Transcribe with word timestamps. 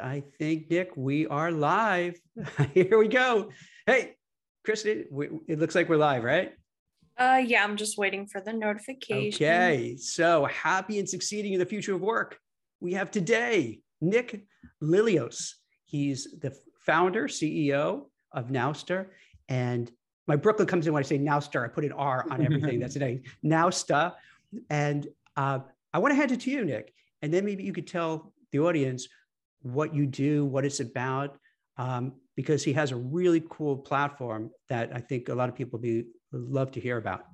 I 0.00 0.22
think, 0.38 0.70
Nick, 0.70 0.96
we 0.96 1.26
are 1.26 1.50
live. 1.50 2.18
Here 2.74 2.98
we 2.98 3.08
go. 3.08 3.50
Hey, 3.86 4.16
Kristen, 4.64 5.04
it 5.46 5.58
looks 5.58 5.74
like 5.74 5.88
we're 5.88 5.96
live, 5.96 6.24
right? 6.24 6.52
Uh, 7.18 7.42
yeah, 7.44 7.62
I'm 7.62 7.76
just 7.76 7.98
waiting 7.98 8.26
for 8.26 8.40
the 8.40 8.52
notification. 8.52 9.46
Okay, 9.46 9.96
so 9.98 10.46
happy 10.46 10.98
and 10.98 11.08
succeeding 11.08 11.52
in 11.52 11.58
the 11.58 11.66
future 11.66 11.94
of 11.94 12.00
work. 12.00 12.38
We 12.80 12.94
have 12.94 13.10
today 13.10 13.80
Nick 14.00 14.42
Lilios. 14.80 15.56
He's 15.84 16.28
the 16.40 16.56
founder, 16.78 17.28
CEO 17.28 18.06
of 18.32 18.48
Nowsta. 18.48 19.06
And 19.48 19.90
my 20.26 20.36
Brooklyn 20.36 20.66
comes 20.66 20.86
in 20.86 20.92
when 20.92 21.00
I 21.00 21.06
say 21.06 21.18
Nowsta. 21.18 21.64
I 21.64 21.68
put 21.68 21.84
an 21.84 21.92
R 21.92 22.24
on 22.30 22.42
everything. 22.42 22.78
That's 22.80 22.94
today. 22.94 23.20
Nowsta. 23.44 24.14
And 24.70 25.06
uh, 25.36 25.58
I 25.92 25.98
want 25.98 26.12
to 26.12 26.16
hand 26.16 26.32
it 26.32 26.40
to 26.40 26.50
you, 26.50 26.64
Nick. 26.64 26.94
And 27.22 27.34
then 27.34 27.44
maybe 27.44 27.64
you 27.64 27.72
could 27.72 27.86
tell 27.86 28.32
the 28.52 28.60
audience 28.60 29.08
what 29.62 29.94
you 29.94 30.06
do, 30.06 30.44
what 30.44 30.64
it's 30.64 30.80
about, 30.80 31.38
um, 31.76 32.12
because 32.36 32.64
he 32.64 32.72
has 32.72 32.92
a 32.92 32.96
really 32.96 33.42
cool 33.48 33.76
platform 33.76 34.50
that 34.68 34.90
I 34.94 35.00
think 35.00 35.28
a 35.28 35.34
lot 35.34 35.48
of 35.48 35.54
people 35.54 35.78
be 35.78 36.04
love 36.32 36.70
to 36.72 36.80
hear 36.80 36.96
about. 36.96 37.24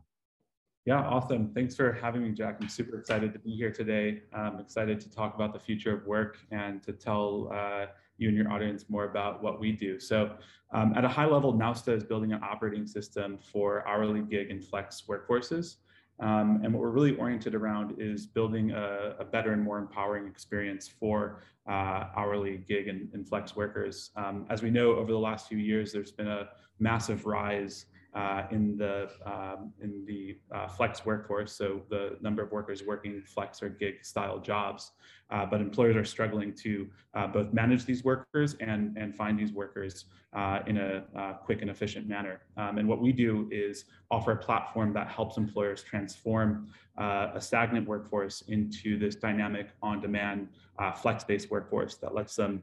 Yeah, 0.84 1.00
awesome. 1.00 1.52
Thanks 1.52 1.74
for 1.74 1.92
having 1.92 2.22
me, 2.22 2.30
Jack. 2.30 2.58
I'm 2.60 2.68
super 2.68 2.98
excited 2.98 3.32
to 3.32 3.40
be 3.40 3.50
here 3.50 3.72
today. 3.72 4.22
I'm 4.32 4.60
excited 4.60 5.00
to 5.00 5.10
talk 5.10 5.34
about 5.34 5.52
the 5.52 5.58
future 5.58 5.92
of 5.92 6.06
work 6.06 6.38
and 6.52 6.80
to 6.84 6.92
tell 6.92 7.50
uh, 7.52 7.86
you 8.18 8.28
and 8.28 8.36
your 8.36 8.50
audience 8.52 8.84
more 8.88 9.04
about 9.04 9.42
what 9.42 9.58
we 9.58 9.72
do. 9.72 9.98
So, 9.98 10.36
um, 10.72 10.94
at 10.96 11.04
a 11.04 11.08
high 11.08 11.26
level, 11.26 11.52
Nowsta 11.54 11.92
is 11.96 12.04
building 12.04 12.32
an 12.32 12.40
operating 12.42 12.86
system 12.86 13.38
for 13.38 13.86
hourly 13.86 14.20
gig 14.20 14.50
and 14.50 14.64
flex 14.64 15.02
workforces. 15.08 15.76
Um, 16.18 16.60
and 16.64 16.72
what 16.72 16.80
we're 16.80 16.90
really 16.90 17.16
oriented 17.16 17.54
around 17.54 17.96
is 17.98 18.26
building 18.26 18.70
a, 18.70 19.16
a 19.18 19.24
better 19.24 19.52
and 19.52 19.62
more 19.62 19.78
empowering 19.78 20.26
experience 20.26 20.88
for 20.88 21.42
uh, 21.68 22.08
hourly 22.16 22.58
gig 22.68 22.88
and, 22.88 23.08
and 23.12 23.28
flex 23.28 23.54
workers. 23.54 24.10
Um, 24.16 24.46
as 24.48 24.62
we 24.62 24.70
know, 24.70 24.94
over 24.94 25.12
the 25.12 25.18
last 25.18 25.48
few 25.48 25.58
years, 25.58 25.92
there's 25.92 26.12
been 26.12 26.28
a 26.28 26.48
massive 26.78 27.26
rise 27.26 27.86
uh, 28.16 28.46
in 28.50 28.78
the 28.78 29.10
um, 29.26 29.72
in 29.82 30.02
the 30.06 30.38
uh, 30.50 30.66
flex 30.66 31.04
workforce, 31.04 31.52
so 31.52 31.82
the 31.90 32.16
number 32.22 32.42
of 32.42 32.50
workers 32.50 32.82
working 32.82 33.22
flex 33.22 33.62
or 33.62 33.68
gig 33.68 34.04
style 34.04 34.38
jobs. 34.38 34.92
Uh, 35.28 35.44
but 35.44 35.60
employers 35.60 35.96
are 35.96 36.04
struggling 36.04 36.54
to 36.54 36.88
uh, 37.14 37.26
both 37.26 37.52
manage 37.52 37.84
these 37.84 38.04
workers 38.04 38.54
and 38.60 38.96
and 38.96 39.14
find 39.14 39.38
these 39.38 39.52
workers 39.52 40.06
uh, 40.32 40.60
in 40.66 40.78
a 40.78 41.04
uh, 41.14 41.32
quick 41.34 41.60
and 41.60 41.70
efficient 41.70 42.08
manner. 42.08 42.40
Um, 42.56 42.78
and 42.78 42.88
what 42.88 43.02
we 43.02 43.12
do 43.12 43.48
is 43.52 43.84
offer 44.10 44.32
a 44.32 44.36
platform 44.36 44.94
that 44.94 45.08
helps 45.08 45.36
employers 45.36 45.82
transform 45.82 46.68
a 46.98 47.38
stagnant 47.38 47.86
workforce 47.86 48.42
into 48.48 48.98
this 48.98 49.16
dynamic, 49.16 49.68
on-demand, 49.82 50.48
flex-based 50.96 51.50
workforce 51.50 51.96
that 51.96 52.14
lets 52.14 52.36
them 52.36 52.62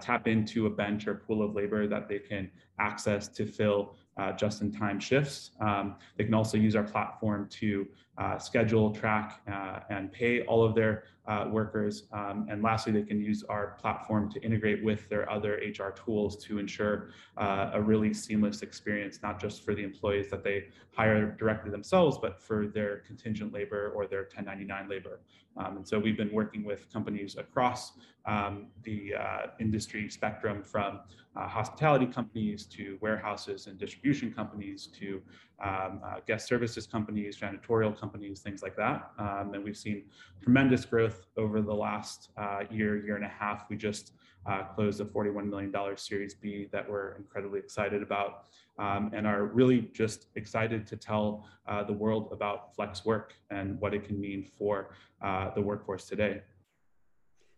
tap 0.00 0.28
into 0.28 0.66
a 0.66 0.70
bench 0.70 1.08
or 1.08 1.14
pool 1.14 1.42
of 1.42 1.54
labor 1.56 1.88
that 1.88 2.08
they 2.08 2.20
can 2.20 2.48
access 2.78 3.26
to 3.28 3.44
fill 3.46 3.96
uh, 4.16 4.32
just-in-time 4.32 5.00
shifts. 5.00 5.52
Um, 5.60 5.96
they 6.16 6.24
can 6.24 6.34
also 6.34 6.56
use 6.58 6.76
our 6.76 6.82
platform 6.82 7.48
to 7.60 7.86
uh, 8.18 8.38
schedule, 8.38 8.90
track, 8.90 9.40
uh, 9.50 9.80
and 9.90 10.12
pay 10.12 10.42
all 10.42 10.62
of 10.62 10.74
their 10.74 11.04
uh, 11.26 11.46
workers. 11.48 12.04
Um, 12.12 12.46
and 12.50 12.62
lastly, 12.62 12.92
they 12.92 13.02
can 13.02 13.20
use 13.20 13.44
our 13.48 13.76
platform 13.80 14.30
to 14.32 14.42
integrate 14.42 14.82
with 14.82 15.08
their 15.08 15.30
other 15.30 15.54
HR 15.54 15.90
tools 15.90 16.36
to 16.44 16.58
ensure 16.58 17.10
uh, 17.36 17.70
a 17.74 17.80
really 17.80 18.12
seamless 18.12 18.62
experience, 18.62 19.20
not 19.22 19.40
just 19.40 19.64
for 19.64 19.74
the 19.74 19.82
employees 19.82 20.30
that 20.30 20.42
they 20.42 20.64
hire 20.96 21.36
directly 21.38 21.70
themselves, 21.70 22.18
but 22.20 22.42
for 22.42 22.66
their 22.66 22.98
contingent 22.98 23.52
labor 23.52 23.92
or 23.94 24.06
their 24.06 24.22
1099 24.22 24.88
labor. 24.88 25.20
Um, 25.56 25.76
and 25.78 25.86
so 25.86 25.98
we've 25.98 26.16
been 26.16 26.32
working 26.32 26.64
with 26.64 26.90
companies 26.92 27.36
across 27.36 27.92
um, 28.26 28.68
the 28.82 29.14
uh, 29.14 29.46
industry 29.60 30.08
spectrum 30.08 30.62
from 30.62 31.00
uh, 31.36 31.46
hospitality 31.46 32.06
companies 32.06 32.66
to 32.66 32.98
warehouses 33.00 33.66
and 33.66 33.78
distribution 33.78 34.32
companies 34.32 34.88
to 34.98 35.22
um, 35.62 36.00
uh, 36.04 36.16
guest 36.26 36.48
services 36.48 36.86
companies, 36.86 37.38
janitorial 37.38 37.98
companies, 37.98 38.40
things 38.40 38.62
like 38.62 38.76
that. 38.76 39.10
Um, 39.18 39.52
and 39.54 39.62
we've 39.62 39.76
seen 39.76 40.04
tremendous 40.42 40.84
growth 40.84 41.26
over 41.36 41.60
the 41.62 41.74
last 41.74 42.30
uh, 42.36 42.60
year, 42.70 43.04
year 43.04 43.16
and 43.16 43.24
a 43.24 43.28
half. 43.28 43.66
We 43.70 43.76
just 43.76 44.12
uh, 44.46 44.64
closed 44.64 45.00
a 45.00 45.04
$41 45.04 45.48
million 45.48 45.72
Series 45.96 46.34
B 46.34 46.68
that 46.72 46.88
we're 46.88 47.14
incredibly 47.14 47.60
excited 47.60 48.02
about 48.02 48.46
um, 48.78 49.10
and 49.14 49.26
are 49.26 49.44
really 49.46 49.88
just 49.92 50.26
excited 50.34 50.86
to 50.88 50.96
tell 50.96 51.46
uh, 51.68 51.84
the 51.84 51.92
world 51.92 52.30
about 52.32 52.74
flex 52.74 53.04
work 53.04 53.34
and 53.50 53.80
what 53.80 53.94
it 53.94 54.04
can 54.04 54.20
mean 54.20 54.44
for 54.58 54.94
uh, 55.22 55.50
the 55.54 55.60
workforce 55.60 56.06
today. 56.06 56.42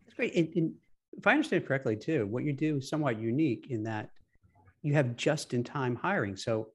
That's 0.04 0.14
great. 0.14 0.34
And, 0.34 0.48
and 0.56 0.75
if 1.16 1.26
I 1.26 1.32
understand 1.32 1.66
correctly, 1.66 1.97
too, 1.97 2.26
what 2.26 2.44
you 2.44 2.53
do 2.53 2.76
is 2.76 2.88
somewhat 2.88 3.19
unique 3.19 3.69
in 3.70 3.84
that 3.84 4.10
you 4.82 4.93
have 4.94 5.16
just-in-time 5.16 5.97
hiring. 5.97 6.37
So, 6.37 6.69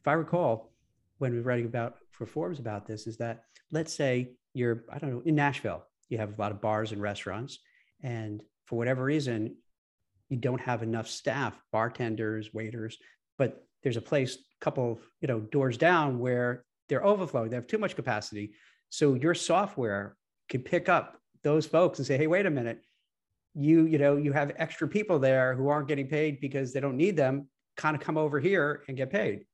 if 0.00 0.06
I 0.06 0.12
recall, 0.12 0.72
when 1.18 1.32
we 1.32 1.38
were 1.38 1.44
writing 1.44 1.66
about 1.66 1.96
for 2.12 2.26
Forbes 2.26 2.58
about 2.58 2.86
this, 2.86 3.06
is 3.06 3.16
that 3.18 3.44
let's 3.70 3.92
say 3.92 4.32
you're 4.54 4.84
I 4.90 4.98
don't 4.98 5.10
know 5.10 5.22
in 5.24 5.34
Nashville, 5.34 5.84
you 6.08 6.18
have 6.18 6.38
a 6.38 6.40
lot 6.40 6.52
of 6.52 6.60
bars 6.60 6.92
and 6.92 7.02
restaurants, 7.02 7.58
and 8.02 8.42
for 8.66 8.76
whatever 8.76 9.04
reason, 9.04 9.56
you 10.28 10.36
don't 10.36 10.60
have 10.60 10.82
enough 10.82 11.08
staff, 11.08 11.60
bartenders, 11.72 12.52
waiters, 12.54 12.98
but 13.36 13.64
there's 13.82 13.96
a 13.96 14.02
place 14.02 14.36
a 14.36 14.64
couple 14.64 14.92
of 14.92 14.98
you 15.20 15.28
know 15.28 15.40
doors 15.40 15.76
down 15.76 16.18
where 16.18 16.64
they're 16.88 17.04
overflowing, 17.04 17.50
they 17.50 17.56
have 17.56 17.66
too 17.66 17.78
much 17.78 17.96
capacity. 17.96 18.52
So 18.90 19.14
your 19.14 19.34
software 19.34 20.16
can 20.48 20.62
pick 20.62 20.88
up 20.88 21.20
those 21.42 21.66
folks 21.66 21.98
and 21.98 22.06
say, 22.06 22.16
hey, 22.16 22.26
wait 22.26 22.46
a 22.46 22.50
minute, 22.50 22.82
you 23.54 23.86
you 23.86 23.98
know 23.98 24.16
you 24.16 24.32
have 24.32 24.52
extra 24.56 24.86
people 24.86 25.18
there 25.18 25.54
who 25.54 25.68
aren't 25.68 25.88
getting 25.88 26.06
paid 26.06 26.40
because 26.40 26.72
they 26.72 26.80
don't 26.80 26.96
need 26.96 27.16
them. 27.16 27.48
Kind 27.76 27.96
of 27.96 28.02
come 28.02 28.16
over 28.16 28.38
here 28.38 28.82
and 28.88 28.96
get 28.96 29.10
paid 29.10 29.44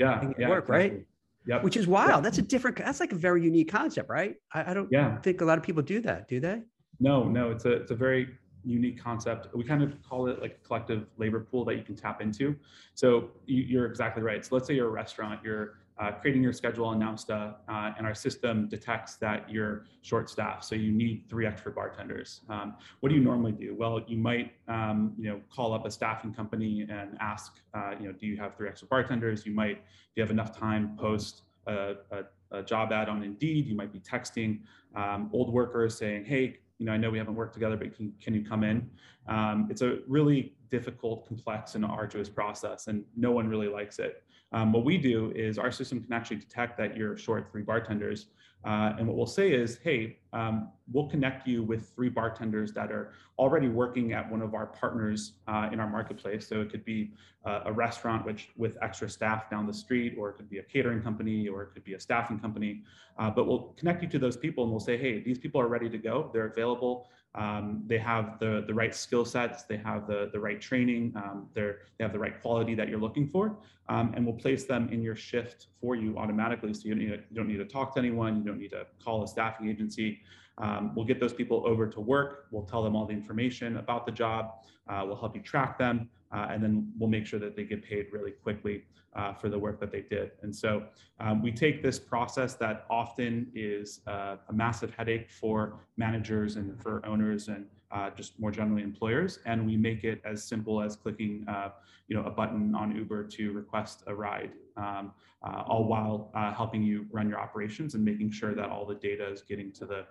yeah, 0.00 0.32
yeah 0.38 0.48
work 0.48 0.64
exactly. 0.64 0.76
right 0.76 1.06
yeah 1.46 1.62
which 1.62 1.76
is 1.76 1.86
wild. 1.86 2.24
That's 2.24 2.38
a 2.38 2.42
different 2.42 2.76
that's 2.76 3.00
like 3.00 3.12
a 3.12 3.20
very 3.28 3.42
unique 3.42 3.70
concept 3.70 4.10
right? 4.10 4.34
I, 4.52 4.70
I 4.70 4.74
don't 4.74 4.88
yeah. 4.90 5.18
think 5.20 5.40
a 5.40 5.44
lot 5.44 5.58
of 5.58 5.64
people 5.64 5.82
do 5.82 6.00
that 6.00 6.28
do 6.28 6.40
they? 6.40 6.62
No 6.98 7.24
no 7.24 7.50
it's 7.50 7.64
a 7.64 7.72
it's 7.72 7.90
a 7.90 7.94
very 7.94 8.28
unique 8.64 9.02
concept. 9.02 9.48
We 9.54 9.64
kind 9.64 9.82
of 9.82 9.90
call 10.02 10.26
it 10.28 10.40
like 10.42 10.58
a 10.62 10.66
collective 10.66 11.06
labor 11.16 11.40
pool 11.40 11.64
that 11.64 11.76
you 11.76 11.82
can 11.82 11.96
tap 11.96 12.20
into. 12.20 12.54
So 12.94 13.30
you, 13.46 13.62
you're 13.62 13.86
exactly 13.86 14.22
right. 14.22 14.44
So 14.44 14.54
let's 14.54 14.66
say 14.66 14.74
you're 14.74 14.88
a 14.88 14.96
restaurant 15.02 15.40
you're 15.42 15.78
uh, 16.00 16.12
creating 16.12 16.42
your 16.42 16.52
schedule 16.52 16.86
on 16.86 16.98
Nowsta, 16.98 17.56
uh, 17.68 17.92
and 17.96 18.06
our 18.06 18.14
system 18.14 18.68
detects 18.68 19.16
that 19.16 19.48
you're 19.50 19.84
short 20.00 20.30
staffed, 20.30 20.64
so 20.64 20.74
you 20.74 20.90
need 20.90 21.24
three 21.28 21.46
extra 21.46 21.70
bartenders. 21.70 22.40
Um, 22.48 22.74
what 23.00 23.10
do 23.10 23.14
you 23.14 23.22
normally 23.22 23.52
do? 23.52 23.74
Well, 23.78 24.00
you 24.06 24.16
might, 24.16 24.52
um, 24.66 25.12
you 25.18 25.28
know, 25.28 25.40
call 25.54 25.74
up 25.74 25.84
a 25.84 25.90
staffing 25.90 26.32
company 26.32 26.86
and 26.88 27.18
ask, 27.20 27.60
uh, 27.74 27.92
you 28.00 28.06
know, 28.06 28.12
do 28.12 28.26
you 28.26 28.36
have 28.38 28.56
three 28.56 28.68
extra 28.68 28.88
bartenders? 28.88 29.44
You 29.44 29.52
might, 29.52 29.76
if 29.78 30.16
you 30.16 30.22
have 30.22 30.30
enough 30.30 30.56
time, 30.56 30.96
post 30.98 31.42
a, 31.66 31.96
a, 32.10 32.24
a 32.58 32.62
job 32.62 32.92
ad 32.92 33.08
on 33.08 33.22
Indeed. 33.22 33.66
You 33.66 33.74
might 33.74 33.92
be 33.92 34.00
texting 34.00 34.60
um, 34.96 35.30
old 35.32 35.52
workers 35.52 35.96
saying, 35.96 36.24
hey, 36.24 36.58
you 36.78 36.86
know, 36.86 36.92
I 36.92 36.96
know 36.96 37.10
we 37.10 37.18
haven't 37.18 37.34
worked 37.34 37.52
together, 37.52 37.76
but 37.76 37.94
can, 37.94 38.12
can 38.22 38.34
you 38.34 38.42
come 38.42 38.64
in? 38.64 38.88
Um, 39.28 39.68
it's 39.70 39.82
a 39.82 39.98
really 40.08 40.54
difficult, 40.70 41.26
complex, 41.26 41.74
and 41.74 41.84
arduous 41.84 42.28
process, 42.28 42.86
and 42.86 43.04
no 43.16 43.30
one 43.32 43.48
really 43.48 43.68
likes 43.68 43.98
it. 43.98 44.22
Um, 44.52 44.72
what 44.72 44.84
we 44.84 44.98
do 44.98 45.32
is 45.34 45.58
our 45.58 45.70
system 45.70 46.02
can 46.02 46.12
actually 46.12 46.36
detect 46.36 46.76
that 46.78 46.96
you're 46.96 47.16
short 47.16 47.50
three 47.50 47.62
bartenders. 47.62 48.26
Uh, 48.64 48.92
and 48.98 49.06
what 49.06 49.16
we'll 49.16 49.26
say 49.26 49.52
is, 49.52 49.78
hey, 49.78 50.18
um, 50.34 50.68
we'll 50.92 51.08
connect 51.08 51.46
you 51.46 51.62
with 51.62 51.90
three 51.94 52.10
bartenders 52.10 52.72
that 52.72 52.92
are 52.92 53.14
already 53.38 53.68
working 53.68 54.12
at 54.12 54.30
one 54.30 54.42
of 54.42 54.54
our 54.54 54.66
partners 54.66 55.32
uh, 55.48 55.70
in 55.72 55.80
our 55.80 55.88
marketplace. 55.88 56.46
So 56.46 56.60
it 56.60 56.70
could 56.70 56.84
be 56.84 57.12
uh, 57.46 57.60
a 57.64 57.72
restaurant 57.72 58.26
which 58.26 58.50
with 58.56 58.76
extra 58.82 59.08
staff 59.08 59.48
down 59.48 59.66
the 59.66 59.72
street, 59.72 60.16
or 60.18 60.28
it 60.28 60.34
could 60.34 60.50
be 60.50 60.58
a 60.58 60.62
catering 60.62 61.00
company, 61.00 61.48
or 61.48 61.62
it 61.62 61.70
could 61.72 61.84
be 61.84 61.94
a 61.94 62.00
staffing 62.00 62.38
company. 62.38 62.82
Uh, 63.18 63.30
but 63.30 63.46
we'll 63.46 63.74
connect 63.78 64.02
you 64.02 64.08
to 64.10 64.18
those 64.18 64.36
people 64.36 64.64
and 64.64 64.70
we'll 64.70 64.80
say, 64.80 64.98
hey, 64.98 65.22
these 65.22 65.38
people 65.38 65.58
are 65.58 65.68
ready 65.68 65.88
to 65.88 65.98
go. 65.98 66.30
They're 66.34 66.46
available. 66.46 67.08
Um, 67.36 67.84
they 67.86 67.98
have 67.98 68.38
the, 68.40 68.64
the 68.66 68.74
right 68.74 68.94
skill 68.94 69.24
sets, 69.24 69.62
they 69.62 69.76
have 69.76 70.08
the, 70.08 70.30
the 70.32 70.40
right 70.40 70.60
training, 70.60 71.12
um, 71.16 71.48
they 71.54 71.72
have 72.00 72.12
the 72.12 72.18
right 72.18 72.40
quality 72.42 72.74
that 72.74 72.88
you're 72.88 72.98
looking 72.98 73.28
for, 73.28 73.56
um, 73.88 74.12
and 74.16 74.26
we'll 74.26 74.34
place 74.34 74.64
them 74.64 74.88
in 74.90 75.00
your 75.00 75.14
shift 75.14 75.68
for 75.80 75.94
you 75.94 76.18
automatically. 76.18 76.74
So 76.74 76.88
you 76.88 76.94
don't, 76.94 77.04
need 77.04 77.10
to, 77.10 77.22
you 77.30 77.36
don't 77.36 77.46
need 77.46 77.58
to 77.58 77.64
talk 77.64 77.94
to 77.94 78.00
anyone, 78.00 78.38
you 78.38 78.44
don't 78.44 78.58
need 78.58 78.70
to 78.70 78.84
call 79.04 79.22
a 79.22 79.28
staffing 79.28 79.68
agency. 79.68 80.20
Um, 80.58 80.92
we'll 80.94 81.06
get 81.06 81.20
those 81.20 81.32
people 81.32 81.62
over 81.66 81.86
to 81.86 82.00
work, 82.00 82.46
we'll 82.50 82.66
tell 82.66 82.82
them 82.82 82.96
all 82.96 83.06
the 83.06 83.14
information 83.14 83.76
about 83.76 84.06
the 84.06 84.12
job, 84.12 84.54
uh, 84.88 85.04
we'll 85.06 85.16
help 85.16 85.36
you 85.36 85.42
track 85.42 85.78
them, 85.78 86.10
uh, 86.32 86.48
and 86.50 86.62
then 86.62 86.92
we'll 86.98 87.10
make 87.10 87.26
sure 87.26 87.40
that 87.40 87.56
they 87.56 87.64
get 87.64 87.82
paid 87.82 88.06
really 88.12 88.30
quickly 88.30 88.84
uh, 89.16 89.32
for 89.34 89.48
the 89.48 89.58
work 89.58 89.80
that 89.80 89.90
they 89.90 90.02
did. 90.02 90.30
And 90.42 90.54
so 90.54 90.84
um, 91.18 91.42
we 91.42 91.50
take 91.50 91.82
this 91.82 91.98
process 91.98 92.54
that 92.54 92.86
often 92.88 93.50
is 93.54 94.00
uh, 94.06 94.36
a 94.48 94.52
massive 94.52 94.94
headache 94.94 95.30
for 95.30 95.86
managers 95.96 96.56
and 96.56 96.80
for 96.80 97.04
owners 97.04 97.48
and 97.48 97.66
uh, 97.90 98.08
just 98.10 98.38
more 98.38 98.52
generally 98.52 98.84
employers, 98.84 99.40
and 99.46 99.66
we 99.66 99.76
make 99.76 100.04
it 100.04 100.22
as 100.24 100.44
simple 100.44 100.80
as 100.80 100.94
clicking, 100.94 101.44
uh, 101.48 101.70
you 102.06 102.16
know, 102.16 102.22
a 102.22 102.30
button 102.30 102.72
on 102.72 102.94
Uber 102.94 103.24
to 103.24 103.50
request 103.50 104.04
a 104.06 104.14
ride, 104.14 104.52
um, 104.76 105.12
uh, 105.44 105.64
all 105.66 105.88
while 105.88 106.30
helping 106.56 106.84
you 106.84 107.04
run 107.10 107.28
your 107.28 107.40
operations 107.40 107.96
and 107.96 108.04
making 108.04 108.30
sure 108.30 108.54
that 108.54 108.70
all 108.70 108.86
the 108.86 108.94
data 108.94 109.28
is 109.28 109.42
getting 109.42 109.72
to 109.72 109.86
the 109.86 110.06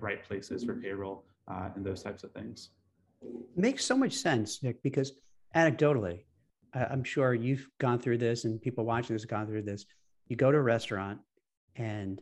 right 0.00 0.22
places 0.22 0.64
for 0.64 0.74
payroll 0.74 1.24
and 1.74 1.86
those 1.86 2.02
types 2.02 2.22
of 2.22 2.30
things. 2.32 2.72
makes 3.56 3.82
so 3.82 3.96
much 3.96 4.12
sense, 4.12 4.62
Nick, 4.62 4.82
because 4.82 5.12
anecdotally, 5.54 6.24
I'm 6.74 7.04
sure 7.04 7.34
you've 7.34 7.68
gone 7.78 7.98
through 7.98 8.18
this 8.18 8.44
and 8.44 8.60
people 8.60 8.84
watching 8.84 9.14
this 9.14 9.22
have 9.22 9.30
gone 9.30 9.46
through 9.46 9.62
this. 9.62 9.84
You 10.28 10.36
go 10.36 10.50
to 10.50 10.58
a 10.58 10.62
restaurant 10.62 11.20
and 11.76 12.20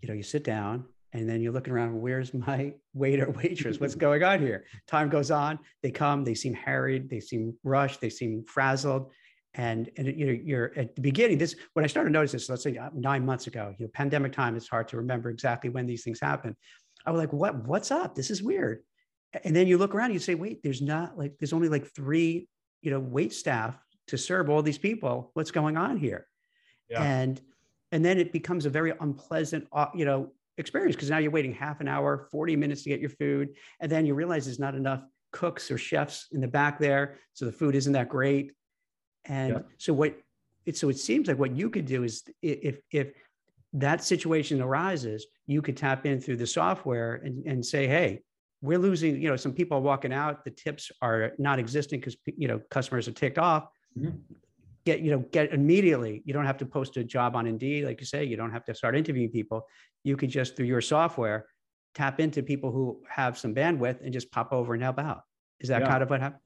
you 0.00 0.08
know, 0.08 0.14
you 0.14 0.22
sit 0.22 0.44
down 0.44 0.84
and 1.12 1.28
then 1.28 1.40
you're 1.40 1.52
looking 1.52 1.72
around, 1.72 2.00
where's 2.00 2.32
my 2.32 2.74
waiter, 2.94 3.30
waitress? 3.30 3.80
What's 3.80 3.94
going 4.06 4.22
on 4.22 4.40
here? 4.40 4.64
Time 4.86 5.08
goes 5.08 5.30
on, 5.30 5.58
they 5.82 5.90
come, 5.90 6.24
they 6.24 6.34
seem 6.34 6.54
harried, 6.54 7.10
they 7.10 7.20
seem 7.20 7.54
rushed, 7.64 8.00
they 8.00 8.10
seem 8.10 8.44
frazzled. 8.44 9.10
And, 9.54 9.90
and 9.96 10.06
you 10.06 10.26
know, 10.26 10.32
you're 10.32 10.72
at 10.76 10.94
the 10.94 11.02
beginning, 11.02 11.38
this, 11.38 11.56
when 11.74 11.84
I 11.84 11.88
started 11.88 12.12
noticing 12.12 12.38
this, 12.38 12.48
let's 12.48 12.62
say 12.62 12.76
uh, 12.76 12.90
nine 12.94 13.26
months 13.26 13.48
ago, 13.48 13.74
you 13.78 13.86
know, 13.86 13.90
pandemic 13.92 14.32
time, 14.32 14.56
it's 14.56 14.68
hard 14.68 14.86
to 14.88 14.96
remember 14.96 15.28
exactly 15.28 15.70
when 15.70 15.86
these 15.86 16.04
things 16.04 16.20
happen. 16.20 16.56
I 17.04 17.10
was 17.10 17.18
like, 17.18 17.32
what, 17.32 17.56
what's 17.66 17.90
up? 17.90 18.14
This 18.14 18.30
is 18.30 18.42
weird. 18.42 18.84
And 19.44 19.54
then 19.54 19.66
you 19.66 19.76
look 19.76 19.94
around, 19.94 20.12
you 20.12 20.18
say, 20.20 20.36
wait, 20.36 20.62
there's 20.62 20.82
not 20.82 21.18
like, 21.18 21.34
there's 21.38 21.52
only 21.52 21.68
like 21.68 21.92
three, 21.94 22.48
you 22.82 22.90
know, 22.90 23.00
wait 23.00 23.32
staff 23.32 23.76
to 24.08 24.18
serve 24.18 24.50
all 24.50 24.62
these 24.62 24.78
people. 24.78 25.30
What's 25.34 25.50
going 25.50 25.76
on 25.76 25.96
here? 25.96 26.26
Yeah. 26.88 27.02
And, 27.02 27.40
and 27.92 28.04
then 28.04 28.18
it 28.18 28.32
becomes 28.32 28.66
a 28.66 28.70
very 28.70 28.92
unpleasant, 29.00 29.66
uh, 29.72 29.86
you 29.94 30.04
know, 30.04 30.32
experience 30.58 30.94
because 30.94 31.10
now 31.10 31.18
you're 31.18 31.30
waiting 31.30 31.52
half 31.52 31.80
an 31.80 31.88
hour, 31.88 32.28
40 32.30 32.56
minutes 32.56 32.82
to 32.82 32.90
get 32.90 33.00
your 33.00 33.10
food. 33.10 33.50
And 33.80 33.90
then 33.90 34.06
you 34.06 34.14
realize 34.14 34.44
there's 34.44 34.58
not 34.58 34.74
enough 34.74 35.02
cooks 35.32 35.70
or 35.70 35.78
chefs 35.78 36.26
in 36.32 36.40
the 36.40 36.48
back 36.48 36.78
there. 36.78 37.16
So 37.34 37.44
the 37.44 37.52
food 37.52 37.74
isn't 37.74 37.92
that 37.92 38.08
great. 38.08 38.52
And 39.24 39.54
yeah. 39.54 39.60
so 39.78 39.92
what 39.92 40.14
it, 40.66 40.76
so 40.76 40.88
it 40.88 40.98
seems 40.98 41.28
like 41.28 41.38
what 41.38 41.56
you 41.56 41.70
could 41.70 41.86
do 41.86 42.04
is 42.04 42.22
if, 42.42 42.80
if 42.90 43.12
that 43.72 44.04
situation 44.04 44.60
arises, 44.60 45.26
you 45.46 45.62
could 45.62 45.76
tap 45.76 46.06
in 46.06 46.20
through 46.20 46.36
the 46.36 46.46
software 46.46 47.14
and, 47.24 47.44
and 47.46 47.64
say, 47.64 47.86
Hey, 47.86 48.22
we're 48.62 48.78
losing, 48.78 49.20
you 49.20 49.28
know, 49.28 49.36
some 49.36 49.52
people 49.52 49.78
are 49.78 49.80
walking 49.80 50.12
out, 50.12 50.44
the 50.44 50.50
tips 50.50 50.90
are 51.00 51.32
not 51.38 51.58
existing 51.58 52.00
because, 52.00 52.16
you 52.26 52.48
know, 52.48 52.60
customers 52.70 53.08
are 53.08 53.12
ticked 53.12 53.38
off. 53.38 53.68
Mm-hmm. 53.98 54.16
Get 54.86 55.00
you 55.00 55.10
know 55.10 55.18
get 55.18 55.52
immediately. 55.52 56.22
You 56.24 56.32
don't 56.32 56.46
have 56.46 56.56
to 56.56 56.64
post 56.64 56.96
a 56.96 57.04
job 57.04 57.36
on 57.36 57.46
indeed 57.46 57.84
like 57.84 58.00
you 58.00 58.06
say 58.06 58.24
you 58.24 58.38
don't 58.38 58.50
have 58.50 58.64
to 58.64 58.74
start 58.74 58.96
interviewing 58.96 59.30
people. 59.30 59.66
You 60.04 60.16
could 60.16 60.30
just 60.30 60.56
through 60.56 60.66
your 60.66 60.80
software 60.80 61.48
tap 61.94 62.18
into 62.18 62.42
people 62.42 62.72
who 62.72 63.02
have 63.06 63.36
some 63.36 63.54
bandwidth 63.54 64.02
and 64.02 64.10
just 64.10 64.32
pop 64.32 64.54
over 64.54 64.72
and 64.72 64.82
help 64.82 64.98
out. 64.98 65.20
Is 65.60 65.68
that 65.68 65.82
yeah. 65.82 65.88
kind 65.88 66.02
of 66.02 66.08
what 66.08 66.22
happened 66.22 66.40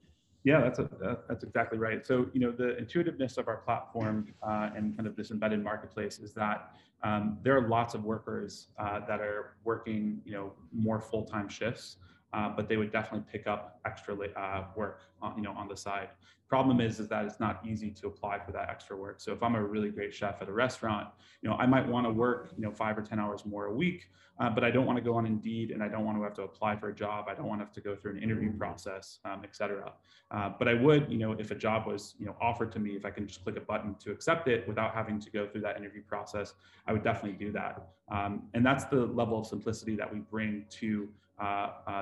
yeah 0.45 0.61
that's 0.61 0.79
a, 0.79 1.17
that's 1.27 1.43
exactly 1.43 1.77
right. 1.77 2.05
So 2.05 2.27
you 2.31 2.39
know 2.39 2.51
the 2.51 2.77
intuitiveness 2.77 3.37
of 3.37 3.47
our 3.49 3.57
platform 3.57 4.33
uh, 4.41 4.69
and 4.75 4.95
kind 4.95 5.07
of 5.07 5.15
this 5.17 5.31
embedded 5.31 5.61
marketplace 5.61 6.19
is 6.19 6.33
that 6.35 6.71
um, 7.03 7.37
there 7.43 7.57
are 7.57 7.67
lots 7.67 7.93
of 7.93 8.05
workers 8.05 8.67
uh, 8.79 8.99
that 9.07 9.19
are 9.19 9.55
working 9.65 10.21
you 10.23 10.31
know 10.31 10.53
more 10.71 11.01
full-time 11.01 11.49
shifts 11.49 11.97
uh, 12.35 12.49
but 12.55 12.67
they 12.69 12.77
would 12.77 12.91
definitely 12.91 13.25
pick 13.31 13.47
up 13.47 13.79
extra 13.85 14.13
uh, 14.15 14.63
work 14.75 15.01
on, 15.21 15.35
you 15.37 15.43
know 15.43 15.53
on 15.53 15.67
the 15.67 15.77
side 15.77 16.09
Problem 16.47 16.79
is, 16.79 16.99
is 16.99 17.07
that 17.07 17.25
it's 17.25 17.39
not 17.39 17.61
easy 17.65 17.89
to 17.89 18.07
apply 18.07 18.37
for 18.37 18.51
that 18.51 18.69
extra 18.69 18.95
work. 18.95 19.19
So 19.19 19.33
if 19.33 19.41
I'm 19.41 19.55
a 19.55 19.63
really 19.63 19.89
great 19.89 20.13
chef 20.13 20.43
at 20.43 20.47
a 20.47 20.53
restaurant, 20.53 21.07
you 21.41 21.49
know, 21.49 21.55
I 21.55 21.65
might 21.65 21.87
want 21.87 22.05
to 22.05 22.13
work, 22.13 22.51
you 22.55 22.63
know, 22.63 22.71
five 22.71 22.95
or 22.99 23.01
10 23.01 23.19
hours 23.19 23.47
more 23.47 23.65
a 23.65 23.73
week, 23.73 24.09
uh, 24.39 24.51
but 24.51 24.63
I 24.63 24.69
don't 24.69 24.85
want 24.85 24.97
to 24.97 25.03
go 25.03 25.15
on 25.15 25.25
Indeed 25.25 25.71
and 25.71 25.81
I 25.81 25.87
don't 25.87 26.05
want 26.05 26.19
to 26.19 26.23
have 26.23 26.35
to 26.35 26.43
apply 26.43 26.75
for 26.75 26.89
a 26.89 26.93
job. 26.93 27.25
I 27.27 27.33
don't 27.33 27.47
want 27.47 27.61
to 27.61 27.65
have 27.65 27.73
to 27.73 27.81
go 27.81 27.95
through 27.95 28.11
an 28.11 28.19
interview 28.21 28.55
process, 28.55 29.17
um, 29.25 29.41
et 29.43 29.55
cetera. 29.55 29.91
Uh, 30.29 30.51
but 30.59 30.67
I 30.67 30.75
would, 30.75 31.11
you 31.11 31.17
know, 31.17 31.31
if 31.31 31.49
a 31.49 31.55
job 31.55 31.87
was, 31.87 32.13
you 32.19 32.27
know, 32.27 32.35
offered 32.39 32.71
to 32.73 32.79
me, 32.79 32.91
if 32.91 33.05
I 33.05 33.09
can 33.09 33.25
just 33.25 33.43
click 33.43 33.57
a 33.57 33.61
button 33.61 33.95
to 33.95 34.11
accept 34.11 34.47
it 34.47 34.67
without 34.67 34.93
having 34.93 35.19
to 35.21 35.31
go 35.31 35.47
through 35.47 35.61
that 35.61 35.77
interview 35.77 36.03
process, 36.03 36.53
I 36.85 36.93
would 36.93 37.03
definitely 37.03 37.43
do 37.43 37.51
that. 37.53 37.87
Um, 38.11 38.43
and 38.53 38.63
that's 38.63 38.85
the 38.85 39.07
level 39.07 39.39
of 39.39 39.47
simplicity 39.47 39.95
that 39.95 40.13
we 40.13 40.19
bring 40.19 40.65
to 40.81 41.09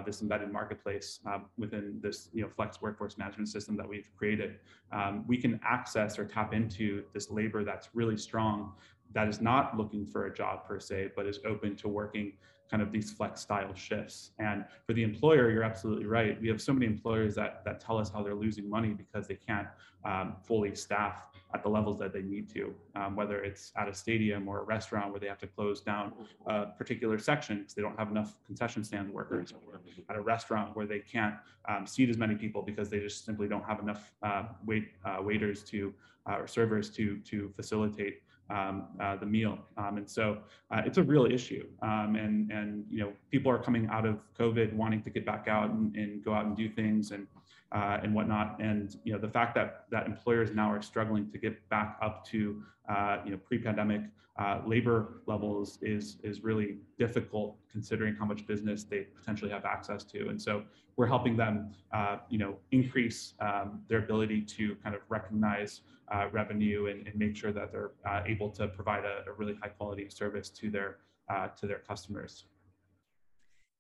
this 0.06 0.22
embedded 0.22 0.52
marketplace 0.52 1.20
uh, 1.26 1.40
within 1.58 2.00
this 2.02 2.30
you 2.34 2.44
know, 2.44 2.50
flex 2.50 2.82
workforce 2.82 3.18
management 3.18 3.50
system 3.50 3.76
that 3.78 3.88
we've 3.88 4.10
created. 4.18 4.60
Um, 4.92 5.26
we 5.28 5.38
can 5.38 5.60
access 5.64 6.20
or 6.20 6.26
tap 6.26 6.54
into 6.54 7.04
this 7.14 7.32
labor 7.32 7.64
that's 7.64 7.90
really 7.94 8.18
strong, 8.18 8.74
that 9.14 9.28
is 9.28 9.42
not 9.42 9.78
looking 9.78 10.06
for 10.06 10.26
a 10.26 10.34
job 10.34 10.66
per 10.68 10.80
se, 10.80 11.12
but 11.16 11.26
is 11.26 11.40
open 11.46 11.76
to 11.78 11.88
working 11.88 12.34
kind 12.74 12.82
of 12.82 12.92
these 12.92 13.12
flex 13.12 13.40
style 13.40 13.72
shifts. 13.76 14.32
And 14.40 14.66
for 14.88 14.94
the 14.94 15.04
employer, 15.04 15.52
you're 15.52 15.62
absolutely 15.62 16.08
right. 16.08 16.42
We 16.42 16.48
have 16.48 16.60
so 16.60 16.74
many 16.74 16.88
employers 16.88 17.36
that, 17.36 17.64
that 17.66 17.80
tell 17.80 18.00
us 18.00 18.10
how 18.10 18.24
they're 18.24 18.34
losing 18.34 18.68
money 18.68 18.96
because 19.04 19.28
they 19.28 19.36
can't 19.36 19.68
um, 20.04 20.38
fully 20.44 20.74
staff 20.74 21.28
at 21.54 21.62
the 21.62 21.70
levels 21.70 22.00
that 22.00 22.12
they 22.12 22.24
need 22.24 22.50
to, 22.50 22.74
um, 22.96 23.16
whether 23.16 23.44
it's 23.44 23.72
at 23.78 23.88
a 23.88 23.94
stadium 23.94 24.48
or 24.48 24.62
a 24.62 24.64
restaurant 24.64 25.12
where 25.12 25.20
they 25.20 25.28
have 25.28 25.38
to 25.38 25.46
close 25.46 25.82
down 25.82 26.14
a 26.48 26.66
particular 26.66 27.20
section 27.20 27.60
because 27.60 27.76
they 27.76 27.84
don't 27.84 28.00
have 28.00 28.10
enough 28.10 28.40
concession 28.44 28.84
stand 28.84 29.08
workers, 29.14 29.54
or 29.68 29.80
at 30.10 30.16
a 30.16 30.22
restaurant 30.22 30.76
where 30.76 30.88
they 30.88 30.98
can't 30.98 31.36
um, 31.70 31.86
seat 31.86 32.10
as 32.10 32.18
many 32.18 32.34
people 32.34 32.64
because 32.64 32.90
they 32.90 33.00
just 33.00 33.24
simply 33.24 33.48
don't 33.48 33.66
have 33.66 33.80
enough 33.82 34.12
uh, 34.24 34.46
wait, 34.66 34.88
uh, 35.06 35.18
waiters 35.22 35.62
to 35.62 35.94
uh, 36.28 36.38
or 36.40 36.48
servers 36.48 36.90
to 36.90 37.18
to 37.20 37.54
facilitate 37.56 38.24
um, 38.50 38.88
uh, 39.00 39.16
the 39.16 39.26
meal. 39.26 39.58
Um, 39.78 39.98
and 39.98 40.10
so 40.10 40.40
uh, 40.72 40.82
it's 40.86 40.98
a 40.98 41.04
real 41.04 41.26
issue. 41.26 41.68
Um, 41.82 42.16
and, 42.16 42.52
and, 42.52 42.86
you 42.90 43.00
know, 43.00 43.14
people 43.32 43.52
are 43.52 43.58
coming 43.58 43.88
out 43.92 44.06
of 44.06 44.20
COVID 44.40 44.74
wanting 44.74 45.02
to 45.04 45.10
get 45.10 45.26
back 45.26 45.48
out 45.48 45.70
and, 45.70 45.96
and 45.96 46.24
go 46.24 46.34
out 46.34 46.46
and 46.46 46.56
do 46.56 46.70
things 46.70 47.12
and, 47.12 47.28
uh, 47.74 48.00
and 48.04 48.14
whatnot. 48.14 48.60
And, 48.60 48.96
you 49.04 49.14
know, 49.14 49.20
the 49.20 49.28
fact 49.28 49.56
that, 49.56 49.86
that 49.90 50.06
employers 50.06 50.52
now 50.54 50.72
are 50.72 50.82
struggling 50.82 51.30
to 51.32 51.38
get 51.38 51.68
back 51.70 51.98
up 52.02 52.26
to, 52.28 52.62
uh, 52.88 53.18
you 53.26 53.32
know, 53.32 53.38
pre-pandemic 53.38 54.02
uh, 54.38 54.62
labor 54.66 55.22
levels 55.26 55.80
is, 55.82 56.18
is 56.24 56.44
really 56.44 56.78
difficult 56.98 57.58
considering 57.72 58.16
how 58.16 58.26
much 58.26 58.46
business 58.48 58.84
they 58.84 59.08
potentially 59.20 59.50
have 59.50 59.66
access 59.66 60.04
to. 60.04 60.30
And 60.30 60.42
so 60.42 60.64
we're 60.96 61.08
helping 61.08 61.36
them, 61.36 61.74
uh, 61.92 62.18
you 62.30 62.38
know, 62.38 62.58
increase 62.72 63.34
um, 63.40 63.82
their 63.88 64.00
ability 64.00 64.42
to 64.42 64.76
kind 64.84 64.96
of 64.96 65.02
recognize 65.10 65.82
uh, 66.14 66.28
revenue 66.32 66.88
and, 66.88 67.08
and, 67.08 67.16
make 67.16 67.36
sure 67.36 67.52
that 67.52 67.72
they're 67.72 67.92
uh, 68.06 68.22
able 68.26 68.50
to 68.50 68.68
provide 68.68 69.06
a, 69.06 69.24
a, 69.28 69.34
really 69.38 69.56
high 69.64 69.70
quality 69.70 70.08
service 70.10 70.50
to 70.50 70.70
their 70.70 70.98
to 71.60 71.66
their 71.66 71.80
customers. 71.80 72.46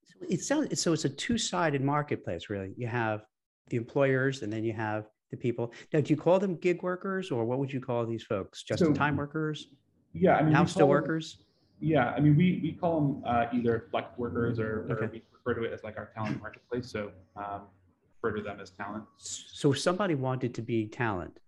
So 0.06 0.26
it 0.30 0.42
sounds 0.42 0.82
so. 0.82 0.94
It's 0.94 1.06
a 1.06 1.10
two 1.10 1.38
sided 1.38 1.84
marketplace, 1.84 2.50
really. 2.50 2.74
You 2.78 2.88
have 2.88 3.26
the 3.70 3.78
employers, 3.78 4.42
and 4.42 4.52
then 4.52 4.64
you 4.64 4.74
have 4.74 5.06
the 5.32 5.38
people. 5.38 5.74
Now, 5.94 6.02
do 6.02 6.14
you 6.14 6.18
call 6.18 6.40
them 6.40 6.56
gig 6.56 6.84
workers, 6.84 7.32
or 7.32 7.46
what 7.46 7.60
would 7.60 7.72
you 7.72 7.82
call 7.82 8.06
these 8.06 8.24
folks? 8.24 8.64
Just 8.64 8.82
in 8.82 8.94
time 8.94 9.16
so, 9.16 9.20
workers? 9.20 9.68
Yeah, 10.14 10.36
I 10.36 10.44
mean, 10.44 10.54
now 10.54 10.66
still 10.66 10.88
workers. 10.88 11.38
yeah, 11.80 12.12
I 12.12 12.20
mean, 12.20 12.36
we 12.36 12.60
we 12.62 12.74
call 12.74 13.02
them 13.02 13.24
uh, 13.26 13.46
either 13.54 13.88
flex 13.90 14.16
workers 14.18 14.60
or, 14.60 14.86
or 14.90 15.10
we 15.12 15.24
refer 15.34 15.60
to 15.60 15.64
it 15.66 15.74
as 15.74 15.84
like 15.84 15.98
our 15.98 16.12
talent 16.16 16.40
marketplace. 16.40 16.92
So 16.92 17.12
um, 17.36 17.64
refer 18.22 18.36
to 18.38 18.44
them 18.44 18.60
as 18.60 18.72
talent. 18.72 19.06
So 19.18 19.72
if 19.72 19.80
somebody 19.80 20.16
wanted 20.16 20.54
to 20.56 20.62
be 20.62 20.88
talent, 20.88 21.40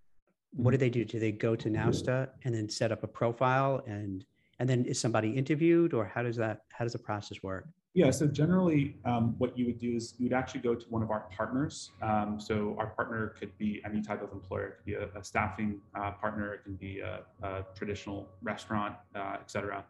what 0.51 0.72
do 0.72 0.77
they 0.77 0.89
do? 0.89 1.05
Do 1.05 1.19
they 1.19 1.31
go 1.31 1.55
to 1.55 1.69
Nowsta 1.69 2.29
and 2.43 2.55
then 2.55 2.69
set 2.69 2.91
up 2.91 3.03
a 3.03 3.07
profile 3.07 3.84
and 3.86 4.25
and 4.60 4.69
then 4.69 4.86
is 4.86 5.00
somebody 5.00 5.31
interviewed 5.31 5.93
or 5.93 6.05
how 6.05 6.24
does 6.24 6.38
that 6.38 6.62
how 6.72 6.86
does 6.86 6.93
the 6.93 7.00
process 7.00 7.43
work? 7.43 7.67
Yeah, 7.95 8.11
so 8.11 8.27
generally, 8.27 8.97
um, 9.05 9.35
what 9.37 9.57
you 9.57 9.65
would 9.67 9.79
do 9.79 9.95
is 9.95 10.15
you 10.17 10.25
would 10.25 10.33
actually 10.33 10.59
go 10.59 10.75
to 10.75 10.85
one 10.89 11.01
of 11.01 11.11
our 11.11 11.27
partners. 11.31 11.91
Um, 12.01 12.41
so 12.41 12.75
our 12.77 12.87
partner 12.87 13.33
could 13.39 13.57
be 13.57 13.81
any 13.85 14.01
type 14.01 14.21
of 14.21 14.33
employer. 14.33 14.65
It 14.67 14.75
could 14.75 14.85
be 14.85 14.93
a, 14.95 15.07
a 15.17 15.23
staffing 15.23 15.79
uh, 15.97 16.11
partner. 16.11 16.53
It 16.53 16.65
can 16.65 16.75
be 16.75 16.99
a, 16.99 17.21
a 17.41 17.63
traditional 17.73 18.27
restaurant, 18.43 18.95
uh, 19.15 19.37
et 19.39 19.49
cetera. 19.49 19.85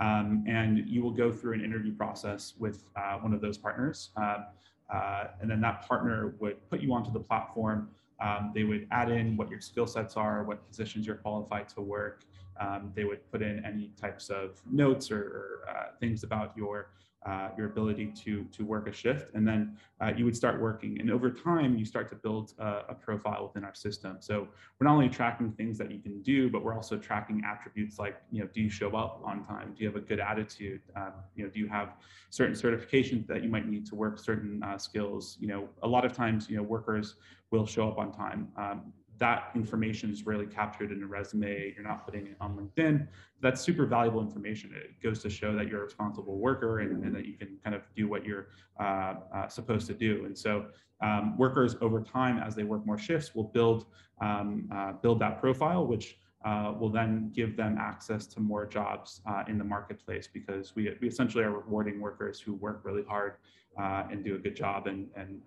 Um, 0.00 0.42
and 0.48 0.88
you 0.88 1.02
will 1.02 1.10
go 1.10 1.30
through 1.30 1.52
an 1.52 1.62
interview 1.62 1.94
process 1.94 2.54
with 2.58 2.84
uh, 2.96 3.18
one 3.18 3.34
of 3.34 3.42
those 3.42 3.58
partners. 3.58 4.08
Um, 4.16 4.46
uh, 4.90 5.24
and 5.42 5.50
then 5.50 5.60
that 5.60 5.86
partner 5.86 6.36
would 6.40 6.66
put 6.70 6.80
you 6.80 6.94
onto 6.94 7.12
the 7.12 7.20
platform. 7.20 7.90
Um, 8.22 8.52
they 8.54 8.64
would 8.64 8.86
add 8.90 9.10
in 9.10 9.36
what 9.36 9.50
your 9.50 9.60
skill 9.60 9.86
sets 9.86 10.16
are, 10.16 10.44
what 10.44 10.66
positions 10.66 11.06
you're 11.06 11.16
qualified 11.16 11.68
to 11.70 11.82
work. 11.82 12.24
Um, 12.58 12.90
they 12.94 13.04
would 13.04 13.30
put 13.30 13.42
in 13.42 13.62
any 13.66 13.90
types 14.00 14.30
of 14.30 14.62
notes 14.70 15.10
or, 15.10 15.20
or 15.20 15.68
uh, 15.68 15.84
things 16.00 16.24
about 16.24 16.56
your 16.56 16.92
uh, 17.26 17.50
your 17.56 17.66
ability 17.66 18.06
to 18.24 18.44
to 18.44 18.64
work 18.64 18.88
a 18.88 18.92
shift, 18.92 19.34
and 19.34 19.46
then 19.46 19.76
uh, 20.00 20.10
you 20.16 20.24
would 20.24 20.34
start 20.34 20.58
working. 20.60 20.98
And 21.00 21.10
over 21.10 21.30
time, 21.30 21.76
you 21.76 21.84
start 21.84 22.08
to 22.10 22.14
build 22.14 22.54
a, 22.58 22.82
a, 22.88 22.94
profile 22.94 23.46
within 23.46 23.62
our 23.62 23.74
system. 23.74 24.16
So 24.20 24.48
we're 24.78 24.86
not 24.86 24.94
only 24.94 25.10
tracking 25.10 25.52
things 25.52 25.76
that 25.78 25.90
you 25.90 25.98
can 25.98 26.22
do, 26.22 26.48
but 26.48 26.64
we're 26.64 26.74
also 26.74 26.96
tracking 26.96 27.42
attributes 27.44 27.98
like 27.98 28.16
you 28.32 28.40
know, 28.40 28.48
do 28.54 28.62
you 28.62 28.70
show 28.70 28.96
up 28.96 29.20
on 29.22 29.44
time? 29.44 29.74
Do 29.76 29.84
you 29.84 29.88
have 29.88 29.96
a 29.96 30.00
good 30.00 30.18
attitude? 30.18 30.80
Um, 30.96 31.12
you 31.36 31.44
know, 31.44 31.50
do 31.50 31.58
you 31.58 31.68
have 31.68 31.90
certain 32.30 32.54
certifications 32.54 33.26
that 33.26 33.42
you 33.42 33.50
might 33.50 33.68
need 33.68 33.84
to 33.86 33.94
work 33.94 34.18
certain 34.18 34.62
uh, 34.62 34.78
skills? 34.78 35.36
You 35.40 35.48
know, 35.48 35.68
a 35.82 35.88
lot 35.88 36.06
of 36.06 36.14
times, 36.14 36.48
you 36.48 36.56
know, 36.56 36.62
workers 36.62 37.16
will 37.50 37.66
show 37.66 37.86
up 37.86 37.98
on 37.98 38.12
time. 38.12 38.48
Um, 38.56 38.92
that 39.20 39.50
information 39.54 40.10
is 40.10 40.26
rarely 40.26 40.46
captured 40.46 40.90
in 40.90 41.02
a 41.02 41.06
resume. 41.06 41.72
You're 41.74 41.86
not 41.86 42.06
putting 42.06 42.26
it 42.26 42.36
on 42.40 42.56
LinkedIn. 42.56 43.06
That's 43.42 43.60
super 43.60 43.84
valuable 43.84 44.22
information. 44.22 44.72
It 44.74 45.00
goes 45.02 45.22
to 45.22 45.30
show 45.30 45.54
that 45.56 45.68
you're 45.68 45.82
a 45.82 45.84
responsible 45.84 46.38
worker 46.38 46.80
and, 46.80 47.04
and 47.04 47.14
that 47.14 47.26
you 47.26 47.34
can 47.34 47.58
kind 47.62 47.76
of 47.76 47.82
do 47.94 48.08
what 48.08 48.24
you're 48.24 48.48
uh, 48.80 49.14
uh, 49.34 49.48
supposed 49.48 49.86
to 49.88 49.94
do. 49.94 50.24
And 50.24 50.36
so 50.36 50.66
um, 51.02 51.36
workers 51.36 51.76
over 51.82 52.00
time, 52.00 52.38
as 52.38 52.54
they 52.54 52.64
work 52.64 52.84
more 52.86 52.98
shifts, 52.98 53.34
will 53.34 53.44
build 53.44 53.86
um, 54.22 54.68
uh, 54.74 54.92
build 54.92 55.18
that 55.20 55.40
profile, 55.40 55.86
which 55.86 56.18
uh, 56.44 56.74
will 56.78 56.90
then 56.90 57.30
give 57.34 57.56
them 57.56 57.76
access 57.78 58.26
to 58.26 58.40
more 58.40 58.66
jobs 58.66 59.20
uh, 59.26 59.44
in 59.48 59.56
the 59.56 59.64
marketplace 59.64 60.28
because 60.32 60.74
we, 60.74 60.90
we 61.00 61.08
essentially 61.08 61.44
are 61.44 61.52
rewarding 61.52 62.00
workers 62.00 62.38
who 62.38 62.54
work 62.54 62.80
really 62.84 63.04
hard 63.04 63.34
uh, 63.78 64.04
and 64.10 64.24
do 64.24 64.34
a 64.34 64.38
good 64.38 64.56
job 64.56 64.86
and, 64.86 65.08
and 65.16 65.40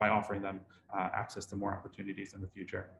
by 0.00 0.08
offering 0.08 0.42
them 0.42 0.60
access 1.14 1.46
to 1.46 1.56
more 1.56 1.72
opportunities 1.72 2.32
in 2.34 2.40
the 2.40 2.48
future. 2.48 2.90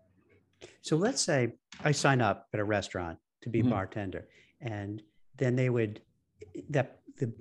So 0.83 0.97
let's 0.97 1.21
say 1.23 1.55
I 1.85 1.93
sign 1.93 2.21
up 2.21 2.49
at 2.53 2.61
a 2.61 2.65
restaurant 2.65 3.19
to 3.43 3.51
be 3.51 3.61
a 3.61 3.65
Mhm. 3.65 3.71
bartender 3.71 4.29
and 4.61 5.03
then 5.37 5.57
they 5.57 5.71
would 5.71 6.01
that 6.71 7.01
the 7.19 7.33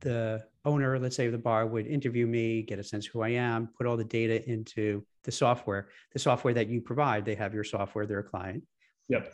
the 0.00 0.44
owner, 0.64 0.98
let's 0.98 1.14
say 1.14 1.26
of 1.26 1.32
the 1.32 1.38
bar 1.38 1.64
would 1.64 1.86
interview 1.86 2.26
me, 2.26 2.62
get 2.62 2.80
a 2.80 2.82
sense 2.82 3.06
of 3.06 3.12
who 3.12 3.20
I 3.20 3.28
am, 3.28 3.68
put 3.68 3.86
all 3.86 3.96
the 3.96 4.04
data 4.04 4.48
into 4.50 5.06
the 5.22 5.30
software, 5.30 5.90
the 6.12 6.18
software 6.18 6.52
that 6.54 6.68
you 6.68 6.80
provide. 6.80 7.24
They 7.24 7.36
have 7.36 7.54
your 7.54 7.62
software, 7.62 8.04
they're 8.04 8.18
a 8.18 8.24
client. 8.24 8.66
Yep. 9.08 9.32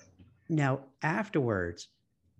Now, 0.51 0.85
afterwards, 1.03 1.89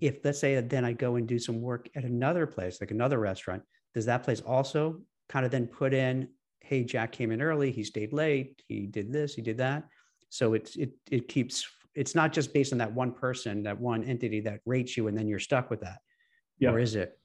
if 0.01 0.23
let's 0.25 0.39
say 0.39 0.61
then 0.61 0.85
I 0.85 0.93
go 0.93 1.17
and 1.17 1.27
do 1.27 1.39
some 1.39 1.63
work 1.63 1.89
at 1.97 2.05
another 2.05 2.47
place, 2.47 2.83
like 2.83 2.91
another 2.91 3.19
restaurant, 3.19 3.63
does 3.95 4.05
that 4.05 4.25
place 4.25 4.43
also 4.43 5.01
kind 5.31 5.47
of 5.47 5.51
then 5.51 5.67
put 5.67 5.95
in, 5.95 6.29
hey, 6.61 6.85
Jack 6.85 7.13
came 7.13 7.31
in 7.33 7.41
early, 7.41 7.73
he 7.73 7.83
stayed 7.83 8.13
late, 8.13 8.63
he 8.69 8.87
did 8.87 9.11
this, 9.11 9.35
he 9.35 9.41
did 9.43 9.57
that. 9.57 9.89
So 10.29 10.55
it's 10.55 10.77
it 10.77 10.93
it 11.11 11.29
keeps 11.29 11.67
it's 11.95 12.15
not 12.15 12.33
just 12.33 12.53
based 12.53 12.73
on 12.73 12.79
that 12.79 12.93
one 12.93 13.13
person, 13.13 13.63
that 13.65 13.79
one 13.81 14.05
entity 14.05 14.41
that 14.43 14.61
rates 14.67 14.97
you, 14.97 15.09
and 15.09 15.17
then 15.17 15.27
you're 15.27 15.39
stuck 15.39 15.71
with 15.71 15.81
that. 15.81 15.99
Yeah. 16.59 16.71
Or 16.71 16.79
is 16.79 16.95
it? 16.95 17.19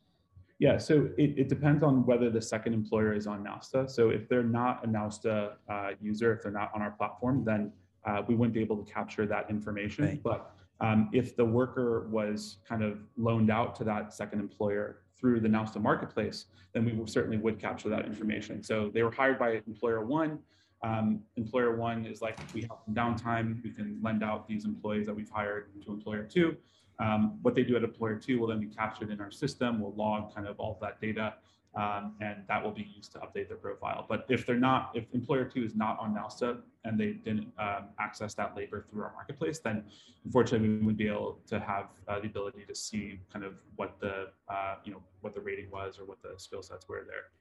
Yeah, 0.60 0.78
so 0.78 1.10
it, 1.18 1.38
it 1.38 1.50
depends 1.50 1.84
on 1.84 2.06
whether 2.06 2.30
the 2.30 2.42
second 2.42 2.74
employer 2.74 3.14
is 3.14 3.28
on 3.28 3.44
Nowsta. 3.44 3.90
So 3.90 4.12
if 4.12 4.30
they're 4.30 4.44
not 4.44 4.86
a 4.86 4.88
Nowsta 4.88 5.54
uh, 5.70 5.90
user, 6.02 6.34
if 6.34 6.44
they're 6.44 6.52
not 6.52 6.72
on 6.74 6.82
our 6.82 6.92
platform, 6.92 7.44
then 7.44 7.72
uh, 8.06 8.22
we 8.28 8.36
wouldn't 8.36 8.54
be 8.54 8.62
able 8.62 8.78
to 8.84 8.92
capture 8.92 9.26
that 9.26 9.50
information. 9.50 10.06
Right. 10.06 10.24
But 10.24 10.52
um, 10.80 11.10
if 11.12 11.36
the 11.36 11.46
worker 11.46 12.08
was 12.10 12.58
kind 12.68 12.84
of 12.84 13.00
loaned 13.18 13.52
out 13.52 13.76
to 13.76 13.84
that 13.86 14.14
second 14.14 14.40
employer 14.40 15.02
through 15.20 15.40
the 15.40 15.48
Nowsta 15.50 15.82
marketplace, 15.82 16.46
then 16.74 16.86
we 16.86 17.08
certainly 17.08 17.38
would 17.38 17.60
capture 17.60 17.90
that 17.90 18.06
information. 18.06 18.64
So 18.64 18.90
they 18.94 19.04
were 19.04 19.12
hired 19.12 19.40
by 19.40 19.62
employer 19.68 20.06
one. 20.06 20.40
Um, 20.84 21.22
employer 21.38 21.76
one 21.76 22.06
is 22.06 22.22
like, 22.22 22.38
we 22.54 22.62
have 22.62 22.78
some 22.86 22.94
downtime, 22.94 23.64
we 23.64 23.72
can 23.72 24.00
lend 24.04 24.24
out 24.24 24.48
these 24.48 24.66
employees 24.66 25.06
that 25.08 25.16
we've 25.16 25.30
hired 25.30 25.68
to 25.86 25.92
employer 25.92 26.24
two. 26.24 26.58
Um, 27.00 27.40
what 27.42 27.56
they 27.56 27.64
do 27.64 27.76
at 27.76 27.84
employer 27.84 28.16
two 28.16 28.40
will 28.40 28.48
then 28.48 28.60
be 28.60 28.68
captured 28.68 29.10
in 29.10 29.20
our 29.22 29.32
system. 29.32 29.80
We'll 29.80 29.96
log 29.96 30.36
kind 30.36 30.48
of 30.48 30.60
all 30.60 30.74
of 30.74 30.80
that 30.82 31.02
data, 31.02 31.36
um, 31.76 32.16
and 32.22 32.44
that 32.48 32.64
will 32.64 32.72
be 32.72 32.88
used 32.96 33.14
to 33.14 33.20
update 33.20 33.48
their 33.48 33.58
profile. 33.58 34.06
But 34.08 34.26
if 34.30 34.46
they're 34.46 34.58
not, 34.58 34.92
if 34.94 35.06
employer 35.14 35.46
two 35.46 35.64
is 35.64 35.74
not 35.76 35.98
on 36.00 36.14
Nowsta 36.14 36.60
and 36.84 37.00
they 37.00 37.14
didn't 37.14 37.48
um, 37.58 37.86
access 38.00 38.34
that 38.36 38.56
labor 38.56 38.86
through 38.90 39.04
our 39.04 39.14
marketplace, 39.14 39.60
then 39.60 39.86
unfortunately 40.26 40.68
we 40.68 40.76
wouldn't 40.76 40.98
be 40.98 41.08
able 41.08 41.40
to 41.48 41.60
have 41.60 41.86
uh, 42.08 42.20
the 42.20 42.28
ability 42.28 42.66
to 42.68 42.76
see 42.76 43.20
kind 43.32 43.44
of 43.44 43.54
what 43.78 43.96
the 44.00 44.28
uh, 44.50 44.76
you 44.84 44.92
know 44.92 45.02
what 45.22 45.34
the 45.34 45.42
rating 45.42 45.72
was 45.72 45.98
or 45.98 46.06
what 46.06 46.22
the 46.22 46.34
skill 46.38 46.62
sets 46.62 46.88
were 46.88 47.06
there. 47.08 47.32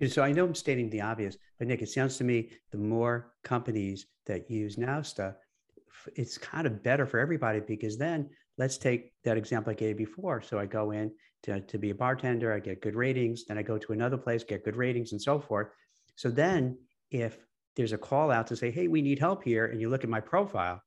And 0.00 0.12
So 0.12 0.22
I 0.22 0.32
know 0.32 0.44
I'm 0.44 0.54
stating 0.54 0.90
the 0.90 1.00
obvious, 1.00 1.36
but 1.58 1.68
Nick, 1.68 1.82
it 1.82 1.88
sounds 1.88 2.18
to 2.18 2.24
me 2.24 2.50
the 2.70 2.78
more 2.78 3.32
companies 3.44 4.06
that 4.26 4.50
use 4.50 4.76
Nowsta, 4.76 5.34
it's 6.14 6.36
kind 6.38 6.66
of 6.66 6.82
better 6.82 7.06
for 7.06 7.18
everybody 7.18 7.60
because 7.60 7.96
then 7.96 8.28
let's 8.58 8.76
take 8.76 9.12
that 9.24 9.36
example 9.36 9.70
I 9.70 9.74
gave 9.74 9.96
before. 9.96 10.42
So 10.42 10.58
I 10.58 10.66
go 10.66 10.90
in 10.90 11.10
to, 11.44 11.60
to 11.60 11.78
be 11.78 11.90
a 11.90 11.94
bartender, 11.94 12.52
I 12.52 12.60
get 12.60 12.82
good 12.82 12.94
ratings, 12.94 13.44
then 13.44 13.56
I 13.58 13.62
go 13.62 13.78
to 13.78 13.92
another 13.92 14.18
place, 14.18 14.44
get 14.44 14.64
good 14.64 14.76
ratings 14.76 15.12
and 15.12 15.22
so 15.22 15.40
forth. 15.40 15.68
So 16.16 16.30
then 16.30 16.78
if 17.10 17.38
there's 17.76 17.92
a 17.92 17.98
call 17.98 18.30
out 18.30 18.46
to 18.48 18.56
say, 18.56 18.70
hey, 18.70 18.88
we 18.88 19.02
need 19.02 19.18
help 19.18 19.44
here, 19.44 19.66
and 19.66 19.80
you 19.80 19.88
look 19.88 20.04
at 20.04 20.10
my 20.10 20.20
profile, 20.20 20.82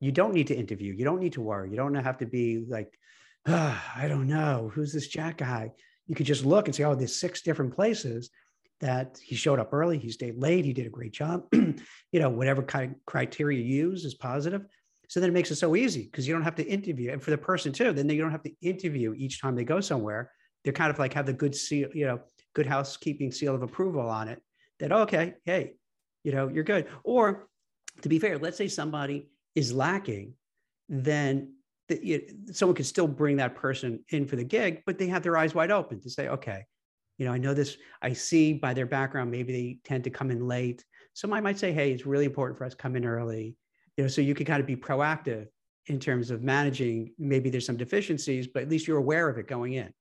you 0.00 0.10
don't 0.10 0.34
need 0.34 0.48
to 0.48 0.56
interview. 0.56 0.92
You 0.92 1.04
don't 1.04 1.20
need 1.20 1.34
to 1.34 1.42
worry. 1.42 1.70
You 1.70 1.76
don't 1.76 1.94
have 1.94 2.18
to 2.18 2.26
be 2.26 2.64
like, 2.68 2.92
ah, 3.46 3.92
I 3.96 4.08
don't 4.08 4.26
know, 4.26 4.70
who's 4.74 4.92
this 4.92 5.08
Jack 5.08 5.38
guy? 5.38 5.72
You 6.06 6.14
could 6.14 6.26
just 6.26 6.44
look 6.44 6.66
and 6.66 6.74
say, 6.74 6.84
oh, 6.84 6.94
there's 6.94 7.16
six 7.16 7.42
different 7.42 7.74
places 7.74 8.30
that 8.80 9.18
he 9.22 9.34
showed 9.34 9.58
up 9.58 9.72
early, 9.72 9.98
he 9.98 10.10
stayed 10.10 10.36
late, 10.36 10.64
he 10.64 10.72
did 10.72 10.86
a 10.86 10.90
great 10.90 11.12
job. 11.12 11.44
you 11.52 12.20
know, 12.20 12.28
whatever 12.28 12.62
kind 12.62 12.92
of 12.92 13.06
criteria 13.06 13.58
you 13.58 13.88
use 13.88 14.04
is 14.04 14.14
positive. 14.14 14.66
So 15.08 15.20
then 15.20 15.30
it 15.30 15.32
makes 15.32 15.50
it 15.50 15.56
so 15.56 15.76
easy 15.76 16.04
because 16.04 16.26
you 16.26 16.34
don't 16.34 16.42
have 16.42 16.56
to 16.56 16.66
interview. 16.66 17.12
And 17.12 17.22
for 17.22 17.30
the 17.30 17.38
person 17.38 17.72
too, 17.72 17.92
then 17.92 18.08
you 18.08 18.20
don't 18.20 18.30
have 18.30 18.42
to 18.42 18.52
interview 18.62 19.14
each 19.16 19.40
time 19.40 19.54
they 19.54 19.64
go 19.64 19.80
somewhere. 19.80 20.30
They're 20.64 20.72
kind 20.72 20.90
of 20.90 20.98
like 20.98 21.14
have 21.14 21.26
the 21.26 21.32
good 21.32 21.54
seal, 21.54 21.88
you 21.94 22.06
know, 22.06 22.20
good 22.54 22.66
housekeeping 22.66 23.32
seal 23.32 23.54
of 23.54 23.62
approval 23.62 24.08
on 24.08 24.28
it 24.28 24.42
that, 24.80 24.92
oh, 24.92 25.02
okay, 25.02 25.34
hey, 25.44 25.74
you 26.24 26.32
know, 26.32 26.48
you're 26.48 26.64
good. 26.64 26.86
Or 27.04 27.48
to 28.02 28.08
be 28.08 28.18
fair, 28.18 28.38
let's 28.38 28.56
say 28.56 28.68
somebody 28.68 29.28
is 29.54 29.72
lacking, 29.72 30.34
then 30.88 31.54
that 31.94 32.04
you, 32.04 32.22
someone 32.52 32.74
could 32.74 32.86
still 32.86 33.06
bring 33.06 33.36
that 33.36 33.54
person 33.54 34.04
in 34.08 34.26
for 34.26 34.36
the 34.36 34.44
gig, 34.44 34.82
but 34.86 34.98
they 34.98 35.06
have 35.06 35.22
their 35.22 35.36
eyes 35.36 35.54
wide 35.54 35.70
open 35.70 36.00
to 36.00 36.10
say, 36.10 36.28
okay, 36.28 36.64
you 37.18 37.24
know, 37.24 37.32
I 37.32 37.38
know 37.38 37.54
this, 37.54 37.76
I 38.02 38.12
see 38.12 38.54
by 38.54 38.74
their 38.74 38.86
background, 38.86 39.30
maybe 39.30 39.52
they 39.52 39.78
tend 39.84 40.04
to 40.04 40.10
come 40.10 40.30
in 40.30 40.46
late. 40.46 40.84
So 41.12 41.32
I 41.32 41.40
might 41.40 41.58
say, 41.58 41.72
hey, 41.72 41.92
it's 41.92 42.06
really 42.06 42.24
important 42.24 42.58
for 42.58 42.64
us 42.64 42.74
come 42.74 42.96
in 42.96 43.04
early, 43.04 43.56
you 43.96 44.04
know, 44.04 44.08
so 44.08 44.20
you 44.20 44.34
can 44.34 44.46
kind 44.46 44.60
of 44.60 44.66
be 44.66 44.76
proactive 44.76 45.46
in 45.86 46.00
terms 46.00 46.30
of 46.30 46.42
managing. 46.42 47.12
Maybe 47.18 47.50
there's 47.50 47.66
some 47.66 47.76
deficiencies, 47.76 48.48
but 48.48 48.64
at 48.64 48.68
least 48.68 48.88
you're 48.88 48.98
aware 48.98 49.28
of 49.28 49.38
it 49.38 49.46
going 49.46 49.74
in. 49.74 49.92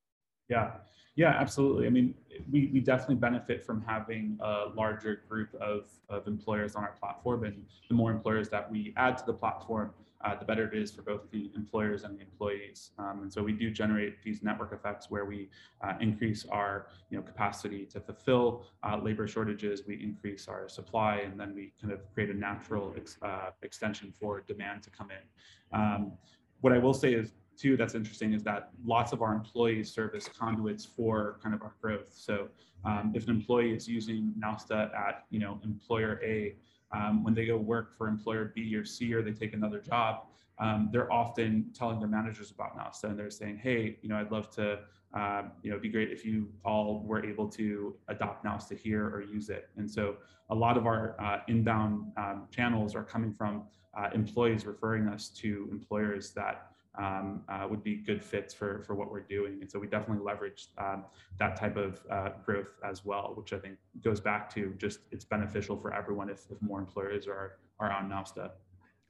Yeah, 0.49 0.71
yeah, 1.15 1.29
absolutely. 1.29 1.85
I 1.85 1.91
mean, 1.91 2.15
we, 2.51 2.71
we 2.73 2.79
definitely 2.79 3.15
benefit 3.15 3.63
from 3.63 3.83
having 3.85 4.39
a 4.41 4.69
larger 4.73 5.21
group 5.29 5.53
of, 5.61 5.85
of 6.09 6.25
employers 6.25 6.75
on 6.75 6.83
our 6.83 6.95
platform. 6.99 7.43
And 7.43 7.63
the 7.89 7.95
more 7.95 8.09
employers 8.09 8.49
that 8.49 8.71
we 8.71 8.93
add 8.97 9.19
to 9.19 9.25
the 9.27 9.33
platform, 9.33 9.91
uh, 10.23 10.35
the 10.35 10.45
better 10.45 10.67
it 10.67 10.77
is 10.81 10.91
for 10.91 11.01
both 11.01 11.29
the 11.31 11.51
employers 11.55 12.03
and 12.03 12.17
the 12.17 12.21
employees. 12.21 12.91
Um, 12.97 13.23
and 13.23 13.33
so 13.33 13.43
we 13.43 13.53
do 13.53 13.69
generate 13.69 14.21
these 14.23 14.41
network 14.41 14.73
effects 14.73 15.09
where 15.09 15.25
we 15.25 15.49
uh, 15.81 15.93
increase 15.99 16.45
our 16.49 16.87
you 17.09 17.17
know, 17.17 17.23
capacity 17.23 17.85
to 17.87 17.99
fulfill 17.99 18.65
uh, 18.83 18.97
labor 18.97 19.27
shortages, 19.27 19.83
we 19.87 20.01
increase 20.01 20.47
our 20.47 20.69
supply, 20.69 21.17
and 21.17 21.39
then 21.39 21.53
we 21.53 21.73
kind 21.81 21.93
of 21.93 21.99
create 22.13 22.29
a 22.29 22.33
natural 22.33 22.93
ex, 22.95 23.17
uh, 23.21 23.49
extension 23.61 24.13
for 24.19 24.41
demand 24.41 24.83
to 24.83 24.89
come 24.89 25.09
in. 25.11 25.79
Um, 25.79 26.13
what 26.61 26.71
I 26.71 26.77
will 26.77 26.93
say 26.93 27.13
is 27.13 27.33
too 27.57 27.77
that's 27.77 27.95
interesting 27.95 28.33
is 28.33 28.43
that 28.43 28.69
lots 28.83 29.11
of 29.13 29.21
our 29.21 29.33
employees 29.33 29.91
serve 29.91 30.15
as 30.15 30.27
conduits 30.27 30.85
for 30.85 31.39
kind 31.41 31.53
of 31.53 31.61
our 31.61 31.75
growth. 31.81 32.09
So 32.13 32.47
um, 32.85 33.13
if 33.15 33.25
an 33.25 33.29
employee 33.29 33.73
is 33.73 33.87
using 33.87 34.33
Nowsta 34.39 34.93
at 34.95 35.25
you 35.29 35.39
know 35.39 35.59
employer 35.63 36.19
A, 36.23 36.55
um, 36.93 37.23
when 37.23 37.33
they 37.33 37.45
go 37.45 37.57
work 37.57 37.95
for 37.97 38.07
employer 38.07 38.51
B 38.55 38.75
or 38.75 38.85
C 38.85 39.13
or 39.13 39.21
they 39.21 39.31
take 39.31 39.53
another 39.53 39.79
job, 39.79 40.25
um, 40.59 40.89
they're 40.91 41.11
often 41.11 41.71
telling 41.73 41.99
their 41.99 42.07
managers 42.07 42.51
about 42.51 42.77
Nowsta 42.77 43.05
and 43.05 43.17
they're 43.17 43.29
saying, 43.29 43.57
hey, 43.57 43.97
you 44.01 44.09
know, 44.09 44.17
I'd 44.17 44.31
love 44.31 44.51
to, 44.51 44.79
um, 45.13 45.51
you 45.63 45.69
know, 45.69 45.75
it'd 45.75 45.81
be 45.81 45.89
great 45.89 46.11
if 46.11 46.23
you 46.25 46.49
all 46.63 47.03
were 47.05 47.25
able 47.25 47.49
to 47.49 47.95
adopt 48.07 48.45
Nowsta 48.45 48.77
here 48.77 49.07
or 49.07 49.21
use 49.21 49.49
it. 49.49 49.69
And 49.77 49.89
so 49.89 50.17
a 50.49 50.55
lot 50.55 50.77
of 50.77 50.85
our 50.85 51.15
uh, 51.19 51.39
inbound 51.47 52.11
um, 52.17 52.47
channels 52.51 52.95
are 52.95 53.03
coming 53.03 53.33
from 53.33 53.63
uh, 53.97 54.09
employees 54.13 54.65
referring 54.65 55.07
us 55.07 55.29
to 55.29 55.67
employers 55.71 56.31
that 56.31 56.72
um, 56.97 57.41
uh, 57.49 57.67
would 57.69 57.83
be 57.83 57.95
good 57.95 58.23
fits 58.23 58.53
for 58.53 58.83
for 58.83 58.95
what 58.95 59.11
we're 59.11 59.21
doing. 59.21 59.59
And 59.61 59.69
so 59.71 59.79
we 59.79 59.87
definitely 59.87 60.23
leverage 60.23 60.67
um, 60.77 61.05
that 61.39 61.55
type 61.55 61.75
of 61.77 62.01
uh, 62.09 62.29
growth 62.45 62.75
as 62.83 63.03
well, 63.03 63.33
which 63.35 63.53
I 63.53 63.59
think 63.59 63.77
goes 64.03 64.19
back 64.19 64.53
to 64.55 64.73
just 64.77 64.99
it's 65.11 65.25
beneficial 65.25 65.77
for 65.77 65.93
everyone 65.93 66.29
if, 66.29 66.41
if 66.51 66.61
more 66.61 66.79
employers 66.79 67.27
are 67.27 67.57
are 67.79 67.91
on 67.91 68.09
Nowsta. 68.09 68.51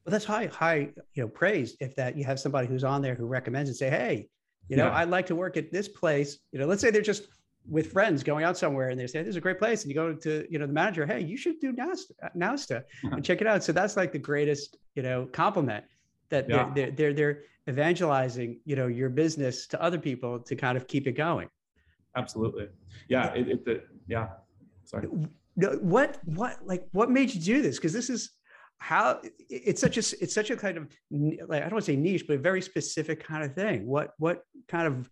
Well, 0.05 0.11
that's 0.11 0.25
high, 0.25 0.47
high, 0.47 0.89
you 1.13 1.23
know, 1.23 1.29
praise 1.29 1.77
if 1.79 1.95
that 1.95 2.17
you 2.17 2.25
have 2.25 2.37
somebody 2.39 2.67
who's 2.67 2.83
on 2.83 3.01
there 3.01 3.15
who 3.15 3.25
recommends 3.25 3.69
and 3.69 3.77
say, 3.77 3.89
hey, 3.89 4.27
you 4.67 4.75
know, 4.75 4.87
Yeah. 4.87 4.95
I'd 4.97 5.09
like 5.09 5.25
to 5.27 5.35
work 5.35 5.55
at 5.55 5.71
this 5.71 5.87
place. 5.87 6.39
You 6.51 6.59
know, 6.59 6.65
let's 6.65 6.81
say 6.81 6.91
they're 6.91 7.01
just 7.01 7.27
with 7.69 7.93
friends 7.93 8.21
going 8.21 8.43
out 8.43 8.57
somewhere 8.57 8.89
and 8.89 8.99
they 8.99 9.07
say, 9.07 9.19
this 9.19 9.29
is 9.29 9.35
a 9.37 9.41
great 9.41 9.59
place. 9.59 9.83
And 9.83 9.89
you 9.89 9.95
go 9.95 10.13
to, 10.13 10.45
you 10.49 10.59
know, 10.59 10.67
the 10.67 10.73
manager, 10.73 11.05
hey, 11.05 11.21
you 11.21 11.37
should 11.37 11.59
do 11.61 11.71
Nowsta, 11.71 12.11
Nowsta 12.37 12.83
and 13.03 13.23
check 13.23 13.39
it 13.39 13.47
out. 13.47 13.63
So 13.63 13.71
that's 13.71 13.95
like 13.95 14.11
the 14.11 14.19
greatest, 14.19 14.75
you 14.95 15.03
know, 15.03 15.25
compliment 15.31 15.85
that 16.33 16.49
Yeah. 16.49 16.71
they're, 16.75 16.91
they're, 16.91 17.13
they're, 17.13 17.39
evangelizing, 17.69 18.59
you 18.65 18.75
know, 18.75 18.87
your 18.87 19.09
business 19.09 19.67
to 19.67 19.81
other 19.81 19.97
people 19.97 20.37
to 20.37 20.53
kind 20.53 20.75
of 20.77 20.85
keep 20.85 21.07
it 21.07 21.13
going. 21.13 21.47
Absolutely, 22.17 22.67
yeah. 23.07 23.33
It, 23.33 23.47
it, 23.47 23.63
the, 23.63 23.83
yeah. 24.05 24.27
Sorry. 24.83 25.07
What 25.93 26.19
what 26.25 26.57
like 26.65 26.83
what 26.91 27.09
made 27.09 27.33
you 27.33 27.39
do 27.39 27.61
this 27.61 27.77
because 27.77 27.93
this 27.93 28.09
is 28.09 28.31
how 28.79 29.21
it's 29.49 29.79
such 29.79 29.95
a 29.95 30.03
it's 30.21 30.33
such 30.33 30.49
a 30.49 30.57
kind 30.57 30.77
of 30.77 30.83
like 31.47 31.61
i 31.61 31.65
don't 31.69 31.73
want 31.77 31.85
to 31.85 31.91
say 31.91 31.95
niche 31.95 32.25
but 32.27 32.35
a 32.35 32.39
very 32.39 32.61
specific 32.61 33.23
kind 33.23 33.43
of 33.45 33.53
thing 33.53 33.87
what 33.87 34.11
what 34.17 34.41
kind 34.67 34.87
of 34.87 35.09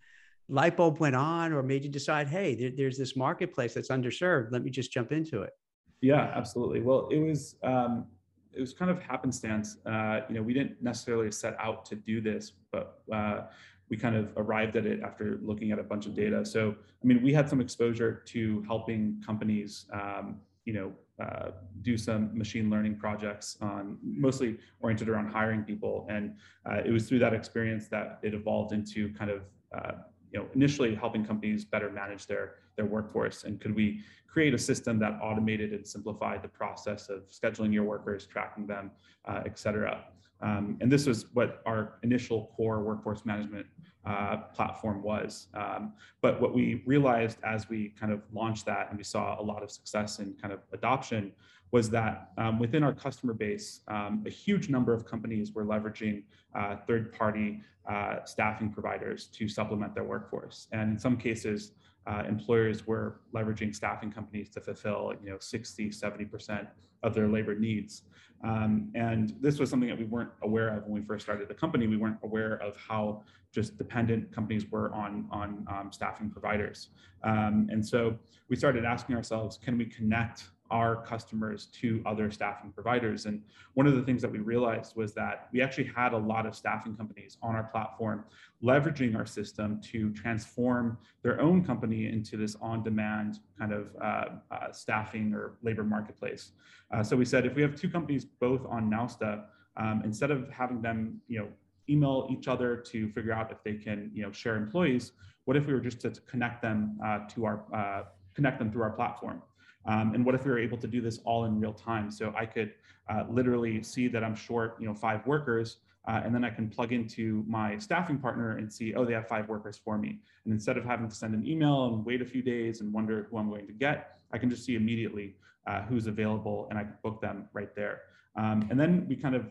light 0.50 0.76
bulb 0.76 1.00
went 1.00 1.16
on 1.16 1.54
or 1.54 1.62
made 1.64 1.84
you 1.86 1.90
decide 1.90 2.28
hey 2.28 2.54
there, 2.56 2.72
there's 2.76 2.98
this 2.98 3.16
marketplace 3.16 3.74
that's 3.76 3.90
underserved 3.90 4.52
let 4.52 4.62
me 4.64 4.70
just 4.70 4.92
jump 4.92 5.12
into 5.12 5.44
it 5.44 5.54
Yeah, 6.02 6.34
absolutely. 6.36 6.82
Well, 6.82 7.08
it 7.12 7.20
was 7.20 7.56
um, 7.64 8.08
it 8.54 8.60
was 8.60 8.74
kind 8.74 8.92
of 8.92 9.02
happenstance. 9.02 9.78
Uh, 9.86 10.22
you 10.30 10.36
know, 10.36 10.42
we 10.42 10.54
didn't 10.54 10.82
necessarily 10.82 11.32
set 11.32 11.56
out 11.60 11.86
to 11.86 11.96
do 11.96 12.22
this, 12.22 12.54
but 12.72 13.02
uh, 13.14 13.42
we 13.90 13.98
kind 13.98 14.16
of 14.16 14.32
arrived 14.38 14.76
at 14.76 14.86
it 14.86 15.02
after 15.02 15.40
looking 15.42 15.72
at 15.72 15.80
a 15.80 15.84
bunch 15.84 16.06
of 16.06 16.14
data. 16.14 16.46
So, 16.46 16.76
I 17.04 17.06
mean, 17.06 17.22
we 17.22 17.34
had 17.34 17.50
some 17.50 17.62
exposure 17.62 18.24
to 18.28 18.64
helping 18.68 19.22
companies, 19.26 19.86
um, 19.94 20.38
you 20.66 20.74
know, 20.74 20.94
uh, 21.22 21.52
do 21.82 21.98
some 21.98 22.36
machine 22.38 22.70
learning 22.70 22.96
projects 22.98 23.58
on 23.62 23.98
mostly 24.02 24.58
oriented 24.80 25.08
around 25.08 25.30
hiring 25.30 25.64
people. 25.64 26.08
And 26.10 26.36
uh, 26.66 26.82
it 26.86 26.92
was 26.92 27.08
through 27.08 27.20
that 27.20 27.34
experience 27.34 27.88
that 27.90 28.20
it 28.24 28.34
evolved 28.34 28.74
into 28.74 29.14
kind 29.14 29.30
of 29.30 29.42
uh, 29.76 29.92
you 30.32 30.40
know 30.40 30.48
initially 30.56 30.96
helping 30.96 31.26
companies 31.26 31.66
better 31.66 31.90
manage 31.90 32.26
their 32.26 32.56
their 32.82 32.90
workforce 32.90 33.44
and 33.44 33.62
could 33.62 33.76
we 33.76 33.88
create 34.28 34.54
a 34.54 34.58
system 34.58 34.98
that 34.98 35.14
automated 35.22 35.74
and 35.74 35.86
simplified 35.86 36.42
the 36.42 36.48
process 36.48 37.10
of 37.10 37.20
scheduling 37.30 37.72
your 37.74 37.84
workers 37.84 38.26
tracking 38.26 38.66
them 38.66 38.92
uh, 39.26 39.42
et 39.46 39.60
cetera 39.60 39.94
um, 40.42 40.78
and 40.82 40.92
this 40.92 41.06
was 41.06 41.28
what 41.34 41.62
our 41.66 42.00
initial 42.04 42.52
core 42.56 42.82
workforce 42.82 43.26
management 43.26 43.68
uh, 44.06 44.38
platform 44.56 45.04
was. 45.04 45.48
Um, 45.54 45.94
but 46.22 46.42
what 46.42 46.54
we 46.54 46.82
realized 46.86 47.38
as 47.44 47.70
we 47.70 47.90
kind 48.00 48.12
of 48.12 48.22
launched 48.34 48.66
that 48.66 48.88
and 48.90 48.98
we 48.98 49.04
saw 49.04 49.40
a 49.40 49.44
lot 49.44 49.62
of 49.62 49.70
success 49.70 50.20
in 50.20 50.34
kind 50.42 50.54
of 50.54 50.62
adoption 50.74 51.32
was 51.72 51.90
that 51.92 52.32
um, 52.38 52.60
within 52.60 52.84
our 52.84 52.94
customer 52.94 53.34
base, 53.34 53.82
um, 53.88 54.24
a 54.26 54.30
huge 54.30 54.68
number 54.70 54.94
of 54.94 55.06
companies 55.06 55.54
were 55.54 55.66
leveraging 55.66 56.24
uh, 56.56 56.76
third 56.88 57.14
party 57.14 57.62
uh, 57.90 58.18
staffing 58.26 58.70
providers 58.70 59.28
to 59.28 59.48
supplement 59.48 59.94
their 59.96 60.04
workforce. 60.04 60.68
And 60.72 60.92
in 60.92 61.00
some 61.00 61.16
cases, 61.16 61.72
uh, 62.08 62.24
employers 62.28 62.88
were 62.88 63.22
leveraging 63.34 63.76
staffing 63.76 64.12
companies 64.12 64.50
to 64.50 64.62
fulfill 64.62 65.14
you 65.24 65.30
know 65.30 65.38
60 65.40 65.90
70% 65.90 66.68
of 67.04 67.14
their 67.14 67.28
labor 67.28 67.56
needs. 67.56 68.04
Um, 68.44 68.92
and 68.96 69.36
this 69.40 69.60
was 69.60 69.70
something 69.70 69.90
that 69.90 69.98
we 69.98 70.06
weren't 70.06 70.32
aware 70.42 70.76
of 70.76 70.84
when 70.86 71.02
we 71.02 71.06
first 71.06 71.26
started 71.26 71.48
the 71.48 71.54
company. 71.54 71.86
We 71.86 71.98
weren't 71.98 72.18
aware 72.24 72.56
of 72.62 72.76
how 72.76 73.24
just 73.52 73.78
dependent 73.78 74.34
companies 74.34 74.66
were 74.72 74.92
on 74.94 75.28
on 75.32 75.66
um, 75.70 75.92
staffing 75.92 76.30
providers. 76.30 76.90
Um, 77.24 77.68
and 77.72 77.86
so 77.86 78.18
we 78.50 78.56
started 78.56 78.84
asking 78.84 79.16
ourselves 79.16 79.60
can 79.64 79.78
we 79.78 79.86
connect 79.86 80.46
our 80.72 80.96
customers 80.96 81.68
to 81.68 82.02
other 82.06 82.32
staffing 82.32 82.72
providers. 82.72 83.26
And 83.26 83.44
one 83.74 83.86
of 83.86 83.96
the 83.96 84.02
things 84.02 84.22
that 84.22 84.32
we 84.32 84.40
realized 84.40 84.96
was 84.96 85.14
that 85.14 85.50
we 85.52 85.62
actually 85.62 85.92
had 85.96 86.14
a 86.14 86.18
lot 86.18 86.46
of 86.46 86.56
staffing 86.56 86.96
companies 86.96 87.38
on 87.44 87.56
our 87.56 87.66
platform 87.66 88.24
leveraging 88.64 89.16
our 89.16 89.26
system 89.26 89.80
to 89.92 90.12
transform 90.14 90.98
their 91.24 91.40
own 91.42 91.64
company 91.64 92.08
into 92.08 92.38
this 92.38 92.56
on-demand 92.62 93.40
kind 93.60 93.74
of 93.74 93.88
uh, 94.02 94.26
uh, 94.50 94.72
staffing 94.72 95.34
or 95.34 95.58
labor 95.62 95.84
marketplace. 95.84 96.54
Uh, 96.92 97.04
so 97.04 97.16
we 97.16 97.26
said 97.26 97.46
if 97.46 97.54
we 97.54 97.62
have 97.62 97.76
two 97.76 97.90
companies 97.90 98.26
both 98.26 98.66
on 98.66 98.90
Nowsta, 98.90 99.44
um, 99.78 100.02
instead 100.04 100.32
of 100.32 100.50
having 100.50 100.82
them, 100.82 101.22
you 101.28 101.40
know, 101.40 101.48
email 101.90 102.28
each 102.32 102.48
other 102.48 102.78
to 102.78 103.10
figure 103.10 103.34
out 103.34 103.52
if 103.52 103.64
they 103.64 103.74
can, 103.74 104.12
you 104.14 104.24
know, 104.24 104.32
share 104.32 104.56
employees, 104.56 105.12
what 105.46 105.58
if 105.58 105.66
we 105.66 105.74
were 105.74 105.80
just 105.80 106.00
to 106.02 106.12
connect 106.28 106.62
them 106.62 106.98
uh, 107.06 107.20
to 107.30 107.46
our 107.46 107.64
uh, 107.74 108.04
connect 108.34 108.60
them 108.60 108.72
through 108.72 108.84
our 108.84 108.92
platform? 108.92 109.42
Um, 109.86 110.14
and 110.14 110.26
what 110.26 110.36
if 110.36 110.46
we 110.46 110.52
were 110.52 110.60
able 110.60 110.78
to 110.78 110.88
do 110.88 111.02
this 111.02 111.20
all 111.24 111.46
in 111.46 111.60
real 111.60 111.74
time? 111.74 112.12
So 112.12 112.34
I 112.38 112.46
could 112.46 112.74
uh, 113.10 113.24
literally 113.30 113.82
see 113.84 114.08
that 114.10 114.24
I'm 114.24 114.36
short, 114.36 114.78
you 114.80 114.88
know, 114.88 114.94
five 114.94 115.26
workers, 115.26 115.78
uh, 116.08 116.22
and 116.24 116.34
then 116.34 116.44
I 116.44 116.50
can 116.50 116.68
plug 116.68 116.94
into 116.94 117.44
my 117.48 117.78
staffing 117.78 118.18
partner 118.18 118.58
and 118.58 118.72
see, 118.72 118.94
oh, 118.96 119.06
they 119.06 119.14
have 119.14 119.28
five 119.28 119.48
workers 119.48 119.80
for 119.84 119.98
me. 119.98 120.20
And 120.46 120.54
instead 120.54 120.78
of 120.78 120.86
having 120.86 121.08
to 121.08 121.16
send 121.16 121.36
an 121.36 121.46
email 121.46 121.86
and 121.86 122.06
wait 122.06 122.22
a 122.22 122.26
few 122.26 122.42
days 122.42 122.82
and 122.82 122.92
wonder 122.92 123.28
who 123.30 123.38
I'm 123.38 123.50
going 123.50 123.68
to 123.68 123.74
get, 123.74 124.18
I 124.32 124.38
can 124.38 124.50
just 124.50 124.66
see 124.66 124.76
immediately 124.76 125.36
uh, 125.68 125.84
who's 125.84 126.08
available 126.08 126.68
and 126.70 126.80
I 126.80 126.84
can 126.84 126.96
book 127.04 127.22
them 127.22 127.48
right 127.54 127.76
there. 127.76 128.02
Um, 128.36 128.68
and 128.72 128.80
then 128.80 129.06
we 129.08 129.16
kind 129.16 129.36
of 129.36 129.46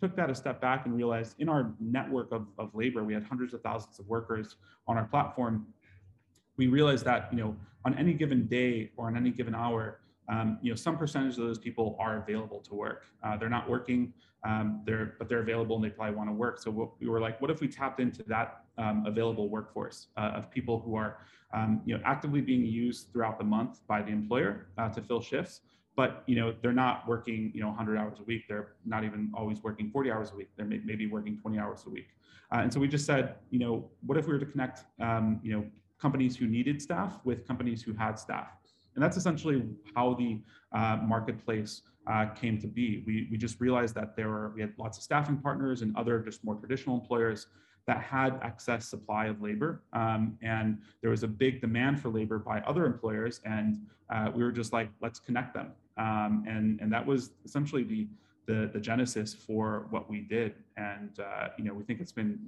took 0.00 0.14
that 0.16 0.30
a 0.30 0.34
step 0.34 0.60
back 0.60 0.86
and 0.86 0.96
realized 0.96 1.36
in 1.40 1.48
our 1.48 1.72
network 1.80 2.30
of, 2.32 2.46
of 2.58 2.74
labor, 2.74 3.02
we 3.02 3.14
had 3.14 3.24
hundreds 3.24 3.54
of 3.54 3.62
thousands 3.62 3.98
of 3.98 4.06
workers 4.06 4.56
on 4.86 4.96
our 4.96 5.04
platform 5.04 5.66
we 6.62 6.68
realized 6.68 7.04
that 7.04 7.28
you 7.32 7.38
know 7.38 7.56
on 7.84 7.98
any 7.98 8.14
given 8.14 8.46
day 8.46 8.90
or 8.96 9.08
on 9.08 9.16
any 9.16 9.30
given 9.30 9.54
hour, 9.54 9.98
um, 10.28 10.58
you 10.62 10.70
know 10.70 10.76
some 10.76 10.96
percentage 10.96 11.36
of 11.38 11.44
those 11.48 11.58
people 11.58 11.96
are 11.98 12.18
available 12.22 12.60
to 12.60 12.74
work. 12.74 13.04
Uh, 13.24 13.36
they're 13.36 13.56
not 13.58 13.68
working, 13.68 14.12
um, 14.44 14.80
they're 14.86 15.14
but 15.18 15.28
they're 15.28 15.44
available 15.48 15.74
and 15.76 15.84
they 15.84 15.90
probably 15.90 16.14
want 16.14 16.28
to 16.28 16.34
work. 16.44 16.60
So 16.60 16.70
what, 16.70 16.90
we 17.00 17.08
were 17.08 17.20
like, 17.20 17.40
what 17.42 17.50
if 17.50 17.60
we 17.60 17.68
tapped 17.68 17.98
into 17.98 18.22
that 18.24 18.64
um, 18.78 19.04
available 19.06 19.48
workforce 19.48 20.06
uh, 20.16 20.38
of 20.38 20.50
people 20.50 20.78
who 20.84 20.94
are 20.94 21.18
um, 21.52 21.82
you 21.84 21.96
know 21.96 22.02
actively 22.04 22.40
being 22.40 22.64
used 22.64 23.12
throughout 23.12 23.38
the 23.38 23.48
month 23.56 23.80
by 23.88 24.00
the 24.00 24.12
employer 24.12 24.68
uh, 24.78 24.88
to 24.90 25.02
fill 25.02 25.20
shifts, 25.20 25.62
but 25.96 26.22
you 26.26 26.36
know 26.36 26.54
they're 26.62 26.80
not 26.86 27.08
working 27.08 27.50
you 27.54 27.60
know 27.60 27.68
100 27.68 27.98
hours 27.98 28.18
a 28.20 28.22
week. 28.22 28.42
They're 28.48 28.74
not 28.84 29.02
even 29.02 29.32
always 29.36 29.58
working 29.64 29.90
40 29.90 30.12
hours 30.12 30.30
a 30.30 30.36
week. 30.36 30.50
They're 30.56 30.66
may, 30.72 30.80
maybe 30.84 31.08
working 31.08 31.38
20 31.38 31.58
hours 31.58 31.82
a 31.88 31.90
week. 31.90 32.10
Uh, 32.52 32.58
and 32.58 32.72
so 32.72 32.78
we 32.78 32.86
just 32.86 33.06
said, 33.06 33.36
you 33.50 33.58
know, 33.58 33.88
what 34.06 34.18
if 34.18 34.26
we 34.26 34.34
were 34.34 34.38
to 34.38 34.44
connect, 34.44 34.84
um, 35.00 35.40
you 35.42 35.52
know, 35.54 35.64
companies 36.04 36.36
who 36.36 36.46
needed 36.56 36.76
staff 36.88 37.12
with 37.28 37.38
companies 37.50 37.80
who 37.86 37.92
had 38.04 38.14
staff. 38.26 38.48
And 38.94 39.02
that's 39.02 39.16
essentially 39.16 39.58
how 39.94 40.06
the 40.22 40.32
uh, 40.78 40.96
marketplace 41.14 41.72
uh, 42.12 42.26
came 42.40 42.56
to 42.64 42.66
be. 42.66 43.02
We, 43.06 43.14
we 43.30 43.36
just 43.46 43.56
realized 43.60 43.94
that 43.94 44.16
there 44.16 44.28
were, 44.28 44.52
we 44.54 44.60
had 44.60 44.72
lots 44.76 44.98
of 44.98 45.04
staffing 45.04 45.38
partners 45.38 45.82
and 45.82 45.96
other 45.96 46.18
just 46.18 46.44
more 46.44 46.56
traditional 46.56 46.94
employers 47.00 47.46
that 47.86 48.00
had 48.00 48.38
excess 48.42 48.86
supply 48.94 49.26
of 49.26 49.40
labor. 49.40 49.82
Um, 49.92 50.36
and 50.42 50.78
there 51.00 51.10
was 51.10 51.22
a 51.22 51.28
big 51.28 51.60
demand 51.60 52.00
for 52.00 52.08
labor 52.10 52.38
by 52.38 52.60
other 52.60 52.84
employers. 52.92 53.40
And 53.44 53.70
uh, 54.14 54.30
we 54.34 54.42
were 54.44 54.52
just 54.52 54.72
like, 54.72 54.88
let's 55.00 55.18
connect 55.18 55.54
them. 55.54 55.68
Um, 55.96 56.44
and, 56.46 56.80
and 56.80 56.92
that 56.92 57.04
was 57.06 57.30
essentially 57.44 57.84
the, 57.84 58.06
the, 58.46 58.70
the 58.72 58.80
genesis 58.80 59.34
for 59.34 59.86
what 59.90 60.10
we 60.10 60.20
did. 60.20 60.54
And, 60.76 61.18
uh, 61.20 61.48
you 61.56 61.64
know, 61.64 61.74
we 61.74 61.84
think 61.84 62.00
it's 62.00 62.12
been 62.12 62.38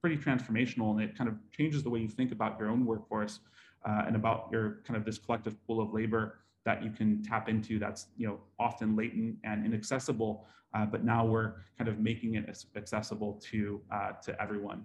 pretty 0.00 0.16
transformational 0.16 0.92
and 0.92 1.02
it 1.02 1.16
kind 1.16 1.28
of 1.28 1.36
changes 1.56 1.82
the 1.82 1.90
way 1.90 2.00
you 2.00 2.08
think 2.08 2.32
about 2.32 2.58
your 2.58 2.70
own 2.70 2.84
workforce 2.84 3.40
uh, 3.86 4.04
and 4.06 4.16
about 4.16 4.48
your 4.50 4.80
kind 4.86 4.96
of 4.96 5.04
this 5.04 5.18
collective 5.18 5.54
pool 5.66 5.80
of 5.80 5.92
labor 5.92 6.38
that 6.64 6.82
you 6.82 6.90
can 6.90 7.22
tap 7.22 7.48
into 7.48 7.78
that's 7.78 8.06
you 8.16 8.26
know 8.26 8.38
often 8.58 8.96
latent 8.96 9.36
and 9.44 9.64
inaccessible 9.64 10.46
uh, 10.74 10.86
but 10.86 11.04
now 11.04 11.24
we're 11.24 11.54
kind 11.76 11.88
of 11.88 11.98
making 11.98 12.34
it 12.34 12.64
accessible 12.76 13.40
to 13.42 13.80
uh, 13.92 14.12
to 14.22 14.40
everyone 14.40 14.84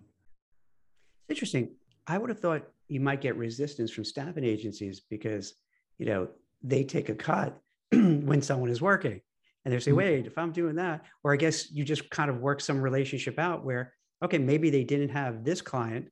it's 1.30 1.30
interesting 1.30 1.70
i 2.08 2.18
would 2.18 2.30
have 2.30 2.40
thought 2.40 2.64
you 2.88 3.00
might 3.00 3.22
get 3.22 3.36
resistance 3.38 3.92
from 3.92 4.04
staffing 4.04 4.44
agencies 4.44 5.02
because 5.10 5.56
you 5.98 6.06
know 6.06 6.28
they 6.62 6.84
take 6.84 7.10
a 7.10 7.16
cut 7.16 7.58
when 7.92 8.42
someone 8.42 8.70
is 8.70 8.82
working 8.82 9.22
and 9.64 9.74
they 9.74 9.80
say 9.80 9.92
mm-hmm. 9.92 9.98
wait 9.98 10.28
if 10.28 10.38
i'm 10.38 10.52
doing 10.52 10.76
that 10.76 11.06
or 11.24 11.34
i 11.34 11.38
guess 11.38 11.72
you 11.72 11.84
just 11.84 12.10
kind 12.10 12.30
of 12.30 12.40
work 12.40 12.62
some 12.62 12.82
relationship 12.82 13.38
out 13.40 13.64
where 13.66 13.94
okay, 14.24 14.38
maybe 14.38 14.70
they 14.70 14.84
didn't 14.84 15.10
have 15.10 15.44
this 15.44 15.62
client, 15.62 16.10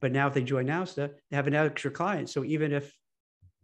but 0.00 0.12
now 0.12 0.26
if 0.26 0.34
they 0.34 0.42
join 0.42 0.66
Nowsta, 0.66 1.10
they 1.30 1.36
have 1.36 1.46
an 1.46 1.54
extra 1.54 1.90
client. 1.90 2.28
So 2.30 2.44
even 2.44 2.72
if 2.72 2.92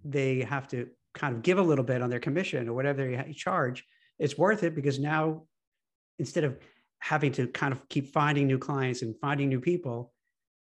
they 0.05 0.41
have 0.43 0.69
to 0.69 0.89
kind 1.15 1.37
of 1.37 1.43
give 1.43 1.59
a 1.59 1.63
little 1.63 1.85
bit 1.85 2.03
on 2.03 2.11
their 2.11 2.21
commission 2.21 2.69
or 2.69 2.75
whatever 2.75 3.05
they 3.05 3.33
charge, 3.33 3.85
it's 4.19 4.37
worth 4.39 4.63
it 4.63 4.75
because 4.75 4.99
now 4.99 5.45
instead 6.19 6.45
of 6.45 6.59
having 7.01 7.33
to 7.33 7.47
kind 7.49 7.73
of 7.73 7.89
keep 7.89 8.13
finding 8.13 8.47
new 8.47 8.59
clients 8.59 9.03
and 9.03 9.15
finding 9.21 9.49
new 9.49 9.61
people, 9.61 10.13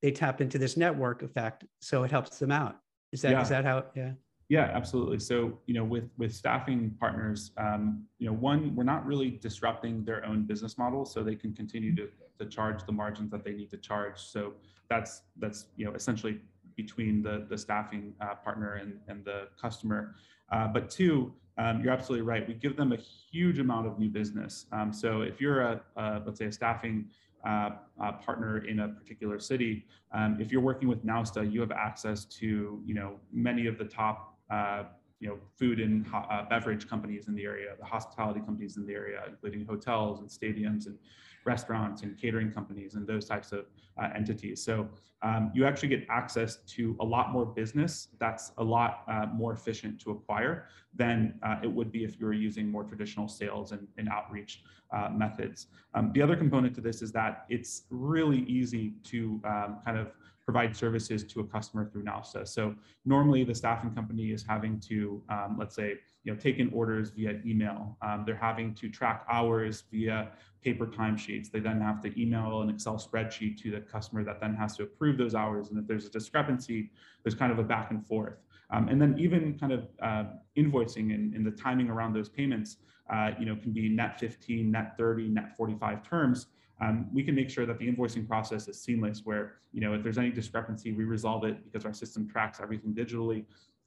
they 0.02 0.10
tap 0.10 0.40
into 0.40 0.58
this 0.58 0.76
network 0.76 1.22
effect. 1.22 1.64
So 1.80 2.04
it 2.04 2.10
helps 2.10 2.38
them 2.38 2.52
out. 2.52 2.76
Is 3.12 3.22
that 3.22 3.32
yeah. 3.32 3.42
is 3.42 3.48
that 3.48 3.64
how? 3.64 3.84
Yeah. 3.94 4.12
Yeah, 4.48 4.70
absolutely. 4.72 5.18
So, 5.18 5.58
you 5.66 5.74
know, 5.74 5.82
with 5.82 6.08
with 6.18 6.32
staffing 6.32 6.94
partners, 7.00 7.50
um, 7.56 8.04
you 8.18 8.26
know, 8.26 8.32
one, 8.32 8.76
we're 8.76 8.84
not 8.84 9.04
really 9.04 9.30
disrupting 9.30 10.04
their 10.04 10.24
own 10.24 10.44
business 10.44 10.78
model, 10.78 11.04
so 11.04 11.24
they 11.24 11.34
can 11.34 11.52
continue 11.52 11.96
to 11.96 12.08
to 12.38 12.46
charge 12.46 12.84
the 12.84 12.92
margins 12.92 13.30
that 13.30 13.44
they 13.44 13.52
need 13.52 13.70
to 13.70 13.76
charge. 13.76 14.18
So 14.18 14.54
that's 14.88 15.22
that's 15.38 15.66
you 15.76 15.84
know 15.84 15.92
essentially 15.94 16.40
between 16.76 17.22
the 17.22 17.46
the 17.48 17.58
staffing 17.58 18.14
uh, 18.20 18.34
partner 18.34 18.74
and 18.74 18.98
and 19.08 19.24
the 19.24 19.48
customer. 19.60 20.14
Uh, 20.52 20.68
but 20.68 20.88
two, 20.88 21.32
um, 21.58 21.82
you're 21.82 21.92
absolutely 21.92 22.26
right. 22.26 22.46
We 22.46 22.54
give 22.54 22.76
them 22.76 22.92
a 22.92 22.96
huge 22.96 23.58
amount 23.58 23.86
of 23.86 23.98
new 23.98 24.08
business. 24.08 24.66
Um, 24.72 24.92
so 24.92 25.22
if 25.22 25.40
you're 25.40 25.62
a, 25.62 25.80
a, 25.96 26.22
let's 26.24 26.38
say 26.38 26.44
a 26.46 26.52
staffing 26.52 27.06
uh, 27.44 27.70
uh, 28.00 28.12
partner 28.12 28.58
in 28.58 28.80
a 28.80 28.88
particular 28.88 29.40
city, 29.40 29.86
um, 30.12 30.38
if 30.40 30.52
you're 30.52 30.60
working 30.60 30.88
with 30.88 31.04
Nowsta, 31.04 31.50
you 31.50 31.60
have 31.60 31.72
access 31.72 32.24
to 32.24 32.80
you 32.84 32.94
know 32.94 33.16
many 33.32 33.66
of 33.66 33.78
the 33.78 33.84
top 33.84 34.38
uh, 34.50 34.84
you 35.20 35.28
know, 35.28 35.38
food 35.58 35.80
and 35.80 36.06
uh, 36.12 36.44
beverage 36.48 36.88
companies 36.88 37.28
in 37.28 37.34
the 37.34 37.44
area, 37.44 37.70
the 37.78 37.84
hospitality 37.84 38.40
companies 38.40 38.76
in 38.76 38.86
the 38.86 38.92
area, 38.92 39.22
including 39.28 39.64
hotels 39.64 40.20
and 40.20 40.28
stadiums 40.28 40.86
and 40.86 40.98
restaurants 41.46 42.02
and 42.02 42.18
catering 42.18 42.50
companies 42.50 42.94
and 42.94 43.06
those 43.06 43.24
types 43.24 43.52
of 43.52 43.66
uh, 44.00 44.08
entities. 44.14 44.62
So 44.62 44.88
um, 45.22 45.50
you 45.54 45.64
actually 45.64 45.88
get 45.88 46.06
access 46.10 46.56
to 46.74 46.96
a 47.00 47.04
lot 47.04 47.32
more 47.32 47.46
business 47.46 48.08
that's 48.18 48.52
a 48.58 48.64
lot 48.64 49.04
uh, 49.08 49.26
more 49.32 49.52
efficient 49.52 49.98
to 50.02 50.10
acquire 50.10 50.68
than 50.94 51.38
uh, 51.42 51.56
it 51.62 51.72
would 51.72 51.90
be 51.90 52.04
if 52.04 52.20
you 52.20 52.26
were 52.26 52.32
using 52.34 52.70
more 52.70 52.84
traditional 52.84 53.28
sales 53.28 53.72
and, 53.72 53.86
and 53.96 54.08
outreach 54.08 54.62
uh, 54.92 55.08
methods. 55.08 55.68
Um, 55.94 56.12
the 56.12 56.20
other 56.20 56.36
component 56.36 56.74
to 56.74 56.80
this 56.80 57.00
is 57.00 57.12
that 57.12 57.46
it's 57.48 57.84
really 57.90 58.40
easy 58.40 58.94
to 59.04 59.40
um, 59.44 59.78
kind 59.84 59.98
of 59.98 60.12
provide 60.46 60.74
services 60.76 61.24
to 61.24 61.40
a 61.40 61.44
customer 61.44 61.90
through 61.90 62.04
Nowsta. 62.04 62.46
So 62.46 62.74
normally 63.04 63.42
the 63.42 63.54
staffing 63.54 63.90
company 63.90 64.30
is 64.30 64.44
having 64.48 64.78
to, 64.88 65.20
um, 65.28 65.56
let's 65.58 65.74
say, 65.74 65.96
you 66.22 66.32
know, 66.32 66.38
take 66.38 66.58
in 66.58 66.72
orders 66.72 67.10
via 67.10 67.40
email. 67.44 67.98
Um, 68.00 68.22
they're 68.24 68.36
having 68.36 68.72
to 68.76 68.88
track 68.88 69.26
hours 69.28 69.82
via 69.90 70.30
paper 70.62 70.86
timesheets. 70.86 71.50
They 71.50 71.58
then 71.58 71.80
have 71.80 72.00
to 72.02 72.20
email 72.20 72.62
an 72.62 72.70
Excel 72.70 72.96
spreadsheet 72.96 73.60
to 73.62 73.72
the 73.72 73.80
customer 73.80 74.22
that 74.22 74.40
then 74.40 74.54
has 74.54 74.76
to 74.76 74.84
approve 74.84 75.18
those 75.18 75.34
hours. 75.34 75.70
And 75.70 75.78
if 75.80 75.86
there's 75.88 76.06
a 76.06 76.10
discrepancy, 76.10 76.92
there's 77.24 77.34
kind 77.34 77.50
of 77.50 77.58
a 77.58 77.64
back 77.64 77.90
and 77.90 78.06
forth. 78.06 78.38
Um, 78.70 78.88
and 78.88 79.02
then 79.02 79.16
even 79.18 79.58
kind 79.58 79.72
of 79.72 79.88
uh, 80.00 80.24
invoicing 80.56 81.12
and, 81.12 81.34
and, 81.34 81.46
the 81.46 81.52
timing 81.52 81.88
around 81.88 82.14
those 82.14 82.28
payments, 82.28 82.78
uh, 83.12 83.30
you 83.38 83.46
know, 83.46 83.54
can 83.54 83.72
be 83.72 83.88
net 83.88 84.18
15, 84.18 84.70
net 84.70 84.96
30, 84.98 85.28
net 85.28 85.56
45 85.56 86.02
terms. 86.02 86.46
Um, 86.80 87.08
we 87.12 87.22
can 87.22 87.34
make 87.34 87.48
sure 87.48 87.64
that 87.66 87.78
the 87.78 87.90
invoicing 87.90 88.26
process 88.26 88.68
is 88.68 88.80
seamless 88.80 89.22
where, 89.24 89.54
you 89.72 89.80
know, 89.80 89.94
if 89.94 90.02
there's 90.02 90.18
any 90.18 90.30
discrepancy, 90.30 90.92
we 90.92 91.04
resolve 91.04 91.44
it 91.44 91.64
because 91.64 91.86
our 91.86 91.94
system 91.94 92.28
tracks 92.28 92.60
everything 92.60 92.94
digitally 92.94 93.44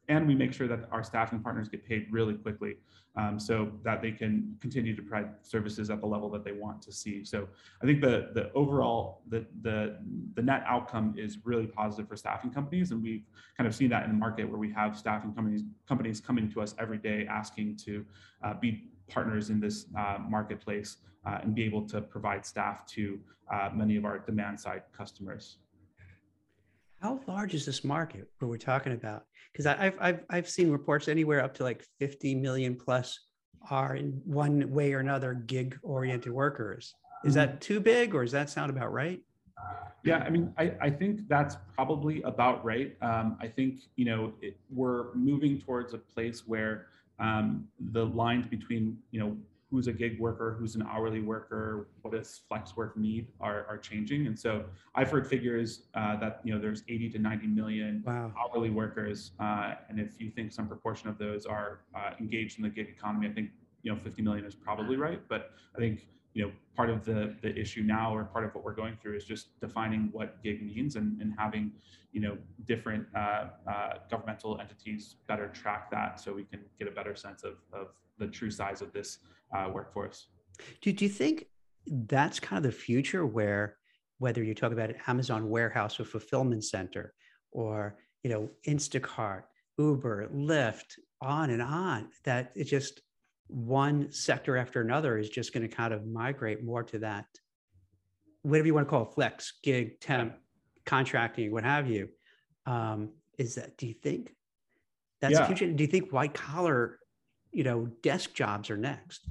and 0.09 0.27
we 0.27 0.35
make 0.35 0.51
sure 0.51 0.67
that 0.67 0.89
our 0.91 1.03
staffing 1.03 1.39
partners 1.39 1.69
get 1.69 1.85
paid 1.85 2.07
really 2.11 2.33
quickly 2.33 2.77
um, 3.15 3.39
so 3.39 3.71
that 3.83 4.01
they 4.01 4.11
can 4.11 4.55
continue 4.59 4.95
to 4.95 5.01
provide 5.03 5.29
services 5.43 5.89
at 5.89 6.01
the 6.01 6.07
level 6.07 6.29
that 6.29 6.43
they 6.43 6.51
want 6.51 6.81
to 6.81 6.91
see. 6.91 7.23
So 7.23 7.47
I 7.81 7.85
think 7.85 8.01
the 8.01 8.31
the 8.33 8.51
overall 8.53 9.21
the 9.27 9.45
the 9.61 9.97
the 10.33 10.41
net 10.41 10.63
outcome 10.67 11.13
is 11.17 11.37
really 11.43 11.67
positive 11.67 12.09
for 12.09 12.15
staffing 12.15 12.51
companies, 12.51 12.91
and 12.91 13.01
we've 13.01 13.23
kind 13.55 13.67
of 13.67 13.75
seen 13.75 13.89
that 13.89 14.03
in 14.03 14.09
the 14.09 14.17
market 14.17 14.49
where 14.49 14.59
we 14.59 14.71
have 14.73 14.97
staffing 14.97 15.33
companies 15.33 15.63
companies 15.87 16.19
coming 16.19 16.51
to 16.51 16.61
us 16.61 16.75
every 16.79 16.97
day 16.97 17.27
asking 17.29 17.77
to 17.85 18.05
uh, 18.43 18.55
be 18.55 18.89
partners 19.09 19.49
in 19.49 19.59
this 19.59 19.85
uh, 19.97 20.17
marketplace 20.27 20.97
uh, 21.25 21.39
and 21.41 21.55
be 21.55 21.63
able 21.63 21.87
to 21.87 22.01
provide 22.01 22.45
staff 22.45 22.85
to 22.87 23.19
uh, 23.53 23.69
many 23.73 23.95
of 23.95 24.05
our 24.05 24.19
demand 24.19 24.59
side 24.59 24.83
customers. 24.95 25.57
How 27.01 27.19
large 27.27 27.53
is 27.53 27.65
this 27.65 27.83
market 27.83 28.29
where 28.39 28.49
we're 28.49 28.57
talking 28.57 28.93
about? 28.93 29.25
Because 29.51 29.65
I've, 29.65 29.95
I've, 29.99 30.23
I've 30.29 30.49
seen 30.49 30.69
reports 30.69 31.07
anywhere 31.07 31.43
up 31.43 31.53
to 31.55 31.63
like 31.63 31.85
50 31.99 32.35
million 32.35 32.75
plus 32.75 33.19
are 33.69 33.95
in 33.95 34.21
one 34.25 34.71
way 34.71 34.93
or 34.93 34.99
another 34.99 35.33
gig 35.33 35.77
oriented 35.81 36.31
workers. 36.31 36.95
Is 37.25 37.33
that 37.33 37.49
mm-hmm. 37.49 37.59
too 37.59 37.79
big 37.79 38.15
or 38.15 38.23
does 38.23 38.31
that 38.31 38.49
sound 38.49 38.69
about 38.69 38.93
right? 38.93 39.21
Yeah, 40.03 40.19
I 40.19 40.29
mean, 40.29 40.53
I, 40.57 40.73
I 40.79 40.89
think 40.89 41.27
that's 41.27 41.57
probably 41.75 42.21
about 42.21 42.63
right. 42.63 42.95
Um, 43.01 43.37
I 43.41 43.47
think, 43.47 43.81
you 43.97 44.05
know, 44.05 44.33
it, 44.41 44.57
we're 44.69 45.13
moving 45.13 45.59
towards 45.59 45.93
a 45.93 45.97
place 45.97 46.43
where 46.47 46.87
um, 47.19 47.67
the 47.91 48.05
lines 48.05 48.47
between, 48.47 48.97
you 49.11 49.19
know, 49.19 49.37
who's 49.69 49.87
a 49.87 49.93
gig 49.93 50.19
worker, 50.19 50.55
who's 50.59 50.75
an 50.75 50.81
hourly 50.89 51.21
worker, 51.21 51.89
what 52.01 52.13
does 52.13 52.41
flex 52.47 52.75
work 52.75 52.97
need 52.97 53.27
are, 53.39 53.65
are 53.69 53.77
changing. 53.77 54.25
And 54.25 54.37
so 54.37 54.65
I've 54.95 55.11
heard 55.11 55.27
figures 55.27 55.83
uh, 55.93 56.15
that, 56.17 56.41
you 56.43 56.53
know, 56.53 56.59
there's 56.59 56.83
80 56.89 57.09
to 57.11 57.19
90 57.19 57.47
million 57.47 58.03
wow. 58.05 58.33
hourly 58.35 58.71
workers. 58.71 59.31
Uh, 59.39 59.75
and 59.87 59.99
if 59.99 60.19
you 60.19 60.31
think 60.31 60.51
some 60.51 60.67
proportion 60.67 61.07
of 61.07 61.19
those 61.19 61.45
are 61.45 61.81
uh, 61.95 62.11
engaged 62.19 62.57
in 62.57 62.63
the 62.63 62.69
gig 62.69 62.89
economy, 62.89 63.27
I 63.27 63.31
think, 63.31 63.51
you 63.83 63.93
know, 63.93 63.99
50 64.03 64.21
million 64.23 64.45
is 64.45 64.55
probably 64.55 64.95
right. 64.95 65.21
But 65.29 65.51
I 65.75 65.79
think, 65.79 66.07
you 66.33 66.43
know, 66.45 66.51
part 66.75 66.89
of 66.89 67.03
the, 67.03 67.35
the 67.41 67.55
issue 67.57 67.81
now 67.81 68.15
or 68.15 68.23
part 68.23 68.45
of 68.45 68.53
what 68.53 68.63
we're 68.63 68.75
going 68.75 68.95
through 69.01 69.15
is 69.15 69.25
just 69.25 69.59
defining 69.59 70.09
what 70.11 70.41
gig 70.43 70.63
means 70.63 70.95
and, 70.95 71.19
and 71.21 71.33
having, 71.37 71.71
you 72.11 72.21
know, 72.21 72.37
different 72.65 73.05
uh, 73.15 73.45
uh, 73.69 73.93
governmental 74.09 74.59
entities 74.59 75.15
better 75.27 75.47
track 75.47 75.89
that 75.91 76.19
so 76.19 76.33
we 76.33 76.43
can 76.43 76.59
get 76.77 76.87
a 76.87 76.91
better 76.91 77.15
sense 77.15 77.43
of, 77.43 77.55
of 77.73 77.87
the 78.19 78.27
true 78.27 78.51
size 78.51 78.81
of 78.81 78.93
this 78.93 79.19
uh, 79.55 79.69
workforce. 79.73 80.27
Do, 80.81 80.91
do 80.93 81.05
you 81.05 81.09
think 81.09 81.45
that's 81.87 82.39
kind 82.39 82.63
of 82.63 82.71
the 82.71 82.77
future 82.77 83.25
where 83.25 83.77
whether 84.19 84.43
you 84.43 84.53
talk 84.53 84.71
about 84.71 84.89
an 84.89 84.97
Amazon 85.07 85.49
warehouse 85.49 85.99
or 85.99 86.03
fulfillment 86.03 86.63
center 86.63 87.13
or 87.51 87.97
you 88.23 88.29
know 88.29 88.49
Instacart, 88.67 89.43
Uber, 89.77 90.29
Lyft, 90.33 90.95
on 91.21 91.49
and 91.49 91.61
on, 91.61 92.09
that 92.25 92.51
it 92.55 92.65
just 92.65 93.01
one 93.49 94.11
sector 94.11 94.57
after 94.57 94.79
another 94.79 95.17
is 95.17 95.29
just 95.29 95.53
going 95.53 95.67
to 95.67 95.75
kind 95.75 95.93
of 95.93 96.05
migrate 96.05 96.63
more 96.63 96.83
to 96.83 96.99
that, 96.99 97.25
whatever 98.43 98.67
you 98.67 98.73
want 98.73 98.87
to 98.87 98.89
call 98.89 99.03
it, 99.03 99.13
flex, 99.13 99.53
gig, 99.63 99.99
temp, 99.99 100.35
contracting, 100.85 101.51
what 101.51 101.63
have 101.63 101.89
you. 101.89 102.09
Um, 102.65 103.09
is 103.37 103.55
that, 103.55 103.77
do 103.77 103.87
you 103.87 103.95
think 103.95 104.35
that's 105.21 105.33
yeah. 105.33 105.47
future? 105.47 105.71
Do 105.71 105.83
you 105.83 105.87
think 105.87 106.13
white 106.13 106.33
collar, 106.33 106.99
you 107.51 107.63
know, 107.63 107.87
desk 108.03 108.33
jobs 108.33 108.69
are 108.69 108.77
next? 108.77 109.27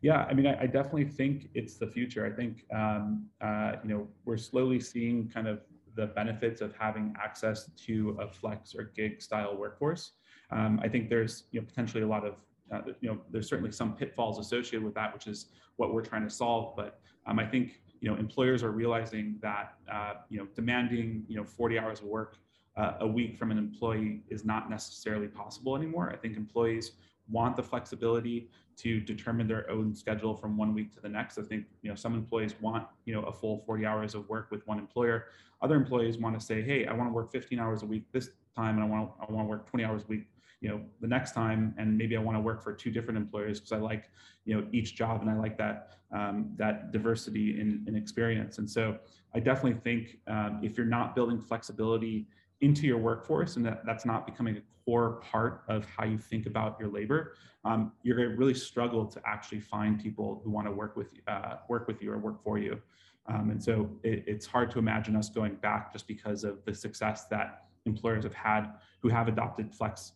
Yeah, 0.00 0.26
I 0.28 0.34
mean, 0.34 0.46
I, 0.46 0.62
I, 0.62 0.66
definitely 0.66 1.04
think 1.04 1.48
it's 1.54 1.76
the 1.76 1.86
future. 1.86 2.26
I 2.26 2.30
think 2.30 2.64
um, 2.74 3.26
uh, 3.40 3.74
you 3.84 3.90
know 3.90 4.08
we're 4.24 4.36
slowly 4.36 4.80
seeing 4.80 5.28
kind 5.28 5.46
of 5.46 5.60
the 5.94 6.06
benefits 6.06 6.60
of 6.60 6.74
having 6.76 7.14
access 7.22 7.70
to 7.86 8.16
a 8.20 8.26
flex 8.26 8.74
or 8.74 8.90
gig 8.96 9.22
style 9.22 9.56
workforce. 9.56 10.12
Um, 10.50 10.80
I 10.82 10.88
think 10.88 11.08
there's 11.08 11.44
you 11.52 11.60
know 11.60 11.66
potentially 11.66 12.02
a 12.02 12.06
lot 12.06 12.26
of 12.26 12.34
uh, 12.72 12.80
you 13.00 13.08
know 13.08 13.18
there's 13.30 13.48
certainly 13.48 13.72
some 13.72 13.94
pitfalls 13.94 14.38
associated 14.38 14.84
with 14.84 14.94
that, 14.94 15.12
which 15.12 15.26
is 15.26 15.46
what 15.76 15.92
we're 15.92 16.04
trying 16.04 16.24
to 16.24 16.30
solve. 16.30 16.74
But 16.76 17.00
um, 17.26 17.38
I 17.38 17.46
think 17.46 17.80
you 18.00 18.10
know 18.10 18.16
employers 18.16 18.62
are 18.62 18.72
realizing 18.72 19.36
that 19.42 19.74
uh, 19.92 20.14
you 20.28 20.38
know 20.38 20.46
demanding 20.54 21.24
you 21.28 21.36
know 21.36 21.44
40 21.44 21.78
hours 21.78 22.00
of 22.00 22.06
work 22.06 22.36
uh, 22.76 22.94
a 23.00 23.06
week 23.06 23.38
from 23.38 23.50
an 23.50 23.58
employee 23.58 24.22
is 24.28 24.44
not 24.44 24.70
necessarily 24.70 25.28
possible 25.28 25.76
anymore. 25.76 26.10
I 26.10 26.16
think 26.16 26.36
employees 26.36 26.92
want 27.28 27.56
the 27.56 27.62
flexibility 27.62 28.50
to 28.74 29.00
determine 29.00 29.46
their 29.46 29.70
own 29.70 29.94
schedule 29.94 30.34
from 30.34 30.56
one 30.56 30.74
week 30.74 30.92
to 30.94 31.00
the 31.00 31.08
next. 31.08 31.38
I 31.38 31.42
think 31.42 31.66
you 31.82 31.90
know 31.90 31.94
some 31.96 32.14
employees 32.14 32.54
want 32.60 32.86
you 33.04 33.14
know 33.14 33.22
a 33.24 33.32
full 33.32 33.62
40 33.66 33.86
hours 33.86 34.14
of 34.14 34.28
work 34.28 34.50
with 34.50 34.66
one 34.66 34.78
employer. 34.78 35.26
Other 35.60 35.76
employees 35.76 36.18
want 36.18 36.38
to 36.38 36.44
say, 36.44 36.60
hey, 36.62 36.86
I 36.86 36.92
want 36.92 37.08
to 37.08 37.12
work 37.12 37.30
15 37.30 37.60
hours 37.60 37.82
a 37.82 37.86
week 37.86 38.04
this 38.12 38.30
time, 38.56 38.76
and 38.76 38.84
I 38.84 38.86
want 38.86 39.08
to, 39.08 39.22
I 39.22 39.32
want 39.32 39.46
to 39.46 39.50
work 39.50 39.70
20 39.70 39.84
hours 39.84 40.02
a 40.02 40.06
week 40.06 40.26
you 40.62 40.68
know 40.68 40.80
the 41.02 41.06
next 41.06 41.32
time 41.32 41.74
and 41.76 41.98
maybe 41.98 42.16
i 42.16 42.20
want 42.20 42.36
to 42.36 42.40
work 42.40 42.62
for 42.62 42.72
two 42.72 42.90
different 42.90 43.18
employers 43.18 43.60
because 43.60 43.72
i 43.72 43.76
like 43.76 44.08
you 44.46 44.54
know 44.54 44.66
each 44.72 44.94
job 44.94 45.20
and 45.20 45.28
i 45.28 45.34
like 45.34 45.58
that 45.58 45.98
um, 46.12 46.52
that 46.56 46.92
diversity 46.92 47.60
in, 47.60 47.84
in 47.86 47.94
experience 47.96 48.58
and 48.58 48.70
so 48.70 48.96
i 49.34 49.40
definitely 49.40 49.78
think 49.80 50.18
um, 50.28 50.60
if 50.62 50.76
you're 50.76 50.86
not 50.86 51.14
building 51.14 51.38
flexibility 51.38 52.26
into 52.62 52.86
your 52.86 52.96
workforce 52.96 53.56
and 53.56 53.66
that, 53.66 53.84
that's 53.84 54.06
not 54.06 54.24
becoming 54.24 54.56
a 54.56 54.62
core 54.84 55.20
part 55.20 55.64
of 55.68 55.84
how 55.84 56.04
you 56.04 56.16
think 56.16 56.46
about 56.46 56.78
your 56.80 56.88
labor, 56.88 57.34
um, 57.64 57.92
you're 58.02 58.16
going 58.16 58.30
to 58.30 58.36
really 58.36 58.54
struggle 58.54 59.04
to 59.06 59.20
actually 59.26 59.60
find 59.60 60.00
people 60.02 60.40
who 60.42 60.50
want 60.50 60.66
to 60.66 60.72
work 60.72 60.96
with 60.96 61.08
uh, 61.28 61.56
work 61.68 61.86
with 61.86 62.02
you 62.02 62.12
or 62.12 62.18
work 62.18 62.42
for 62.42 62.58
you. 62.58 62.80
Um, 63.26 63.50
and 63.50 63.62
so 63.62 63.88
it, 64.02 64.24
it's 64.26 64.46
hard 64.46 64.70
to 64.72 64.78
imagine 64.78 65.14
us 65.14 65.28
going 65.28 65.54
back 65.56 65.92
just 65.92 66.08
because 66.08 66.42
of 66.42 66.64
the 66.64 66.74
success 66.74 67.26
that 67.26 67.66
employers 67.86 68.24
have 68.24 68.34
had 68.34 68.72
who 69.00 69.08
have 69.08 69.28
adopted 69.28 69.72
flex 69.72 70.12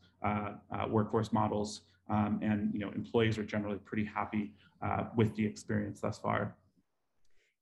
workforce 0.88 1.32
models. 1.32 1.82
Um, 2.08 2.38
and 2.42 2.72
you 2.72 2.80
know, 2.80 2.90
employees 2.90 3.36
are 3.36 3.44
generally 3.44 3.78
pretty 3.78 4.04
happy 4.04 4.52
uh, 4.82 5.04
with 5.16 5.34
the 5.34 5.44
experience 5.44 6.00
thus 6.00 6.18
far. 6.18 6.56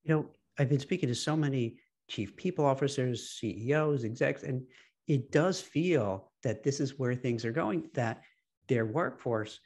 You 0.04 0.14
know, 0.14 0.26
I've 0.58 0.68
been 0.68 0.80
speaking 0.80 1.08
to 1.08 1.14
so 1.14 1.34
many 1.36 1.78
chief 2.08 2.36
people 2.36 2.64
officers, 2.64 3.30
CEOs, 3.30 4.04
execs, 4.04 4.42
and 4.42 4.62
it 5.06 5.32
does 5.32 5.60
feel 5.60 6.30
that 6.42 6.62
this 6.62 6.80
is 6.80 6.98
where 6.98 7.14
things 7.14 7.44
are 7.44 7.52
going, 7.52 7.88
that 7.94 8.22
their 8.68 8.86
workforce, 8.86 9.60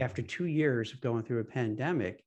after 0.00 0.22
two 0.22 0.46
years 0.46 0.92
of 0.92 1.00
going 1.00 1.22
through 1.22 1.40
a 1.40 1.44
pandemic, 1.44 2.24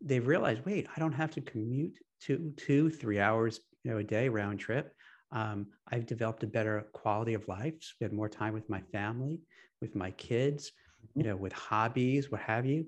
they've 0.00 0.26
realized, 0.26 0.64
wait, 0.64 0.86
I 0.94 1.00
don't 1.00 1.12
have 1.12 1.30
to 1.32 1.40
commute 1.40 1.98
two, 2.20 2.52
two, 2.56 2.90
three 2.90 3.20
hours 3.20 3.60
you 3.82 3.90
know, 3.90 3.98
a 3.98 4.04
day 4.04 4.28
round 4.28 4.58
trip. 4.58 4.94
Um, 5.36 5.66
I've 5.92 6.06
developed 6.06 6.42
a 6.44 6.46
better 6.46 6.86
quality 6.94 7.34
of 7.34 7.46
life, 7.46 7.74
spend 7.80 8.12
more 8.12 8.28
time 8.28 8.54
with 8.54 8.68
my 8.70 8.80
family, 8.80 9.38
with 9.82 9.94
my 9.94 10.10
kids, 10.12 10.72
you 11.14 11.22
mm-hmm. 11.22 11.28
know, 11.28 11.36
with 11.36 11.52
hobbies, 11.52 12.30
what 12.30 12.40
have 12.40 12.64
you. 12.64 12.86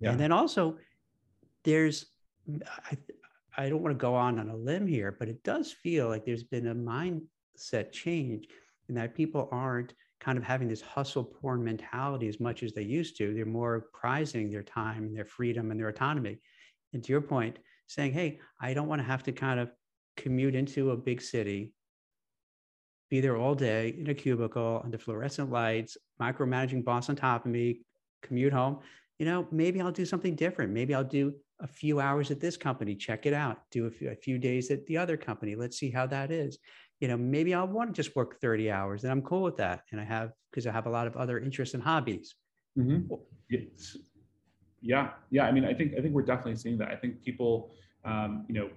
Yeah. 0.00 0.10
And 0.10 0.18
then 0.18 0.32
also, 0.32 0.78
there's, 1.62 2.06
I, 2.90 2.96
I 3.56 3.68
don't 3.68 3.82
want 3.82 3.94
to 3.94 4.02
go 4.08 4.14
on 4.14 4.38
on 4.38 4.48
a 4.48 4.56
limb 4.56 4.86
here, 4.86 5.14
but 5.18 5.28
it 5.28 5.42
does 5.42 5.72
feel 5.72 6.08
like 6.08 6.24
there's 6.24 6.42
been 6.42 6.68
a 6.68 6.74
mindset 6.74 7.92
change 7.92 8.48
in 8.88 8.94
that 8.94 9.14
people 9.14 9.48
aren't 9.52 9.92
kind 10.20 10.38
of 10.38 10.44
having 10.44 10.68
this 10.68 10.80
hustle 10.80 11.24
porn 11.24 11.62
mentality 11.62 12.28
as 12.28 12.40
much 12.40 12.62
as 12.62 12.72
they 12.72 12.82
used 12.82 13.18
to. 13.18 13.34
They're 13.34 13.44
more 13.44 13.88
prizing 13.92 14.48
their 14.48 14.62
time 14.62 15.04
and 15.04 15.14
their 15.14 15.26
freedom 15.26 15.70
and 15.70 15.78
their 15.78 15.88
autonomy. 15.88 16.40
And 16.94 17.04
to 17.04 17.12
your 17.12 17.20
point, 17.20 17.58
saying, 17.88 18.12
hey, 18.12 18.40
I 18.58 18.72
don't 18.72 18.88
want 18.88 19.00
to 19.00 19.06
have 19.06 19.22
to 19.24 19.32
kind 19.32 19.60
of 19.60 19.70
commute 20.16 20.54
into 20.54 20.92
a 20.92 20.96
big 20.96 21.20
city, 21.20 21.72
be 23.10 23.20
there 23.20 23.36
all 23.36 23.54
day 23.54 23.96
in 23.98 24.08
a 24.08 24.14
cubicle 24.14 24.80
under 24.84 24.96
fluorescent 24.96 25.50
lights, 25.50 25.96
micromanaging 26.22 26.84
boss 26.84 27.08
on 27.08 27.16
top 27.16 27.44
of 27.44 27.50
me, 27.50 27.80
commute 28.22 28.52
home. 28.52 28.78
You 29.18 29.26
know, 29.26 29.46
maybe 29.50 29.80
I'll 29.80 29.92
do 29.92 30.06
something 30.06 30.36
different. 30.36 30.72
Maybe 30.72 30.94
I'll 30.94 31.04
do 31.04 31.34
a 31.60 31.66
few 31.66 32.00
hours 32.00 32.30
at 32.30 32.40
this 32.40 32.56
company, 32.56 32.94
check 32.94 33.26
it 33.26 33.34
out, 33.34 33.58
do 33.70 33.86
a 33.86 33.90
few, 33.90 34.10
a 34.10 34.14
few 34.14 34.38
days 34.38 34.70
at 34.70 34.86
the 34.86 34.96
other 34.96 35.16
company. 35.16 35.56
Let's 35.56 35.76
see 35.76 35.90
how 35.90 36.06
that 36.06 36.30
is. 36.30 36.58
You 37.00 37.08
know, 37.08 37.16
maybe 37.16 37.52
I'll 37.52 37.66
want 37.66 37.94
to 37.94 38.02
just 38.02 38.14
work 38.16 38.40
30 38.40 38.70
hours 38.70 39.02
and 39.04 39.10
I'm 39.10 39.22
cool 39.22 39.42
with 39.42 39.56
that. 39.56 39.82
And 39.90 40.00
I 40.00 40.04
have, 40.04 40.32
because 40.50 40.66
I 40.66 40.72
have 40.72 40.86
a 40.86 40.90
lot 40.90 41.06
of 41.06 41.16
other 41.16 41.38
interests 41.38 41.74
and 41.74 41.82
hobbies. 41.82 42.34
Mm-hmm. 42.78 43.12
Yes. 43.50 43.96
Yeah. 44.80 45.10
Yeah. 45.30 45.44
I 45.44 45.52
mean, 45.52 45.64
I 45.64 45.74
think, 45.74 45.94
I 45.98 46.00
think 46.00 46.14
we're 46.14 46.22
definitely 46.22 46.56
seeing 46.56 46.78
that. 46.78 46.88
I 46.88 46.96
think 46.96 47.22
people, 47.22 47.72
um, 48.04 48.46
you 48.48 48.54
know, 48.54 48.70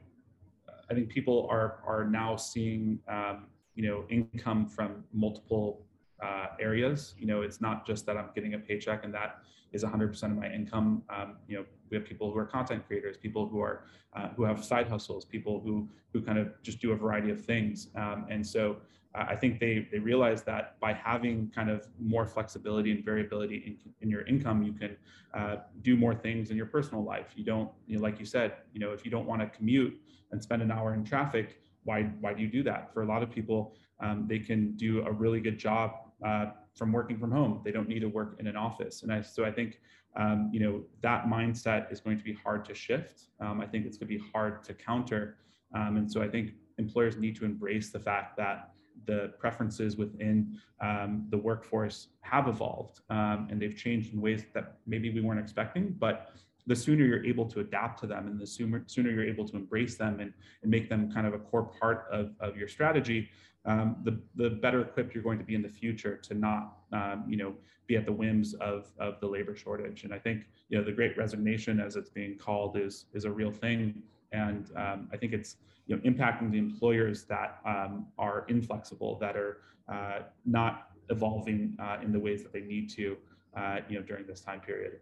I 0.90 0.94
think 0.94 1.10
people 1.10 1.48
are, 1.50 1.80
are 1.86 2.06
now 2.06 2.36
seeing, 2.36 3.00
um, 3.08 3.46
you 3.76 3.88
know 3.88 4.06
income 4.10 4.68
from 4.68 5.04
multiple 5.14 5.86
uh, 6.22 6.48
areas. 6.60 7.16
You 7.18 7.28
know, 7.28 7.42
it's 7.42 7.62
not 7.62 7.86
just 7.86 8.06
that 8.06 8.18
I'm 8.18 8.30
getting 8.34 8.54
a 8.54 8.60
paycheck 8.60 9.04
and 9.04 9.14
that 9.14 9.40
is 9.74 9.84
100% 9.84 10.24
of 10.24 10.38
my 10.38 10.52
income. 10.52 11.04
Um, 11.10 11.38
you 11.48 11.58
know, 11.58 11.66
we 11.90 11.98
have 11.98 12.06
people 12.06 12.32
who 12.32 12.38
are 12.38 12.46
content 12.46 12.86
creators, 12.88 13.18
people 13.18 13.48
who 13.48 13.60
are 13.60 13.86
uh, 14.16 14.30
who 14.36 14.44
have 14.44 14.64
side 14.64 14.88
hustles, 14.88 15.26
people 15.26 15.60
who 15.60 15.90
who 16.12 16.22
kind 16.22 16.38
of 16.38 16.62
just 16.62 16.80
do 16.80 16.92
a 16.92 16.96
variety 16.96 17.32
of 17.32 17.44
things. 17.44 17.90
Um, 17.96 18.28
and 18.30 18.46
so 18.46 18.78
uh, 19.16 19.26
I 19.28 19.36
think 19.36 19.60
they 19.60 19.88
they 19.92 20.00
realize 20.00 20.44
that 20.44 20.80
by 20.80 20.94
having 20.94 21.52
kind 21.54 21.70
of 21.70 21.88
more 22.00 22.26
flexibility 22.26 22.92
and 22.92 23.04
variability 23.04 23.58
in, 23.66 23.92
in 24.02 24.10
your 24.10 24.22
income, 24.28 24.64
you 24.64 24.74
can 24.74 24.96
uh, 25.34 25.58
do 25.82 25.98
more 25.98 26.14
things 26.14 26.52
in 26.52 26.58
your 26.58 26.68
personal 26.68 27.04
life. 27.04 27.28
You 27.36 27.44
don't, 27.44 27.70
you 27.88 27.98
know, 27.98 28.04
like 28.04 28.20
you 28.20 28.26
said, 28.26 28.54
you 28.72 28.80
know, 28.80 28.92
if 28.92 29.04
you 29.04 29.12
don't 29.12 29.26
want 29.26 29.42
to 29.42 29.48
commute 29.48 30.00
and 30.32 30.42
spend 30.42 30.62
an 30.62 30.72
hour 30.72 30.94
in 30.94 31.04
traffic, 31.04 31.60
why 31.84 32.04
why 32.22 32.34
do 32.34 32.42
you 32.42 32.50
do 32.50 32.64
that? 32.64 32.94
For 32.94 33.02
a 33.02 33.06
lot 33.06 33.24
of 33.24 33.30
people, 33.30 33.76
um, 34.00 34.26
they 34.28 34.40
can 34.40 34.76
do 34.76 35.06
a 35.06 35.12
really 35.12 35.40
good 35.40 35.58
job 35.58 35.92
uh, 36.26 36.48
from 36.76 36.92
working 36.92 37.18
from 37.18 37.32
home. 37.32 37.62
They 37.64 37.72
don't 37.72 37.88
need 37.88 38.00
to 38.00 38.10
work 38.10 38.38
in 38.40 38.48
an 38.48 38.56
office. 38.56 39.04
And 39.04 39.14
I, 39.14 39.22
so 39.22 39.46
I 39.46 39.52
think, 39.52 39.80
um, 40.16 40.50
you 40.52 40.60
know, 40.60 40.84
that 41.02 41.26
mindset 41.26 41.92
is 41.92 42.00
going 42.00 42.18
to 42.18 42.24
be 42.24 42.34
hard 42.34 42.66
to 42.66 42.74
shift. 42.74 43.26
Um, 43.40 43.62
I 43.62 43.68
think 43.68 43.86
it's 43.86 43.98
going 43.98 44.10
to 44.10 44.18
be 44.18 44.24
hard 44.34 44.64
to 44.66 44.74
counter. 44.74 45.38
Um, 45.76 45.98
and 45.98 46.12
so 46.12 46.22
I 46.22 46.28
think 46.28 46.52
employers 46.78 47.18
need 47.18 47.36
to 47.38 47.46
embrace 47.46 47.90
the 47.92 48.00
fact 48.00 48.38
that 48.38 48.72
the 49.06 49.34
preferences 49.40 49.98
within 49.98 50.60
um, 50.82 51.26
the 51.30 51.38
workforce 51.38 52.10
have 52.22 52.48
evolved 52.48 53.02
um, 53.10 53.48
and 53.50 53.62
they've 53.62 53.76
changed 53.76 54.14
in 54.14 54.22
ways 54.22 54.46
that 54.54 54.78
maybe 54.86 55.10
we 55.10 55.22
weren't 55.22 55.40
expecting, 55.40 55.96
but 56.00 56.32
the 56.68 56.76
sooner 56.76 57.04
you're 57.06 57.26
able 57.26 57.46
to 57.46 57.60
adapt 57.60 58.00
to 58.00 58.08
them 58.08 58.28
and 58.28 58.40
the 58.40 58.48
sooner, 58.48 58.84
sooner 58.88 59.10
you're 59.10 59.26
able 59.26 59.48
to 59.48 59.56
embrace 59.56 59.96
them 59.96 60.20
and, 60.20 60.34
and 60.62 60.72
make 60.72 60.90
them 60.90 61.12
kind 61.12 61.28
of 61.28 61.34
a 61.34 61.40
core 61.40 61.70
part 61.80 62.08
of, 62.12 62.32
of 62.40 62.56
your 62.56 62.68
strategy, 62.68 63.30
um, 63.66 63.98
the, 64.04 64.20
the 64.36 64.50
better 64.50 64.82
equipped 64.82 65.14
you're 65.14 65.24
going 65.24 65.38
to 65.38 65.44
be 65.44 65.56
in 65.56 65.62
the 65.62 65.70
future 65.70 66.18
to 66.18 66.34
not, 66.34 66.78
um, 66.92 67.26
you 67.28 67.38
know, 67.38 67.54
be 67.88 67.98
at 67.98 68.06
the 68.06 68.12
whims 68.12 68.54
of, 68.56 68.92
of 68.98 69.20
the 69.20 69.28
labor 69.28 69.56
shortage. 69.56 70.04
And 70.04 70.14
I 70.14 70.20
think, 70.20 70.46
you 70.70 70.78
know, 70.78 70.84
the 70.84 70.92
great 70.92 71.18
resignation 71.18 71.80
as 71.80 71.96
it's 71.96 72.10
being 72.10 72.38
called 72.38 72.78
is, 72.78 73.06
is 73.14 73.26
a 73.26 73.32
real 73.32 73.52
thing. 73.52 74.02
And 74.32 74.70
um, 74.76 75.10
I 75.14 75.18
think 75.18 75.34
it's, 75.34 75.58
you 75.88 75.96
know, 75.96 76.02
impacting 76.04 76.52
the 76.52 76.58
employers 76.58 77.24
that 77.26 77.60
um, 77.66 78.08
are 78.18 78.46
inflexible, 78.48 79.18
that 79.20 79.36
are 79.36 79.60
uh, 79.90 80.20
not 80.46 80.92
evolving 81.10 81.78
uh, 81.80 81.98
in 82.02 82.12
the 82.12 82.20
ways 82.20 82.42
that 82.44 82.54
they 82.54 82.62
need 82.62 82.90
to, 82.92 83.18
uh, 83.56 83.80
you 83.90 83.98
know, 83.98 84.04
during 84.04 84.26
this 84.26 84.42
time 84.42 84.62
period. 84.62 85.00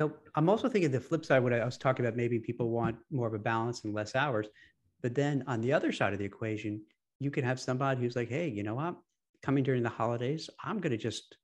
You 0.00 0.06
know, 0.06 0.14
I'm 0.34 0.48
also 0.48 0.66
thinking 0.66 0.90
the 0.90 0.98
flip 0.98 1.26
side, 1.26 1.42
what 1.42 1.52
I 1.52 1.62
was 1.62 1.76
talking 1.76 2.06
about, 2.06 2.16
maybe 2.16 2.38
people 2.38 2.70
want 2.70 2.96
more 3.10 3.26
of 3.26 3.34
a 3.34 3.38
balance 3.38 3.84
and 3.84 3.92
less 3.92 4.16
hours. 4.16 4.46
But 5.02 5.14
then 5.14 5.44
on 5.46 5.60
the 5.60 5.74
other 5.74 5.92
side 5.92 6.14
of 6.14 6.18
the 6.18 6.24
equation, 6.24 6.80
you 7.18 7.30
can 7.30 7.44
have 7.44 7.60
somebody 7.60 8.00
who's 8.00 8.16
like, 8.16 8.30
hey, 8.30 8.48
you 8.48 8.62
know 8.62 8.76
what? 8.76 8.96
Coming 9.42 9.62
during 9.62 9.82
the 9.82 9.90
holidays, 9.90 10.48
I'm 10.64 10.78
going 10.78 10.92
to 10.92 10.96
just 10.96 11.36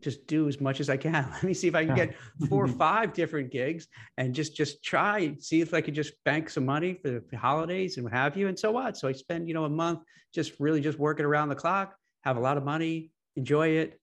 just 0.00 0.26
do 0.26 0.48
as 0.48 0.60
much 0.60 0.80
as 0.80 0.90
I 0.90 0.98
can. 0.98 1.26
Let 1.32 1.42
me 1.42 1.54
see 1.54 1.66
if 1.66 1.74
I 1.74 1.86
can 1.86 1.96
get 1.96 2.14
four 2.48 2.66
or 2.66 2.68
five 2.68 3.14
different 3.14 3.50
gigs 3.50 3.88
and 4.16 4.32
just 4.32 4.54
just 4.54 4.84
try 4.84 5.34
see 5.40 5.60
if 5.60 5.74
I 5.74 5.80
could 5.80 5.94
just 5.94 6.12
bank 6.24 6.50
some 6.50 6.66
money 6.66 6.94
for 7.02 7.08
the 7.08 7.36
holidays 7.36 7.96
and 7.96 8.04
what 8.04 8.12
have 8.12 8.36
you. 8.36 8.46
And 8.46 8.56
so 8.56 8.70
what? 8.70 8.96
So 8.96 9.08
I 9.08 9.12
spend 9.12 9.48
you 9.48 9.54
know 9.54 9.64
a 9.64 9.68
month 9.68 10.00
just 10.32 10.52
really 10.60 10.80
just 10.80 10.98
working 11.00 11.26
around 11.26 11.48
the 11.48 11.56
clock, 11.56 11.96
have 12.20 12.36
a 12.36 12.40
lot 12.40 12.58
of 12.58 12.64
money, 12.64 13.10
enjoy 13.34 13.68
it, 13.70 14.00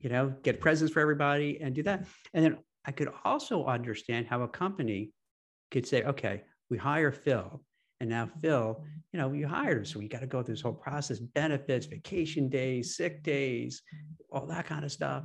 you 0.00 0.08
know, 0.08 0.32
get 0.42 0.60
presents 0.60 0.94
for 0.94 1.00
everybody, 1.00 1.60
and 1.60 1.74
do 1.74 1.82
that. 1.82 2.06
And 2.32 2.44
then 2.44 2.58
I 2.86 2.92
could 2.92 3.12
also 3.24 3.64
understand 3.66 4.26
how 4.26 4.42
a 4.42 4.48
company 4.48 5.10
could 5.70 5.86
say, 5.86 6.02
okay, 6.02 6.42
we 6.70 6.78
hire 6.78 7.12
Phil 7.12 7.62
and 8.00 8.10
now 8.10 8.28
Phil, 8.40 8.74
mm-hmm. 8.74 8.88
you 9.12 9.18
know, 9.18 9.32
you 9.32 9.46
hired 9.46 9.78
him. 9.78 9.84
So 9.84 9.98
we 9.98 10.08
got 10.08 10.20
to 10.20 10.26
go 10.26 10.42
through 10.42 10.54
this 10.54 10.62
whole 10.62 10.72
process, 10.72 11.18
benefits, 11.18 11.86
vacation 11.86 12.48
days, 12.48 12.96
sick 12.96 13.22
days, 13.22 13.82
all 14.30 14.46
that 14.46 14.66
kind 14.66 14.84
of 14.84 14.92
stuff. 14.92 15.24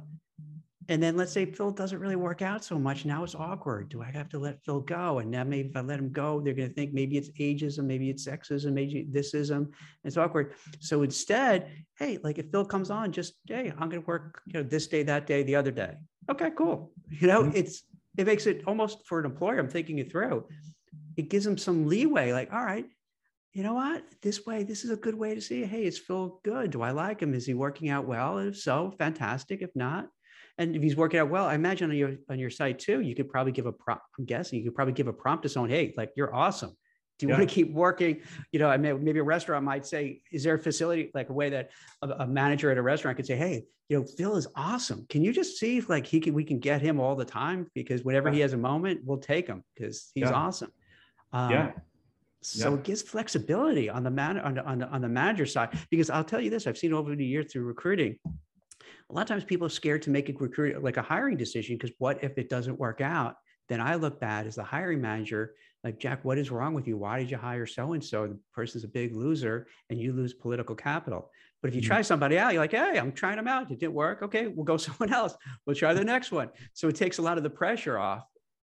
And 0.88 1.04
then 1.04 1.16
let's 1.16 1.32
say 1.32 1.46
Phil 1.46 1.70
doesn't 1.70 2.00
really 2.00 2.16
work 2.16 2.42
out 2.42 2.64
so 2.64 2.80
much. 2.80 3.06
Now 3.06 3.24
it's 3.24 3.36
awkward. 3.36 3.90
Do 3.90 4.02
I 4.02 4.10
have 4.10 4.28
to 4.30 4.40
let 4.40 4.64
Phil 4.64 4.80
go? 4.80 5.20
And 5.20 5.30
now 5.30 5.44
maybe 5.44 5.70
if 5.70 5.78
I 5.78 5.82
let 5.82 6.00
him 6.00 6.12
go, 6.12 6.42
they're 6.42 6.56
going 6.56 6.70
to 6.70 6.74
think 6.74 6.94
maybe 6.94 7.16
it's 7.16 7.30
ageism, 7.40 7.84
maybe 7.84 8.10
it's 8.10 8.28
sexism, 8.28 8.74
maybe 8.74 9.08
thisism. 9.12 9.72
It's 10.04 10.18
awkward. 10.18 10.54
So 10.80 11.04
instead, 11.04 11.72
hey, 12.00 12.18
like 12.24 12.40
if 12.40 12.50
Phil 12.50 12.66
comes 12.66 12.90
on, 12.90 13.12
just 13.12 13.36
hey, 13.48 13.72
I'm 13.78 13.90
going 13.90 14.02
to 14.02 14.08
work, 14.08 14.42
you 14.48 14.54
know, 14.54 14.64
this 14.64 14.88
day, 14.88 15.04
that 15.04 15.28
day, 15.28 15.44
the 15.44 15.56
other 15.56 15.72
day. 15.72 15.94
Okay, 16.30 16.52
cool. 16.58 16.92
You 17.10 17.28
know, 17.28 17.44
mm-hmm. 17.44 17.56
it's 17.56 17.84
it 18.18 18.26
makes 18.26 18.46
it 18.46 18.64
almost 18.68 19.08
for 19.08 19.20
an 19.20 19.26
employer. 19.26 19.60
I'm 19.60 19.70
thinking 19.70 20.00
it 20.00 20.12
through 20.12 20.46
it 21.20 21.30
gives 21.30 21.44
them 21.44 21.58
some 21.58 21.86
leeway. 21.86 22.32
Like, 22.32 22.52
all 22.54 22.64
right, 22.64 22.86
you 23.54 23.62
know 23.62 23.74
what? 23.74 24.04
This 24.22 24.46
way, 24.46 24.64
this 24.64 24.86
is 24.86 24.90
a 24.90 24.96
good 24.96 25.16
way 25.16 25.36
to 25.36 25.42
see. 25.42 25.66
Hey, 25.66 25.84
is 25.84 26.00
Phil 26.00 26.40
good? 26.44 26.72
Do 26.72 26.82
I 26.82 26.92
like 26.92 27.22
him? 27.22 27.34
Is 27.34 27.46
he 27.46 27.54
working 27.54 27.90
out 27.90 28.08
well? 28.08 28.38
If 28.38 28.58
so, 28.58 28.94
fantastic. 28.98 29.62
If 29.62 29.72
not, 29.76 30.08
and 30.58 30.76
if 30.78 30.82
he's 30.82 30.96
working 30.96 31.20
out 31.20 31.30
well, 31.30 31.46
I 31.46 31.56
imagine 31.56 31.90
on 31.90 31.98
your 31.98 32.16
on 32.30 32.40
your 32.40 32.50
site 32.50 32.80
too, 32.80 33.02
you 33.02 33.16
could 33.16 33.30
probably 33.30 33.52
give 33.52 33.66
a 33.66 33.74
prompt. 33.74 34.04
I'm 34.18 34.26
guessing 34.26 34.60
you 34.60 34.66
could 34.66 34.76
probably 34.76 34.94
give 34.94 35.08
a 35.08 35.14
prompt 35.14 35.44
to 35.44 35.50
someone. 35.50 35.70
Hey, 35.70 35.94
like 35.98 36.12
you're 36.16 36.34
awesome. 36.34 36.76
Do 37.20 37.26
you 37.26 37.32
yeah. 37.32 37.38
want 37.38 37.50
to 37.50 37.54
keep 37.54 37.72
working? 37.72 38.22
You 38.52 38.60
know, 38.60 38.70
I 38.70 38.78
mean, 38.78 39.04
maybe 39.04 39.20
a 39.20 39.24
restaurant 39.24 39.64
might 39.66 39.86
say, 39.86 40.22
is 40.32 40.44
there 40.44 40.56
a 40.56 40.60
facility 40.60 41.12
like 41.14 41.30
a 41.30 41.34
way 41.34 41.50
that 41.50 41.70
a, 42.02 42.10
a, 42.10 42.28
manager 42.28 42.72
at 42.72 42.78
a 42.78 42.82
restaurant 42.82 43.18
could 43.18 43.28
say, 43.28 43.36
hey, 43.36 43.66
you 43.90 44.00
know, 44.00 44.06
Phil 44.06 44.38
is 44.38 44.48
awesome. 44.56 45.06
Can 45.10 45.24
you 45.24 45.34
just 45.34 45.58
see 45.58 45.78
if 45.78 45.90
like 45.90 46.06
he 46.06 46.20
can 46.20 46.34
we 46.34 46.44
can 46.44 46.60
get 46.60 46.82
him 46.82 47.00
all 47.00 47.16
the 47.16 47.26
time 47.26 47.68
because 47.76 48.04
whenever 48.04 48.30
yeah. 48.30 48.36
he 48.36 48.42
has 48.42 48.54
a 48.54 48.58
moment, 48.58 49.02
we'll 49.04 49.18
take 49.18 49.48
him 49.48 49.64
because 49.76 50.12
he's 50.16 50.24
yeah. 50.24 50.32
awesome. 50.32 50.72
Um, 51.34 51.52
yeah. 51.52 51.72
So 52.42 52.76
it 52.76 52.84
gives 52.84 53.02
flexibility 53.02 53.90
on 53.90 54.04
the 54.04 54.12
man 54.12 54.40
on 54.40 54.54
the, 54.54 54.64
on 54.64 54.80
the 54.80 54.88
on 54.88 55.02
the 55.02 55.10
manager 55.10 55.46
side 55.46 55.78
because 55.90 56.10
I'll 56.10 56.24
tell 56.24 56.40
you 56.40 56.50
this 56.50 56.68
I've 56.68 56.78
seen 56.78 56.94
over 56.94 57.14
the 57.14 57.26
years 57.26 57.52
through 57.52 57.64
recruiting 57.64 58.18
a 59.10 59.14
lot 59.14 59.24
of 59.24 59.28
times 59.28 59.44
people 59.44 59.68
are 59.68 59.72
scared 59.72 60.02
to 60.04 60.10
make 60.10 60.30
a 60.30 60.34
recruit 60.34 60.82
like 60.82 60.98
a 60.98 61.02
hiring 61.02 61.36
decision 61.36 61.76
because 61.76 61.92
what 61.98 62.24
if 62.24 62.38
it 62.38 62.50
doesn't 62.50 62.80
work 62.80 63.02
out 63.02 63.36
then 63.68 63.82
I 63.82 63.96
look 63.96 64.20
bad 64.20 64.48
as 64.48 64.56
the 64.56 64.64
hiring 64.64 65.02
manager 65.02 65.54
like 65.84 66.00
Jack 66.00 66.26
what 66.26 66.38
is 66.38 66.52
wrong 66.52 66.74
with 66.74 66.88
you? 66.88 66.98
Why 66.98 67.20
did 67.20 67.32
you 67.32 67.38
hire 67.38 67.66
so 67.66 67.94
and 67.94 68.04
so? 68.04 68.28
The 68.28 68.40
person's 68.54 68.84
a 68.84 68.88
big 68.88 69.16
loser 69.16 69.68
and 69.90 70.00
you 70.00 70.14
lose 70.14 70.34
political 70.34 70.76
capital. 70.76 71.30
But 71.62 71.70
if 71.70 71.76
you 71.76 71.82
mm-hmm. 71.82 71.88
try 71.88 72.02
somebody 72.02 72.38
out 72.38 72.54
you're 72.54 72.62
like 72.62 72.72
hey 72.72 72.98
I'm 73.00 73.12
trying 73.12 73.38
them 73.38 73.48
out. 73.48 73.72
It 73.72 73.80
didn't 73.80 73.94
work. 73.94 74.22
Okay 74.22 74.48
we'll 74.48 74.66
go 74.66 74.78
someone 74.88 75.14
else. 75.14 75.36
We'll 75.66 75.76
try 75.76 75.94
the 75.94 76.04
next 76.04 76.32
one. 76.32 76.50
So 76.74 76.88
it 76.88 76.96
takes 76.96 77.18
a 77.18 77.22
lot 77.22 77.38
of 77.38 77.44
the 77.44 77.50
pressure 77.50 77.98
off 77.98 78.24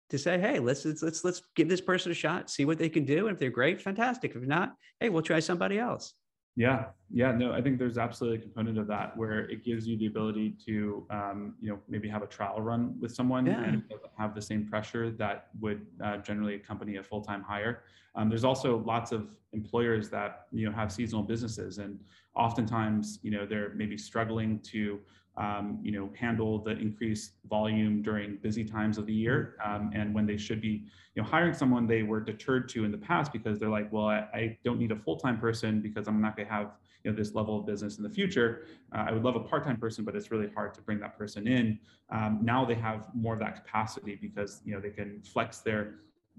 to 0.10 0.18
say, 0.18 0.40
hey, 0.40 0.60
let's 0.60 0.86
let's 0.86 1.02
let's 1.02 1.24
let's 1.24 1.42
give 1.56 1.70
this 1.70 1.82
person 1.82 2.12
a 2.12 2.16
shot, 2.16 2.50
see 2.50 2.66
what 2.66 2.78
they 2.78 2.90
can 2.90 3.06
do, 3.06 3.28
and 3.28 3.34
if 3.34 3.40
they're 3.40 3.50
great, 3.50 3.82
fantastic. 3.82 4.36
If 4.36 4.44
not, 4.44 4.74
hey, 5.00 5.10
we'll 5.10 5.24
try 5.24 5.40
somebody 5.40 5.80
else. 5.80 6.14
Yeah, 6.58 6.86
yeah, 7.12 7.34
no, 7.34 7.52
I 7.52 7.62
think 7.62 7.78
there's 7.78 7.98
absolutely 7.98 8.40
a 8.40 8.42
component 8.42 8.78
of 8.78 8.88
that 8.88 9.16
where 9.18 9.42
it 9.50 9.64
gives 9.64 9.86
you 9.86 9.98
the 9.98 10.06
ability 10.06 10.56
to, 10.66 11.06
um, 11.10 11.56
you 11.60 11.70
know, 11.70 11.80
maybe 11.90 12.08
have 12.08 12.24
a 12.24 12.28
trial 12.28 12.62
run 12.62 12.96
with 13.00 13.14
someone 13.14 13.46
yeah. 13.46 13.62
and 13.62 13.84
have 14.18 14.34
the 14.34 14.42
same 14.42 14.66
pressure 14.66 15.12
that 15.12 15.48
would 15.60 15.86
uh, 16.04 16.18
generally 16.18 16.56
accompany 16.56 16.96
a 16.96 17.04
full-time 17.04 17.44
hire. 17.44 17.84
Um, 18.16 18.30
there's 18.30 18.46
also 18.46 18.78
lots 18.86 19.12
of 19.12 19.36
employers 19.52 20.10
that 20.10 20.48
you 20.54 20.66
know 20.66 20.74
have 20.74 20.92
seasonal 20.92 21.24
businesses, 21.24 21.78
and 21.78 22.00
oftentimes, 22.36 23.20
you 23.22 23.32
know, 23.32 23.46
they're 23.46 23.74
maybe 23.76 23.98
struggling 23.98 24.60
to 24.60 25.00
um, 25.38 25.80
you 25.82 25.92
know, 25.92 26.10
handle 26.18 26.60
the 26.60 26.72
increased 26.72 27.34
volume 27.50 28.02
during 28.02 28.38
busy 28.38 28.64
times 28.64 28.98
of 28.98 29.06
the 29.06 29.14
year. 29.14 29.58
Um, 29.64 29.92
and 29.94 30.14
when 30.14 30.26
they 30.26 30.38
should 30.38 30.62
be, 30.62 30.86
you 31.14 31.22
know, 31.22 31.24
hiring 31.24 31.54
someone 31.54 31.88
they 31.88 32.04
were 32.04 32.22
deterred 32.22 32.70
to 32.70 32.86
in 32.86 32.92
the 32.92 32.98
past 32.98 33.34
because 33.34 33.60
they're 33.60 33.70
like, 33.70 33.92
well, 33.92 34.08
I, 34.08 34.28
I 34.34 34.58
don't 34.64 34.80
need 34.80 34.92
a 34.92 34.96
full-time 34.96 35.40
person 35.40 35.82
because 35.82 36.08
I'm 36.08 36.22
not 36.22 36.38
going 36.38 36.48
to 36.48 36.54
have, 36.54 36.72
you 37.04 37.12
know, 37.12 37.18
this 37.18 37.36
level 37.36 37.60
of 37.60 37.66
business 37.66 37.98
in 37.98 38.04
the 38.04 38.10
future. 38.10 38.66
Uh, 38.94 39.06
I 39.08 39.12
would 39.12 39.24
love 39.24 39.36
a 39.36 39.42
part-time 39.42 39.78
person, 39.78 40.06
but 40.06 40.16
it's 40.16 40.32
really 40.32 40.50
hard 40.56 40.74
to 40.76 40.82
bring 40.82 41.00
that 41.00 41.18
person 41.18 41.48
in. 41.48 41.80
Um, 42.12 42.40
now 42.42 42.64
they 42.64 42.76
have 42.76 43.08
more 43.14 43.34
of 43.34 43.40
that 43.40 43.56
capacity 43.58 44.18
because, 44.22 44.62
you 44.66 44.74
know, 44.74 44.80
they 44.80 44.90
can 44.90 45.22
flex 45.22 45.60
their 45.60 45.96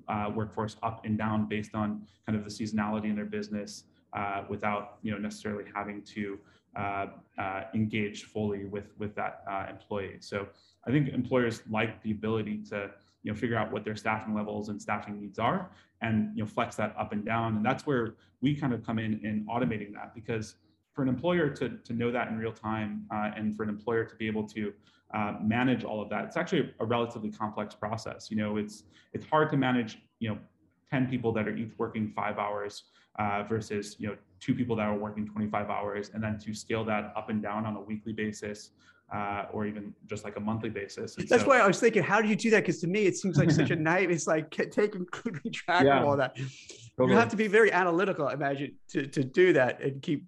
uh, 0.09 0.31
workforce 0.35 0.77
up 0.83 1.05
and 1.05 1.19
down 1.19 1.49
based 1.49 1.75
on 1.75 2.07
kind 2.27 2.39
of 2.39 2.45
the 2.45 2.51
seasonality 2.51 3.07
in 3.07 3.17
their 3.17 3.25
business 3.27 3.85
uh, 4.15 4.45
without, 4.49 4.99
you 5.03 5.13
know, 5.13 5.19
necessarily 5.19 5.65
having 5.75 6.03
to 6.03 6.39
uh, 6.77 7.07
uh, 7.39 7.63
engaged 7.75 8.27
fully 8.27 8.65
with 8.65 8.93
with 8.99 9.15
that 9.15 9.43
uh, 9.51 9.67
employee. 9.71 10.17
So 10.21 10.47
I 10.87 10.91
think 10.91 11.09
employers 11.09 11.63
like 11.71 12.03
the 12.03 12.11
ability 12.11 12.63
to 12.71 12.91
you 13.23 13.33
know 13.33 13.37
figure 13.37 13.57
out 13.57 13.73
what 13.73 13.85
their 13.85 13.97
staffing 13.97 14.35
levels 14.35 14.69
and 14.69 14.81
staffing 14.81 15.21
needs 15.21 15.39
are, 15.39 15.71
and 16.03 16.37
you 16.37 16.43
know 16.43 16.49
flex 16.49 16.77
that 16.77 16.95
up 16.99 17.13
and 17.13 17.25
down. 17.25 17.57
And 17.57 17.65
that's 17.65 17.87
where 17.87 18.15
we 18.41 18.55
kind 18.55 18.73
of 18.73 18.85
come 18.85 18.99
in 18.99 19.25
in 19.25 19.47
automating 19.51 19.93
that 19.95 20.15
because 20.15 20.57
for 20.93 21.03
an 21.03 21.09
employer 21.09 21.49
to 21.51 21.69
to 21.71 21.93
know 21.93 22.11
that 22.11 22.29
in 22.29 22.39
real 22.39 22.53
time 22.53 23.07
uh, 23.13 23.31
and 23.37 23.57
for 23.57 23.63
an 23.63 23.69
employer 23.69 24.05
to 24.05 24.15
be 24.17 24.27
able 24.27 24.47
to 24.49 24.73
uh, 25.15 25.35
manage 25.43 25.85
all 25.85 26.03
of 26.03 26.09
that, 26.11 26.25
it's 26.25 26.37
actually 26.37 26.73
a 26.81 26.85
relatively 26.85 27.31
complex 27.31 27.75
process. 27.75 28.31
You 28.31 28.37
know, 28.37 28.57
it's 28.57 28.85
it's 29.13 29.27
hard 29.27 29.51
to 29.51 29.57
manage 29.57 29.99
you 30.19 30.29
know 30.29 30.39
10 30.91 31.09
people 31.09 31.33
that 31.33 31.49
are 31.49 31.57
each 31.57 31.73
working 31.79 32.13
five 32.15 32.39
hours 32.39 32.85
uh, 33.19 33.43
versus 33.45 33.97
you 33.99 34.09
know 34.09 34.17
two 34.41 34.55
people 34.55 34.77
that 34.77 34.87
are 34.87 34.97
working 34.97 35.27
25 35.27 35.71
hours 35.71 36.11
and 36.15 36.23
then 36.23 36.39
to 36.39 36.55
scale 36.55 36.85
that 36.85 37.13
up 37.17 37.31
and 37.31 37.43
down 37.43 37.67
on 37.67 37.77
a 37.77 37.81
weekly 37.81 38.13
basis 38.13 38.71
uh, 39.15 39.45
or 39.53 39.67
even 39.67 39.95
just 40.07 40.25
like 40.25 40.37
a 40.37 40.41
monthly 40.41 40.71
basis. 40.71 41.17
And 41.17 41.29
That's 41.29 41.43
so, 41.43 41.49
why 41.49 41.59
I 41.59 41.67
was 41.67 41.79
thinking, 41.79 42.03
how 42.03 42.21
do 42.21 42.29
you 42.29 42.37
do 42.37 42.51
that? 42.51 42.61
Because 42.61 42.81
to 42.81 42.87
me, 42.87 43.07
it 43.07 43.17
seems 43.17 43.39
like 43.39 43.51
such 43.51 43.71
a 43.71 43.77
night. 43.93 44.11
It's 44.11 44.27
like 44.27 44.51
taking 44.51 45.07
keeping 45.23 45.53
track 45.53 45.85
yeah, 45.85 46.01
of 46.01 46.07
all 46.07 46.17
that. 46.17 46.37
Totally. 46.37 47.13
You 47.13 47.19
have 47.19 47.29
to 47.29 47.37
be 47.37 47.47
very 47.47 47.73
analytical, 47.73 48.27
I 48.29 48.33
imagine, 48.33 48.75
to, 48.91 49.07
to 49.07 49.23
do 49.23 49.53
that 49.53 49.81
and 49.81 50.03
keep 50.03 50.25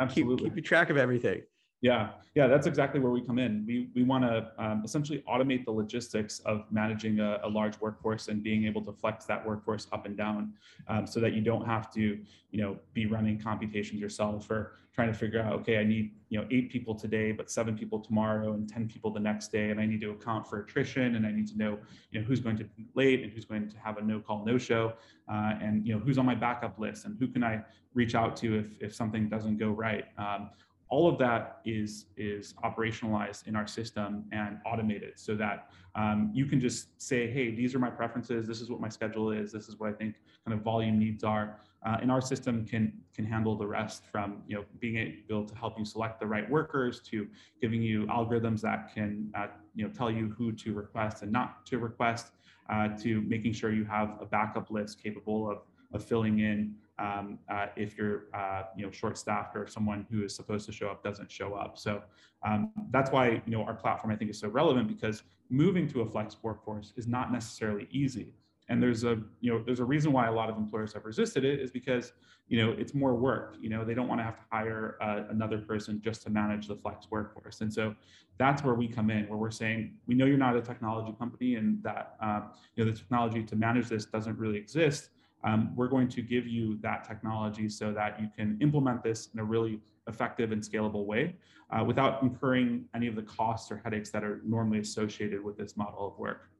Absolutely. 0.00 0.46
Keep, 0.46 0.54
keep 0.56 0.64
track 0.64 0.90
of 0.90 0.96
everything. 0.96 1.42
Yeah, 1.82 2.10
yeah, 2.34 2.46
that's 2.46 2.66
exactly 2.66 3.00
where 3.00 3.10
we 3.10 3.22
come 3.22 3.38
in. 3.38 3.64
We 3.66 3.88
we 3.94 4.02
want 4.02 4.24
to 4.24 4.52
um, 4.58 4.82
essentially 4.84 5.24
automate 5.26 5.64
the 5.64 5.70
logistics 5.70 6.40
of 6.40 6.64
managing 6.70 7.20
a, 7.20 7.40
a, 7.42 7.48
large 7.48 7.80
workforce 7.80 8.28
and 8.28 8.42
being 8.42 8.66
able 8.66 8.82
to 8.84 8.92
flex 8.92 9.24
that 9.26 9.44
workforce 9.46 9.86
up 9.90 10.04
and 10.04 10.14
down, 10.14 10.52
um, 10.88 11.06
so 11.06 11.20
that 11.20 11.32
you 11.32 11.40
don't 11.40 11.64
have 11.64 11.90
to, 11.94 12.18
you 12.50 12.60
know, 12.60 12.76
be 12.92 13.06
running 13.06 13.40
computations 13.40 13.98
yourself 13.98 14.50
or 14.50 14.74
trying 14.92 15.10
to 15.10 15.18
figure 15.18 15.40
out, 15.40 15.54
okay, 15.54 15.78
I 15.78 15.84
need 15.84 16.12
you 16.28 16.38
know 16.38 16.46
eight 16.50 16.70
people 16.70 16.94
today, 16.94 17.32
but 17.32 17.50
seven 17.50 17.78
people 17.78 17.98
tomorrow 17.98 18.52
and 18.52 18.68
ten 18.68 18.86
people 18.86 19.10
the 19.10 19.20
next 19.20 19.50
day, 19.50 19.70
and 19.70 19.80
I 19.80 19.86
need 19.86 20.02
to 20.02 20.10
account 20.10 20.46
for 20.46 20.60
attrition, 20.60 21.16
and 21.16 21.26
I 21.26 21.32
need 21.32 21.48
to 21.48 21.56
know, 21.56 21.78
you 22.10 22.20
know, 22.20 22.26
who's 22.26 22.40
going 22.40 22.58
to 22.58 22.64
be 22.64 22.88
late 22.94 23.22
and 23.22 23.32
who's 23.32 23.46
going 23.46 23.70
to 23.70 23.78
have 23.78 23.96
a 23.96 24.02
no 24.02 24.20
call 24.20 24.44
no 24.44 24.58
show, 24.58 24.92
uh, 25.32 25.54
and 25.62 25.86
you 25.86 25.94
know 25.94 25.98
who's 25.98 26.18
on 26.18 26.26
my 26.26 26.34
backup 26.34 26.78
list 26.78 27.06
and 27.06 27.16
who 27.18 27.26
can 27.26 27.42
I 27.42 27.62
reach 27.94 28.14
out 28.14 28.36
to 28.36 28.58
if 28.58 28.66
if 28.82 28.94
something 28.94 29.30
doesn't 29.30 29.56
go 29.56 29.70
right. 29.70 30.04
Um, 30.18 30.50
all 30.90 31.08
of 31.08 31.18
that 31.18 31.60
is 31.64 32.06
is 32.16 32.54
operationalized 32.64 33.46
in 33.46 33.56
our 33.56 33.66
system 33.66 34.24
and 34.32 34.58
automated 34.66 35.12
so 35.16 35.34
that 35.36 35.68
um, 35.94 36.30
you 36.34 36.46
can 36.46 36.60
just 36.60 37.00
say 37.00 37.30
hey 37.30 37.54
these 37.54 37.74
are 37.74 37.78
my 37.78 37.90
preferences. 37.90 38.46
This 38.46 38.60
is 38.60 38.70
what 38.70 38.80
my 38.80 38.88
schedule 38.88 39.30
is. 39.30 39.52
This 39.52 39.68
is 39.68 39.78
what 39.78 39.88
i 39.88 39.92
think 39.92 40.16
kind 40.44 40.58
of 40.58 40.64
volume 40.64 40.98
needs 40.98 41.24
are. 41.24 41.60
Uh, 41.86 41.96
and 42.02 42.10
our 42.10 42.20
system 42.20 42.66
can 42.66 42.92
can 43.14 43.24
handle 43.24 43.56
the 43.56 43.66
rest 43.66 44.04
from 44.12 44.42
you 44.46 44.56
know 44.56 44.64
being 44.80 44.96
able 45.30 45.46
to 45.46 45.54
help 45.54 45.78
you 45.78 45.84
select 45.84 46.20
the 46.20 46.26
right 46.26 46.48
workers 46.50 47.00
to 47.00 47.26
giving 47.60 47.82
you 47.82 48.04
algorithms 48.06 48.60
that 48.60 48.92
can 48.92 49.30
uh, 49.34 49.46
you 49.74 49.86
know 49.86 49.92
tell 49.92 50.10
you 50.10 50.34
who 50.36 50.52
to 50.52 50.74
request 50.74 51.22
and 51.22 51.32
not 51.32 51.64
to 51.64 51.78
request 51.78 52.32
uh, 52.70 52.88
to 52.98 53.20
making 53.22 53.52
sure 53.52 53.72
you 53.72 53.84
have 53.84 54.16
a 54.20 54.26
backup 54.26 54.70
list 54.70 55.02
capable 55.02 55.50
of, 55.50 55.58
of 55.92 56.04
filling 56.04 56.40
in 56.40 56.74
um, 57.00 57.38
uh, 57.48 57.66
if 57.76 57.96
you're 57.96 58.24
uh, 58.34 58.64
you 58.76 58.84
know 58.84 58.92
short 58.92 59.16
staffed 59.16 59.56
or 59.56 59.66
someone 59.66 60.06
who 60.10 60.22
is 60.22 60.34
supposed 60.34 60.66
to 60.66 60.72
show 60.72 60.88
up 60.88 61.02
doesn't 61.02 61.30
show 61.30 61.54
up. 61.54 61.78
So 61.78 62.02
um, 62.44 62.70
that's 62.90 63.10
why 63.10 63.42
you 63.46 63.52
know 63.52 63.62
our 63.62 63.74
platform 63.74 64.12
I 64.12 64.16
think 64.16 64.30
is 64.30 64.38
so 64.38 64.48
relevant 64.48 64.88
because 64.88 65.22
moving 65.48 65.88
to 65.88 66.02
a 66.02 66.06
flex 66.06 66.36
workforce 66.42 66.92
is 66.96 67.06
not 67.06 67.32
necessarily 67.32 67.88
easy. 67.90 68.34
And 68.68 68.80
there's 68.82 69.02
a 69.02 69.18
you 69.40 69.50
know 69.50 69.62
there's 69.64 69.80
a 69.80 69.84
reason 69.84 70.12
why 70.12 70.26
a 70.26 70.32
lot 70.32 70.50
of 70.50 70.56
employers 70.56 70.92
have 70.92 71.04
resisted 71.04 71.44
it 71.44 71.58
is 71.58 71.70
because 71.70 72.12
you 72.48 72.62
know 72.62 72.72
it's 72.72 72.94
more 72.94 73.14
work. 73.14 73.56
You 73.60 73.70
know 73.70 73.84
they 73.84 73.94
don't 73.94 74.06
want 74.06 74.20
to 74.20 74.24
have 74.24 74.36
to 74.36 74.42
hire 74.52 74.96
uh, 75.00 75.22
another 75.30 75.58
person 75.58 76.00
just 76.04 76.22
to 76.24 76.30
manage 76.30 76.68
the 76.68 76.76
flex 76.76 77.06
workforce. 77.10 77.62
And 77.62 77.72
so 77.72 77.96
that's 78.36 78.62
where 78.62 78.74
we 78.74 78.86
come 78.86 79.10
in, 79.10 79.26
where 79.28 79.38
we're 79.38 79.50
saying 79.50 79.94
we 80.06 80.14
know 80.14 80.26
you're 80.26 80.38
not 80.38 80.54
a 80.54 80.62
technology 80.62 81.14
company 81.18 81.56
and 81.56 81.82
that 81.82 82.16
um, 82.20 82.50
you 82.76 82.84
know 82.84 82.90
the 82.90 82.96
technology 82.96 83.42
to 83.42 83.56
manage 83.56 83.88
this 83.88 84.04
doesn't 84.04 84.38
really 84.38 84.58
exist 84.58 85.10
um, 85.44 85.72
we're 85.74 85.88
going 85.88 86.08
to 86.08 86.22
give 86.22 86.46
you 86.46 86.78
that 86.82 87.04
technology 87.04 87.68
so 87.68 87.92
that 87.92 88.20
you 88.20 88.28
can 88.36 88.58
implement 88.60 89.02
this 89.02 89.28
in 89.32 89.40
a 89.40 89.44
really 89.44 89.80
effective 90.06 90.52
and 90.52 90.62
scalable 90.62 91.06
way 91.06 91.36
uh, 91.70 91.82
without 91.84 92.22
incurring 92.22 92.84
any 92.94 93.06
of 93.06 93.14
the 93.14 93.22
costs 93.22 93.70
or 93.70 93.80
headaches 93.82 94.10
that 94.10 94.24
are 94.24 94.40
normally 94.44 94.80
associated 94.80 95.42
with 95.42 95.56
this 95.56 95.76
model 95.76 96.06
of 96.06 96.18
work. 96.18 96.50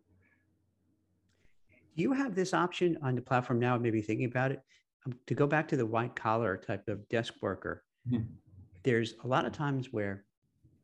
Do 1.97 2.03
you 2.03 2.13
have 2.13 2.35
this 2.35 2.55
option 2.55 2.97
on 3.03 3.15
the 3.15 3.23
platform 3.23 3.59
now, 3.59 3.77
maybe 3.77 4.01
thinking 4.01 4.27
about 4.27 4.53
it, 4.53 4.63
um, 5.05 5.15
to 5.27 5.35
go 5.35 5.47
back 5.47 5.69
to 5.69 5.77
the 5.77 5.85
white 5.85 6.15
collar 6.15 6.57
type 6.57 6.89
of 6.89 7.07
desk 7.09 7.35
worker? 7.43 7.85
Mm-hmm. 8.11 8.25
There's 8.83 9.15
a 9.25 9.27
lot 9.27 9.45
of 9.45 9.53
times 9.53 9.93
where 9.93 10.25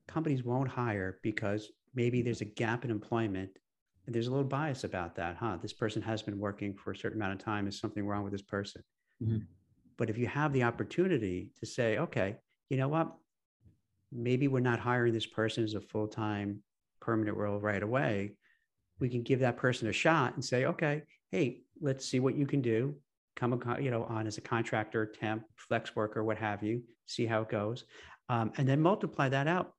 companies 0.06 0.44
won't 0.44 0.68
hire 0.68 1.18
because 1.22 1.70
maybe 1.94 2.20
there's 2.20 2.42
a 2.42 2.46
gap 2.46 2.84
in 2.84 2.90
employment 2.90 3.50
there's 4.06 4.28
a 4.28 4.30
little 4.30 4.44
bias 4.44 4.84
about 4.84 5.16
that, 5.16 5.36
huh? 5.36 5.58
This 5.60 5.72
person 5.72 6.00
has 6.02 6.22
been 6.22 6.38
working 6.38 6.74
for 6.74 6.92
a 6.92 6.96
certain 6.96 7.20
amount 7.20 7.32
of 7.32 7.44
time. 7.44 7.66
Is 7.66 7.78
something 7.78 8.06
wrong 8.06 8.22
with 8.22 8.32
this 8.32 8.42
person? 8.42 8.82
Mm-hmm. 9.22 9.38
But 9.96 10.10
if 10.10 10.18
you 10.18 10.26
have 10.26 10.52
the 10.52 10.62
opportunity 10.62 11.50
to 11.58 11.66
say, 11.66 11.98
okay, 11.98 12.36
you 12.68 12.76
know 12.76 12.88
what? 12.88 13.12
Maybe 14.12 14.46
we're 14.46 14.60
not 14.60 14.78
hiring 14.78 15.12
this 15.12 15.26
person 15.26 15.64
as 15.64 15.74
a 15.74 15.80
full 15.80 16.06
time 16.06 16.62
permanent 17.00 17.36
role 17.36 17.58
right 17.58 17.82
away. 17.82 18.32
We 19.00 19.08
can 19.08 19.22
give 19.22 19.40
that 19.40 19.56
person 19.56 19.88
a 19.88 19.92
shot 19.92 20.34
and 20.34 20.44
say, 20.44 20.66
okay, 20.66 21.02
hey, 21.30 21.62
let's 21.80 22.06
see 22.06 22.20
what 22.20 22.36
you 22.36 22.46
can 22.46 22.62
do. 22.62 22.94
Come, 23.34 23.60
you 23.80 23.90
know, 23.90 24.04
on 24.04 24.26
as 24.26 24.38
a 24.38 24.40
contractor, 24.40 25.04
temp, 25.04 25.44
flex 25.56 25.94
worker, 25.94 26.24
what 26.24 26.38
have 26.38 26.62
you. 26.62 26.82
See 27.06 27.26
how 27.26 27.42
it 27.42 27.48
goes, 27.48 27.84
um, 28.28 28.52
and 28.56 28.68
then 28.68 28.80
multiply 28.80 29.28
that 29.28 29.46
out. 29.46 29.72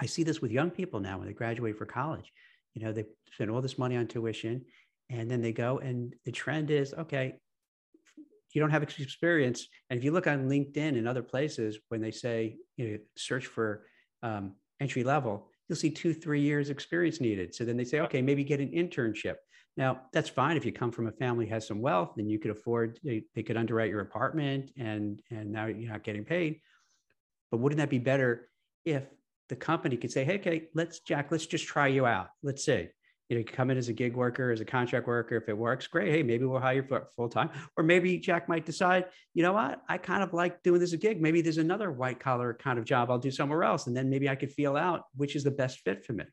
I 0.00 0.06
see 0.06 0.22
this 0.22 0.40
with 0.40 0.50
young 0.50 0.70
people 0.70 1.00
now 1.00 1.18
when 1.18 1.26
they 1.26 1.34
graduate 1.34 1.76
for 1.76 1.84
college 1.84 2.32
you 2.74 2.84
know 2.84 2.92
they 2.92 3.04
spend 3.32 3.50
all 3.50 3.60
this 3.60 3.78
money 3.78 3.96
on 3.96 4.06
tuition 4.06 4.64
and 5.10 5.30
then 5.30 5.40
they 5.40 5.52
go 5.52 5.78
and 5.78 6.14
the 6.24 6.32
trend 6.32 6.70
is 6.70 6.94
okay 6.94 7.34
you 8.52 8.60
don't 8.60 8.70
have 8.70 8.82
experience. 8.82 9.66
And 9.90 9.98
if 9.98 10.04
you 10.04 10.12
look 10.12 10.26
on 10.26 10.48
linkedin 10.48 10.98
and 10.98 11.08
other 11.08 11.22
places 11.22 11.78
when 11.88 12.00
they 12.00 12.10
say 12.10 12.56
you 12.76 12.88
know 12.88 12.98
search 13.16 13.46
for 13.46 13.86
um, 14.22 14.54
entry 14.80 15.04
level 15.04 15.48
you'll 15.68 15.76
see 15.76 15.90
two 15.90 16.12
three 16.12 16.40
years 16.40 16.70
experience 16.70 17.20
needed. 17.20 17.54
So 17.54 17.64
then 17.64 17.76
they 17.76 17.84
say 17.84 18.00
okay 18.00 18.22
maybe 18.22 18.44
get 18.44 18.60
an 18.60 18.70
internship. 18.70 19.36
Now 19.76 20.02
that's 20.12 20.28
fine. 20.28 20.56
If 20.56 20.66
you 20.66 20.72
come 20.72 20.92
from 20.92 21.06
a 21.06 21.12
family 21.12 21.46
has 21.46 21.66
some 21.66 21.80
wealth 21.80 22.14
and 22.18 22.30
you 22.30 22.38
could 22.38 22.50
afford 22.50 23.00
they, 23.02 23.24
they 23.34 23.42
could 23.42 23.56
underwrite 23.56 23.90
your 23.90 24.00
apartment 24.00 24.70
and 24.76 25.22
and 25.30 25.50
now 25.50 25.66
you're 25.66 25.90
not 25.90 26.04
getting 26.04 26.24
paid. 26.24 26.60
But 27.50 27.58
wouldn't 27.58 27.78
that 27.78 27.90
be 27.90 27.98
better 27.98 28.48
if 28.84 29.04
the 29.52 29.56
company 29.56 29.98
could 29.98 30.10
say, 30.10 30.24
hey, 30.24 30.36
okay, 30.36 30.68
let's 30.74 31.00
Jack, 31.00 31.30
let's 31.30 31.44
just 31.44 31.66
try 31.66 31.86
you 31.86 32.06
out. 32.06 32.28
Let's 32.42 32.64
see. 32.64 32.88
You 33.28 33.36
know, 33.36 33.40
you 33.40 33.44
come 33.44 33.70
in 33.70 33.76
as 33.76 33.90
a 33.90 33.92
gig 33.92 34.16
worker, 34.16 34.50
as 34.50 34.62
a 34.62 34.64
contract 34.64 35.06
worker. 35.06 35.36
If 35.36 35.46
it 35.50 35.56
works, 35.56 35.86
great. 35.86 36.10
Hey, 36.10 36.22
maybe 36.22 36.46
we'll 36.46 36.58
hire 36.58 36.76
you 36.76 36.82
for 36.82 37.06
full 37.14 37.28
time. 37.28 37.50
Or 37.76 37.84
maybe 37.84 38.16
Jack 38.16 38.48
might 38.48 38.64
decide, 38.64 39.04
you 39.34 39.42
know 39.42 39.52
what, 39.52 39.82
I 39.90 39.98
kind 39.98 40.22
of 40.22 40.32
like 40.32 40.62
doing 40.62 40.80
this 40.80 40.94
a 40.94 40.96
gig. 40.96 41.20
Maybe 41.20 41.42
there's 41.42 41.58
another 41.58 41.92
white 41.92 42.18
collar 42.18 42.54
kind 42.54 42.78
of 42.78 42.86
job 42.86 43.10
I'll 43.10 43.18
do 43.18 43.30
somewhere 43.30 43.62
else. 43.62 43.88
And 43.88 43.94
then 43.94 44.08
maybe 44.08 44.26
I 44.26 44.36
could 44.36 44.50
feel 44.50 44.74
out 44.74 45.02
which 45.16 45.36
is 45.36 45.44
the 45.44 45.50
best 45.50 45.80
fit 45.80 46.02
for 46.02 46.14
me. 46.14 46.24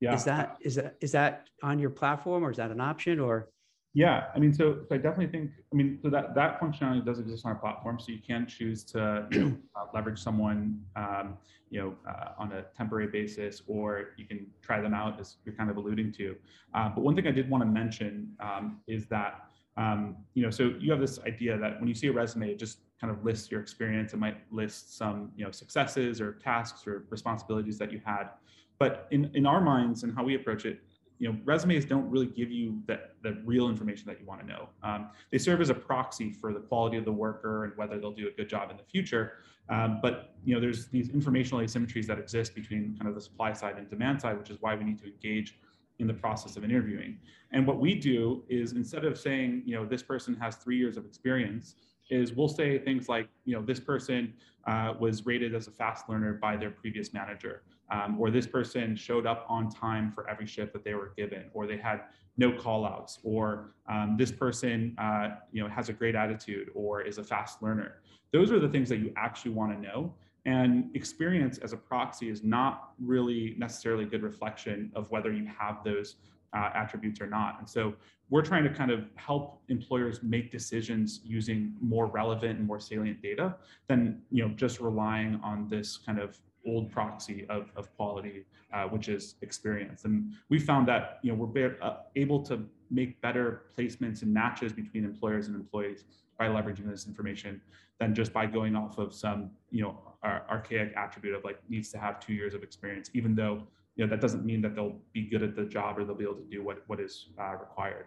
Yeah. 0.00 0.14
Is 0.14 0.24
that 0.24 0.56
is 0.60 0.74
that 0.74 0.96
is 1.00 1.12
that 1.12 1.46
on 1.62 1.78
your 1.78 1.90
platform 1.90 2.44
or 2.44 2.50
is 2.50 2.56
that 2.56 2.72
an 2.72 2.80
option 2.80 3.20
or 3.20 3.50
yeah, 3.94 4.26
I 4.34 4.38
mean, 4.38 4.52
so, 4.52 4.80
so 4.88 4.94
I 4.94 4.98
definitely 4.98 5.28
think, 5.28 5.50
I 5.72 5.76
mean, 5.76 5.98
so 6.02 6.10
that 6.10 6.34
that 6.34 6.60
functionality 6.60 7.04
does 7.04 7.18
exist 7.18 7.46
on 7.46 7.52
our 7.52 7.58
platform. 7.58 7.98
So 7.98 8.12
you 8.12 8.20
can 8.24 8.46
choose 8.46 8.84
to 8.84 9.26
you 9.30 9.40
know, 9.40 9.56
uh, 9.76 9.86
leverage 9.94 10.18
someone, 10.18 10.80
um, 10.94 11.38
you 11.70 11.80
know, 11.80 11.94
uh, 12.08 12.30
on 12.38 12.52
a 12.52 12.64
temporary 12.76 13.08
basis, 13.08 13.62
or 13.66 14.10
you 14.16 14.26
can 14.26 14.46
try 14.62 14.80
them 14.80 14.94
out, 14.94 15.18
as 15.18 15.36
you're 15.44 15.54
kind 15.54 15.70
of 15.70 15.78
alluding 15.78 16.12
to. 16.12 16.36
Uh, 16.74 16.90
but 16.90 17.02
one 17.02 17.14
thing 17.16 17.26
I 17.26 17.30
did 17.30 17.48
want 17.48 17.62
to 17.62 17.66
mention 17.66 18.30
um, 18.40 18.80
is 18.86 19.06
that, 19.06 19.46
um, 19.76 20.16
you 20.34 20.42
know, 20.42 20.50
so 20.50 20.74
you 20.78 20.90
have 20.90 21.00
this 21.00 21.18
idea 21.26 21.56
that 21.58 21.78
when 21.80 21.88
you 21.88 21.94
see 21.94 22.08
a 22.08 22.12
resume, 22.12 22.50
it 22.50 22.58
just 22.58 22.80
kind 23.00 23.10
of 23.10 23.24
lists 23.24 23.50
your 23.50 23.60
experience. 23.60 24.12
It 24.12 24.18
might 24.18 24.38
list 24.50 24.96
some, 24.98 25.30
you 25.34 25.44
know, 25.44 25.50
successes 25.50 26.20
or 26.20 26.32
tasks 26.32 26.86
or 26.86 27.06
responsibilities 27.10 27.78
that 27.78 27.90
you 27.90 28.00
had. 28.04 28.30
But 28.78 29.08
in 29.10 29.30
in 29.34 29.46
our 29.46 29.60
minds 29.60 30.02
and 30.02 30.14
how 30.14 30.24
we 30.24 30.34
approach 30.34 30.64
it, 30.64 30.80
you 31.18 31.30
know, 31.30 31.38
resumes 31.44 31.84
don't 31.84 32.08
really 32.08 32.26
give 32.26 32.50
you 32.50 32.80
the, 32.86 33.00
the 33.22 33.40
real 33.44 33.68
information 33.68 34.06
that 34.06 34.20
you 34.20 34.26
want 34.26 34.40
to 34.40 34.46
know. 34.46 34.68
Um, 34.82 35.10
they 35.30 35.38
serve 35.38 35.60
as 35.60 35.70
a 35.70 35.74
proxy 35.74 36.30
for 36.32 36.52
the 36.52 36.60
quality 36.60 36.96
of 36.96 37.04
the 37.04 37.12
worker 37.12 37.64
and 37.64 37.76
whether 37.76 37.98
they'll 37.98 38.12
do 38.12 38.28
a 38.28 38.30
good 38.30 38.48
job 38.48 38.70
in 38.70 38.76
the 38.76 38.84
future. 38.84 39.32
Um, 39.68 39.98
but 40.00 40.34
you 40.44 40.54
know, 40.54 40.60
there's 40.60 40.86
these 40.86 41.10
informational 41.10 41.62
asymmetries 41.62 42.06
that 42.06 42.18
exist 42.18 42.54
between 42.54 42.96
kind 42.96 43.08
of 43.08 43.14
the 43.14 43.20
supply 43.20 43.52
side 43.52 43.76
and 43.76 43.88
demand 43.88 44.20
side, 44.20 44.38
which 44.38 44.50
is 44.50 44.58
why 44.60 44.74
we 44.74 44.84
need 44.84 44.98
to 44.98 45.06
engage 45.06 45.58
in 45.98 46.06
the 46.06 46.14
process 46.14 46.56
of 46.56 46.64
interviewing. 46.64 47.18
And 47.50 47.66
what 47.66 47.80
we 47.80 47.94
do 47.94 48.44
is 48.48 48.72
instead 48.72 49.04
of 49.04 49.18
saying, 49.18 49.62
you 49.66 49.74
know, 49.74 49.84
this 49.84 50.02
person 50.02 50.34
has 50.36 50.56
three 50.56 50.78
years 50.78 50.96
of 50.96 51.04
experience, 51.04 51.74
is 52.10 52.32
we'll 52.32 52.48
say 52.48 52.78
things 52.78 53.08
like, 53.08 53.28
you 53.44 53.54
know, 53.54 53.62
this 53.62 53.80
person 53.80 54.32
uh, 54.66 54.94
was 54.98 55.26
rated 55.26 55.54
as 55.54 55.66
a 55.66 55.70
fast 55.70 56.08
learner 56.08 56.34
by 56.34 56.56
their 56.56 56.70
previous 56.70 57.12
manager, 57.12 57.62
um, 57.90 58.20
or 58.20 58.30
this 58.30 58.46
person 58.46 58.94
showed 58.96 59.26
up 59.26 59.46
on 59.48 59.70
time 59.70 60.12
for 60.12 60.28
every 60.28 60.46
shift 60.46 60.72
that 60.72 60.84
they 60.84 60.94
were 60.94 61.12
given, 61.16 61.44
or 61.54 61.66
they 61.66 61.76
had 61.76 62.02
no 62.36 62.52
call 62.52 62.86
outs, 62.86 63.18
or 63.22 63.74
um, 63.88 64.16
this 64.18 64.30
person, 64.30 64.94
uh, 64.98 65.30
you 65.52 65.62
know, 65.62 65.68
has 65.68 65.88
a 65.88 65.92
great 65.92 66.14
attitude 66.14 66.68
or 66.74 67.02
is 67.02 67.18
a 67.18 67.24
fast 67.24 67.62
learner. 67.62 68.00
Those 68.32 68.52
are 68.52 68.60
the 68.60 68.68
things 68.68 68.88
that 68.90 68.98
you 68.98 69.12
actually 69.16 69.52
want 69.52 69.72
to 69.72 69.80
know. 69.80 70.14
And 70.44 70.94
experience 70.94 71.58
as 71.58 71.72
a 71.72 71.76
proxy 71.76 72.30
is 72.30 72.42
not 72.42 72.90
really 73.00 73.54
necessarily 73.58 74.04
a 74.04 74.06
good 74.06 74.22
reflection 74.22 74.90
of 74.94 75.10
whether 75.10 75.32
you 75.32 75.46
have 75.58 75.82
those 75.84 76.16
uh, 76.54 76.70
attributes 76.74 77.20
or 77.20 77.26
not. 77.26 77.56
And 77.58 77.68
so 77.68 77.94
we're 78.30 78.42
trying 78.42 78.64
to 78.64 78.70
kind 78.70 78.90
of 78.90 79.08
help 79.16 79.62
employers 79.68 80.22
make 80.22 80.50
decisions 80.50 81.20
using 81.24 81.74
more 81.80 82.06
relevant 82.06 82.58
and 82.58 82.66
more 82.66 82.80
salient 82.80 83.22
data 83.22 83.56
than 83.88 84.22
you 84.30 84.46
know 84.46 84.54
just 84.54 84.80
relying 84.80 85.40
on 85.42 85.68
this 85.68 85.96
kind 85.96 86.18
of 86.18 86.38
old 86.66 86.90
proxy 86.90 87.46
of, 87.48 87.70
of 87.76 87.94
quality, 87.96 88.44
uh, 88.74 88.84
which 88.84 89.08
is 89.08 89.36
experience. 89.42 90.04
And 90.04 90.34
we 90.50 90.58
found 90.58 90.86
that 90.88 91.18
you 91.22 91.32
know 91.32 91.38
we're 91.38 91.68
be- 91.68 91.76
uh, 91.80 91.96
able 92.16 92.42
to 92.44 92.64
make 92.90 93.20
better 93.20 93.62
placements 93.76 94.22
and 94.22 94.32
matches 94.32 94.72
between 94.72 95.04
employers 95.04 95.46
and 95.46 95.56
employees 95.56 96.04
by 96.38 96.46
leveraging 96.46 96.88
this 96.88 97.06
information 97.06 97.60
than 97.98 98.14
just 98.14 98.32
by 98.32 98.46
going 98.46 98.76
off 98.76 98.98
of 98.98 99.12
some 99.14 99.50
you 99.70 99.82
know 99.82 99.98
archaic 100.24 100.92
attribute 100.96 101.34
of 101.34 101.44
like 101.44 101.58
needs 101.68 101.90
to 101.90 101.98
have 101.98 102.20
two 102.20 102.32
years 102.32 102.54
of 102.54 102.62
experience, 102.62 103.10
even 103.14 103.34
though 103.34 103.62
you 103.98 104.06
know 104.06 104.10
that 104.10 104.20
doesn't 104.20 104.46
mean 104.46 104.62
that 104.62 104.74
they'll 104.74 105.00
be 105.12 105.28
good 105.28 105.42
at 105.42 105.56
the 105.56 105.64
job 105.64 105.98
or 105.98 106.04
they'll 106.04 106.14
be 106.14 106.24
able 106.24 106.36
to 106.36 106.48
do 106.48 106.62
what 106.62 106.84
what 106.86 107.00
is 107.00 107.26
uh, 107.38 107.56
required. 107.56 108.06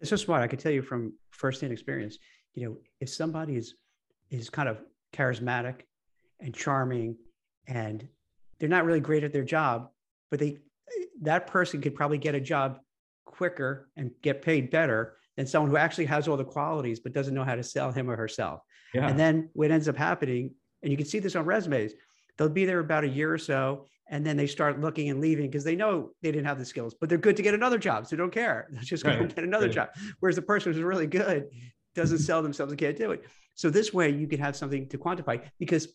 It's 0.00 0.10
so 0.10 0.16
smart. 0.16 0.42
I 0.42 0.48
can 0.48 0.58
tell 0.58 0.72
you 0.72 0.82
from 0.82 1.14
firsthand 1.30 1.72
experience. 1.72 2.18
You 2.54 2.68
know, 2.68 2.76
if 3.00 3.08
somebody 3.08 3.56
is 3.56 3.74
is 4.30 4.50
kind 4.50 4.68
of 4.68 4.78
charismatic 5.14 5.82
and 6.40 6.54
charming 6.54 7.16
and 7.68 8.06
they're 8.58 8.68
not 8.68 8.84
really 8.84 9.00
great 9.00 9.24
at 9.24 9.32
their 9.32 9.44
job, 9.44 9.88
but 10.30 10.40
they 10.40 10.58
that 11.22 11.46
person 11.46 11.80
could 11.80 11.94
probably 11.94 12.18
get 12.18 12.34
a 12.34 12.40
job 12.40 12.80
quicker 13.24 13.88
and 13.96 14.10
get 14.22 14.42
paid 14.42 14.68
better 14.68 15.16
than 15.36 15.46
someone 15.46 15.70
who 15.70 15.76
actually 15.76 16.06
has 16.06 16.26
all 16.26 16.36
the 16.36 16.44
qualities 16.44 16.98
but 16.98 17.12
doesn't 17.12 17.34
know 17.34 17.44
how 17.44 17.54
to 17.54 17.62
sell 17.62 17.92
him 17.92 18.10
or 18.10 18.16
herself. 18.16 18.60
Yeah. 18.92 19.06
And 19.06 19.18
then 19.18 19.48
what 19.52 19.70
ends 19.70 19.88
up 19.88 19.96
happening, 19.96 20.54
and 20.82 20.90
you 20.90 20.96
can 20.96 21.06
see 21.06 21.20
this 21.20 21.36
on 21.36 21.44
resumes, 21.44 21.92
they'll 22.36 22.48
be 22.48 22.64
there 22.64 22.80
about 22.80 23.04
a 23.04 23.08
year 23.08 23.32
or 23.32 23.38
so 23.38 23.86
and 24.08 24.24
then 24.24 24.36
they 24.36 24.46
start 24.46 24.80
looking 24.80 25.10
and 25.10 25.20
leaving 25.20 25.46
because 25.46 25.64
they 25.64 25.76
know 25.76 26.10
they 26.22 26.30
didn't 26.30 26.46
have 26.46 26.58
the 26.58 26.64
skills, 26.64 26.94
but 26.98 27.08
they're 27.08 27.18
good 27.18 27.36
to 27.36 27.42
get 27.42 27.54
another 27.54 27.78
job. 27.78 28.06
So 28.06 28.16
they 28.16 28.20
don't 28.20 28.32
care. 28.32 28.68
They're 28.70 28.82
just 28.82 29.04
right. 29.04 29.18
to 29.18 29.26
get 29.26 29.44
another 29.44 29.66
right. 29.66 29.74
job. 29.74 29.88
Whereas 30.20 30.36
the 30.36 30.42
person 30.42 30.72
who's 30.72 30.82
really 30.82 31.06
good 31.06 31.48
doesn't 31.94 32.18
sell 32.18 32.42
themselves 32.42 32.72
and 32.72 32.78
can't 32.78 32.96
do 32.96 33.12
it. 33.12 33.24
So 33.54 33.70
this 33.70 33.92
way 33.92 34.10
you 34.10 34.26
can 34.26 34.40
have 34.40 34.56
something 34.56 34.88
to 34.88 34.98
quantify 34.98 35.42
because 35.58 35.88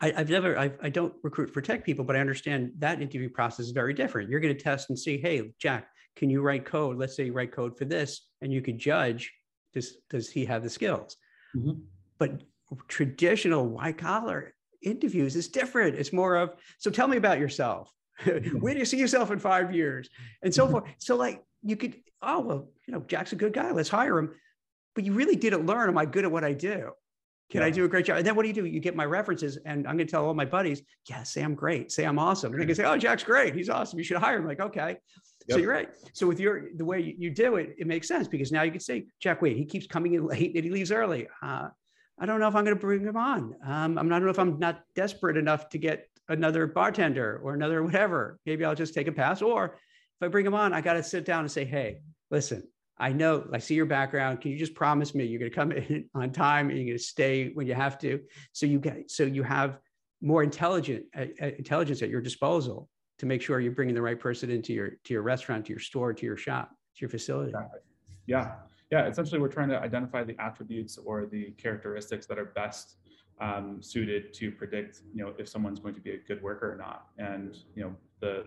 I, 0.00 0.12
have 0.16 0.30
never, 0.30 0.58
I've, 0.58 0.78
I 0.82 0.88
do 0.88 1.02
not 1.02 1.12
recruit 1.22 1.52
for 1.52 1.60
tech 1.60 1.84
people, 1.84 2.04
but 2.04 2.16
I 2.16 2.20
understand 2.20 2.72
that 2.78 3.00
interview 3.00 3.28
process 3.28 3.66
is 3.66 3.72
very 3.72 3.94
different. 3.94 4.30
You're 4.30 4.40
going 4.40 4.56
to 4.56 4.62
test 4.62 4.90
and 4.90 4.98
see, 4.98 5.18
hey, 5.18 5.52
Jack, 5.60 5.88
can 6.16 6.30
you 6.30 6.42
write 6.42 6.64
code? 6.64 6.96
Let's 6.96 7.16
say 7.16 7.26
you 7.26 7.32
write 7.32 7.52
code 7.52 7.78
for 7.78 7.84
this, 7.84 8.28
and 8.40 8.52
you 8.52 8.60
could 8.62 8.78
judge 8.78 9.32
does 9.72 9.96
does 10.10 10.30
he 10.30 10.44
have 10.44 10.62
the 10.62 10.70
skills? 10.70 11.16
Mm-hmm. 11.56 11.80
But 12.18 12.42
traditional 12.88 13.68
white 13.68 13.98
collar 13.98 14.54
interviews 14.82 15.36
is 15.36 15.48
different. 15.48 15.96
It's 15.96 16.12
more 16.12 16.36
of 16.36 16.54
so 16.78 16.90
tell 16.90 17.08
me 17.08 17.16
about 17.16 17.38
yourself. 17.38 17.92
Where 18.24 18.74
do 18.74 18.78
you 18.78 18.84
see 18.84 18.98
yourself 18.98 19.30
in 19.30 19.38
five 19.38 19.74
years? 19.74 20.08
And 20.42 20.54
so 20.54 20.68
forth. 20.68 20.84
So 20.98 21.16
like 21.16 21.42
you 21.62 21.76
could, 21.76 21.96
oh 22.20 22.40
well, 22.40 22.68
you 22.86 22.92
know, 22.92 23.00
Jack's 23.06 23.32
a 23.32 23.36
good 23.36 23.52
guy. 23.52 23.70
Let's 23.70 23.88
hire 23.88 24.18
him. 24.18 24.34
But 24.94 25.04
you 25.04 25.12
really 25.14 25.36
didn't 25.36 25.66
learn, 25.66 25.88
am 25.88 25.96
I 25.96 26.04
good 26.04 26.24
at 26.24 26.30
what 26.30 26.44
I 26.44 26.52
do? 26.52 26.92
Can 27.50 27.60
yeah. 27.60 27.66
I 27.66 27.70
do 27.70 27.84
a 27.84 27.88
great 27.88 28.06
job? 28.06 28.16
And 28.16 28.26
then 28.26 28.34
what 28.34 28.42
do 28.42 28.48
you 28.48 28.54
do? 28.54 28.64
You 28.64 28.80
get 28.80 28.96
my 28.96 29.04
references, 29.04 29.58
and 29.66 29.86
I'm 29.86 29.96
going 29.96 30.06
to 30.06 30.10
tell 30.10 30.24
all 30.24 30.32
my 30.32 30.44
buddies, 30.44 30.82
yeah, 31.08 31.22
say 31.22 31.42
I'm 31.42 31.54
great, 31.54 31.92
say 31.92 32.04
I'm 32.04 32.18
awesome. 32.18 32.52
And 32.52 32.62
they 32.62 32.66
can 32.66 32.74
say, 32.74 32.84
oh, 32.84 32.96
Jack's 32.96 33.24
great, 33.24 33.54
he's 33.54 33.68
awesome. 33.68 33.98
You 33.98 34.04
should 34.04 34.16
hire 34.16 34.38
him. 34.38 34.46
Like, 34.46 34.60
okay. 34.60 34.96
Yep. 35.48 35.56
So 35.56 35.56
you're 35.58 35.72
right. 35.72 35.90
So 36.14 36.26
with 36.26 36.40
your 36.40 36.68
the 36.76 36.84
way 36.84 37.00
you, 37.00 37.14
you, 37.18 37.30
do 37.30 37.56
it, 37.56 37.74
it 37.76 37.86
makes 37.86 38.08
sense 38.08 38.28
because 38.28 38.52
now 38.52 38.62
you 38.62 38.70
can 38.70 38.80
say, 38.80 39.06
Jack, 39.20 39.42
wait, 39.42 39.56
he 39.56 39.64
keeps 39.64 39.86
coming 39.86 40.14
in 40.14 40.26
late 40.26 40.54
and 40.54 40.64
he 40.64 40.70
leaves 40.70 40.92
early. 40.92 41.28
Uh, 41.42 41.68
I 42.18 42.26
don't 42.26 42.40
know 42.40 42.48
if 42.48 42.54
I'm 42.54 42.64
going 42.64 42.76
to 42.76 42.80
bring 42.80 43.02
him 43.02 43.16
on. 43.16 43.56
Um, 43.64 43.98
I'm 43.98 44.08
not, 44.08 44.16
I 44.16 44.18
don't 44.18 44.24
know 44.24 44.30
if 44.30 44.38
I'm 44.38 44.58
not 44.58 44.84
desperate 44.94 45.36
enough 45.36 45.68
to 45.70 45.78
get 45.78 46.08
another 46.28 46.66
bartender 46.66 47.40
or 47.42 47.54
another 47.54 47.82
whatever. 47.82 48.38
Maybe 48.46 48.64
I'll 48.64 48.74
just 48.74 48.94
take 48.94 49.08
a 49.08 49.12
pass. 49.12 49.42
Or 49.42 49.78
if 50.20 50.26
I 50.26 50.28
bring 50.28 50.46
him 50.46 50.54
on, 50.54 50.72
I 50.72 50.80
got 50.80 50.94
to 50.94 51.02
sit 51.02 51.24
down 51.24 51.40
and 51.40 51.50
say, 51.50 51.64
hey, 51.64 52.00
listen, 52.30 52.62
I 52.98 53.12
know, 53.12 53.48
I 53.52 53.58
see 53.58 53.74
your 53.74 53.86
background. 53.86 54.40
Can 54.40 54.52
you 54.52 54.58
just 54.58 54.74
promise 54.74 55.14
me 55.14 55.24
you're 55.24 55.40
going 55.40 55.50
to 55.50 55.54
come 55.54 55.72
in 55.72 56.08
on 56.14 56.30
time 56.30 56.68
and 56.68 56.78
you're 56.78 56.86
going 56.86 56.98
to 56.98 57.02
stay 57.02 57.50
when 57.54 57.66
you 57.66 57.74
have 57.74 57.98
to? 58.00 58.20
So 58.52 58.66
you 58.66 58.78
get, 58.78 59.10
so 59.10 59.24
you 59.24 59.42
have 59.42 59.78
more 60.20 60.42
intelligent 60.42 61.04
uh, 61.16 61.24
uh, 61.40 61.46
intelligence 61.58 62.00
at 62.02 62.08
your 62.08 62.20
disposal 62.20 62.88
to 63.18 63.26
make 63.26 63.42
sure 63.42 63.60
you're 63.60 63.72
bringing 63.72 63.94
the 63.94 64.02
right 64.02 64.18
person 64.18 64.50
into 64.50 64.72
your 64.72 64.90
to 65.04 65.12
your 65.12 65.22
restaurant, 65.22 65.66
to 65.66 65.70
your 65.70 65.80
store, 65.80 66.12
to 66.12 66.24
your 66.24 66.36
shop, 66.36 66.70
to 66.70 67.00
your 67.00 67.10
facility. 67.10 67.50
Exactly. 67.50 67.80
Yeah, 68.26 68.52
yeah. 68.92 69.06
Essentially, 69.06 69.40
we're 69.40 69.48
trying 69.48 69.70
to 69.70 69.80
identify 69.80 70.22
the 70.22 70.36
attributes 70.38 70.98
or 70.98 71.24
the 71.24 71.52
characteristics 71.56 72.26
that 72.26 72.38
are 72.38 72.44
best 72.44 72.96
um, 73.40 73.82
suited 73.82 74.34
to 74.34 74.52
predict, 74.52 75.00
you 75.14 75.24
know, 75.24 75.32
if 75.38 75.48
someone's 75.48 75.80
going 75.80 75.94
to 75.94 76.00
be 76.00 76.10
a 76.10 76.18
good 76.18 76.42
worker 76.42 76.70
or 76.70 76.76
not. 76.76 77.06
And 77.16 77.56
you 77.74 77.82
know, 77.84 77.96
the 78.20 78.44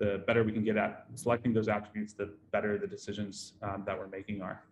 the 0.00 0.24
better 0.26 0.42
we 0.42 0.50
can 0.50 0.64
get 0.64 0.78
at 0.78 1.04
selecting 1.14 1.52
those 1.52 1.68
attributes, 1.68 2.14
the 2.14 2.30
better 2.50 2.78
the 2.78 2.86
decisions 2.86 3.52
um, 3.62 3.84
that 3.86 3.96
we're 3.96 4.08
making 4.08 4.40
are. 4.40 4.64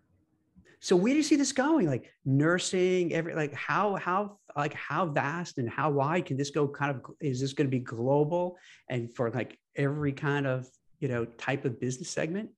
So 0.79 0.95
where 0.95 1.13
do 1.13 1.17
you 1.17 1.23
see 1.23 1.35
this 1.35 1.51
going? 1.51 1.85
Like 1.85 2.11
nursing, 2.25 3.13
every 3.13 3.35
like 3.35 3.53
how 3.53 3.97
how 3.97 4.39
like 4.57 4.73
how 4.73 5.05
vast 5.05 5.59
and 5.59 5.69
how 5.69 5.91
wide 5.91 6.25
can 6.25 6.35
this 6.35 6.49
go? 6.49 6.67
Kind 6.67 6.95
of 6.95 7.01
is 7.21 7.39
this 7.39 7.53
going 7.53 7.67
to 7.67 7.71
be 7.71 7.83
global 7.83 8.57
and 8.89 9.15
for 9.15 9.29
like 9.29 9.59
every 9.75 10.13
kind 10.13 10.47
of 10.47 10.67
you 10.99 11.07
know 11.07 11.25
type 11.25 11.63
of 11.63 11.79
business 11.79 12.09
segment? 12.09 12.49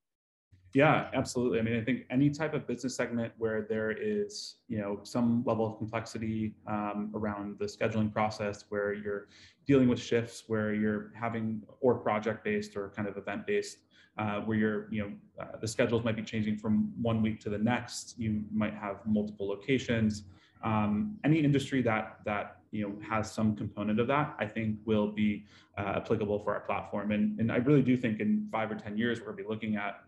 Yeah, 0.74 1.10
absolutely. 1.14 1.60
I 1.60 1.62
mean, 1.62 1.80
I 1.80 1.84
think 1.84 2.06
any 2.10 2.32
type 2.32 2.56
of 2.56 2.66
business 2.66 2.96
segment 2.96 3.32
where 3.38 3.62
there 3.70 3.92
is, 3.92 4.56
you 4.68 4.80
know, 4.80 5.00
some 5.04 5.44
level 5.46 5.68
of 5.68 5.78
complexity 5.78 6.56
um, 6.66 7.12
around 7.14 7.60
the 7.60 7.66
scheduling 7.66 8.12
process, 8.12 8.66
where 8.70 8.92
you're 8.94 9.28
dealing 9.68 9.88
with 9.88 10.00
shifts, 10.02 10.46
where 10.48 10.74
you're 10.74 11.12
having 11.14 11.62
or 11.80 11.96
project-based 11.96 12.76
or 12.76 12.90
kind 12.96 13.08
of 13.08 13.18
event-based, 13.18 13.78
uh, 14.18 14.40
where 14.42 14.58
you're, 14.58 14.92
you 14.92 15.04
know, 15.04 15.12
uh, 15.44 15.58
the 15.62 15.68
schedules 15.68 16.04
might 16.04 16.16
be 16.16 16.24
changing 16.24 16.58
from 16.58 16.92
one 17.00 17.22
week 17.22 17.40
to 17.42 17.50
the 17.52 17.58
next. 17.58 18.16
You 18.18 18.44
might 18.52 18.74
have 18.74 18.98
multiple 19.06 19.48
locations. 19.48 20.24
Um, 20.64 21.18
any 21.24 21.40
industry 21.40 21.82
that 21.84 22.20
that 22.26 22.58
you 22.72 22.88
know 22.88 22.96
has 23.08 23.32
some 23.32 23.56
component 23.56 24.00
of 24.00 24.08
that, 24.08 24.34
I 24.40 24.48
think 24.48 24.78
will 24.86 25.12
be 25.12 25.46
uh, 25.78 25.94
applicable 25.98 26.40
for 26.40 26.54
our 26.56 26.62
platform. 26.62 27.12
And 27.12 27.40
and 27.40 27.52
I 27.52 27.58
really 27.58 27.82
do 27.84 27.96
think 27.96 28.22
in 28.22 28.48
five 28.52 28.72
or 28.72 28.76
ten 28.76 28.98
years 28.98 29.20
we'll 29.22 29.36
be 29.36 29.44
looking 29.48 29.76
at 29.76 30.02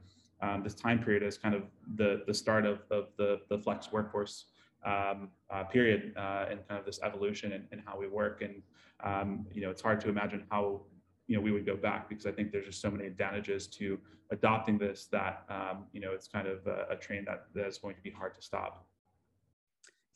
um, 0.46 0.64
this 0.64 0.76
time 0.76 1.00
period 1.04 1.24
as 1.24 1.38
kind 1.38 1.56
of 1.56 1.64
the, 1.96 2.24
the 2.28 2.34
start 2.34 2.66
of, 2.66 2.80
of 2.92 3.08
the, 3.18 3.40
the 3.50 3.58
flex 3.58 3.92
workforce 3.92 4.46
um, 4.86 5.30
uh, 5.50 5.64
period 5.64 6.14
uh, 6.16 6.46
and 6.50 6.68
kind 6.68 6.80
of 6.80 6.86
this 6.86 7.00
evolution 7.04 7.52
in, 7.52 7.68
in 7.72 7.80
how 7.86 7.98
we 7.98 8.08
work. 8.08 8.42
And, 8.42 8.62
um, 9.04 9.48
you 9.54 9.62
know, 9.62 9.70
it's 9.70 9.82
hard 9.82 10.00
to 10.02 10.10
imagine 10.10 10.44
how, 10.52 10.82
you 11.28 11.36
know, 11.36 11.42
we 11.42 11.52
would 11.52 11.66
go 11.66 11.76
back 11.76 12.08
because 12.08 12.26
I 12.26 12.32
think 12.32 12.52
there's 12.52 12.68
just 12.68 12.82
so 12.82 12.92
many 12.92 13.06
advantages 13.06 13.68
to 13.68 14.00
adopting 14.32 14.78
this 14.78 15.06
that, 15.12 15.44
um, 15.50 15.86
you 15.92 16.02
know, 16.02 16.12
it's 16.12 16.28
kind 16.28 16.48
of 16.48 16.66
a, 16.68 16.86
a 16.92 16.96
train 16.96 17.26
that, 17.26 17.48
that 17.56 17.66
is 17.66 17.78
going 17.78 17.96
to 17.96 18.02
be 18.02 18.12
hard 18.12 18.36
to 18.36 18.42
stop. 18.42 18.86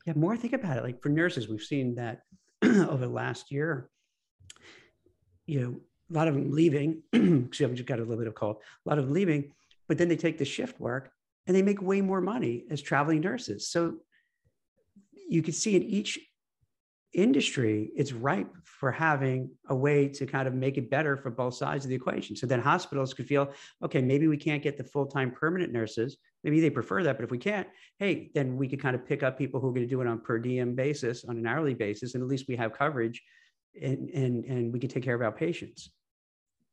Yeah, 0.06 0.14
more 0.16 0.38
think 0.38 0.54
about 0.54 0.78
it. 0.78 0.84
Like 0.84 1.02
for 1.02 1.10
nurses, 1.10 1.50
we've 1.50 1.62
seen 1.62 1.96
that 1.96 2.22
over 2.64 3.06
the 3.06 3.08
last 3.12 3.52
year, 3.52 3.90
you 5.48 5.62
know, 5.62 5.80
a 6.12 6.14
lot 6.14 6.28
of 6.28 6.36
them 6.36 6.52
leaving. 6.52 7.02
Excuse 7.14 7.60
me, 7.60 7.66
I've 7.66 7.74
just 7.74 7.88
got 7.88 8.00
a 8.00 8.02
little 8.02 8.18
bit 8.18 8.28
of 8.28 8.36
cold. 8.36 8.58
A 8.86 8.90
lot 8.90 8.98
of 8.98 9.06
them 9.06 9.14
leaving 9.14 9.52
but 9.90 9.98
then 9.98 10.08
they 10.08 10.16
take 10.16 10.38
the 10.38 10.46
shift 10.46 10.80
work 10.80 11.12
and 11.48 11.56
they 11.56 11.64
make 11.64 11.82
way 11.82 12.00
more 12.00 12.22
money 12.22 12.64
as 12.70 12.82
traveling 12.82 13.20
nurses. 13.20 13.68
So 13.68 13.96
you 15.28 15.42
can 15.42 15.54
see 15.54 15.76
in 15.76 15.84
each 15.84 16.18
industry, 17.12 17.92
it's 17.96 18.14
ripe 18.14 18.56
for 18.64 18.92
having 18.92 19.50
a 19.68 19.76
way 19.76 20.08
to 20.08 20.28
kind 20.28 20.48
of 20.48 20.54
make 20.54 20.78
it 20.78 20.92
better 20.92 21.18
for 21.18 21.32
both 21.32 21.56
sides 21.56 21.84
of 21.84 21.90
the 21.90 21.96
equation. 21.96 22.36
So 22.36 22.46
then 22.46 22.62
hospitals 22.62 23.16
could 23.16 23.28
feel, 23.28 23.52
okay, 23.84 24.00
maybe 24.00 24.28
we 24.28 24.38
can't 24.38 24.62
get 24.62 24.78
the 24.78 24.84
full 24.84 25.08
time 25.08 25.32
permanent 25.32 25.74
nurses. 25.74 26.18
Maybe 26.44 26.60
they 26.62 26.70
prefer 26.70 27.04
that, 27.04 27.18
but 27.18 27.24
if 27.24 27.32
we 27.32 27.40
can't, 27.40 27.68
hey, 27.98 28.30
then 28.36 28.56
we 28.56 28.68
could 28.68 28.82
kind 28.82 28.96
of 28.96 29.06
pick 29.06 29.24
up 29.24 29.38
people 29.38 29.60
who 29.60 29.70
are 29.70 29.74
going 29.74 29.88
to 29.88 29.90
do 29.90 30.02
it 30.02 30.08
on 30.08 30.22
per 30.22 30.38
diem 30.38 30.76
basis, 30.76 31.26
on 31.26 31.38
an 31.38 31.48
hourly 31.48 31.74
basis, 31.74 32.14
and 32.14 32.24
at 32.24 32.30
least 32.30 32.46
we 32.48 32.56
have 32.56 32.74
coverage 32.74 33.22
and, 33.82 34.10
and, 34.12 34.46
and 34.46 34.72
we 34.72 34.80
can 34.80 34.90
take 34.90 35.04
care 35.04 35.16
of 35.16 35.22
our 35.22 35.32
patients. 35.32 35.90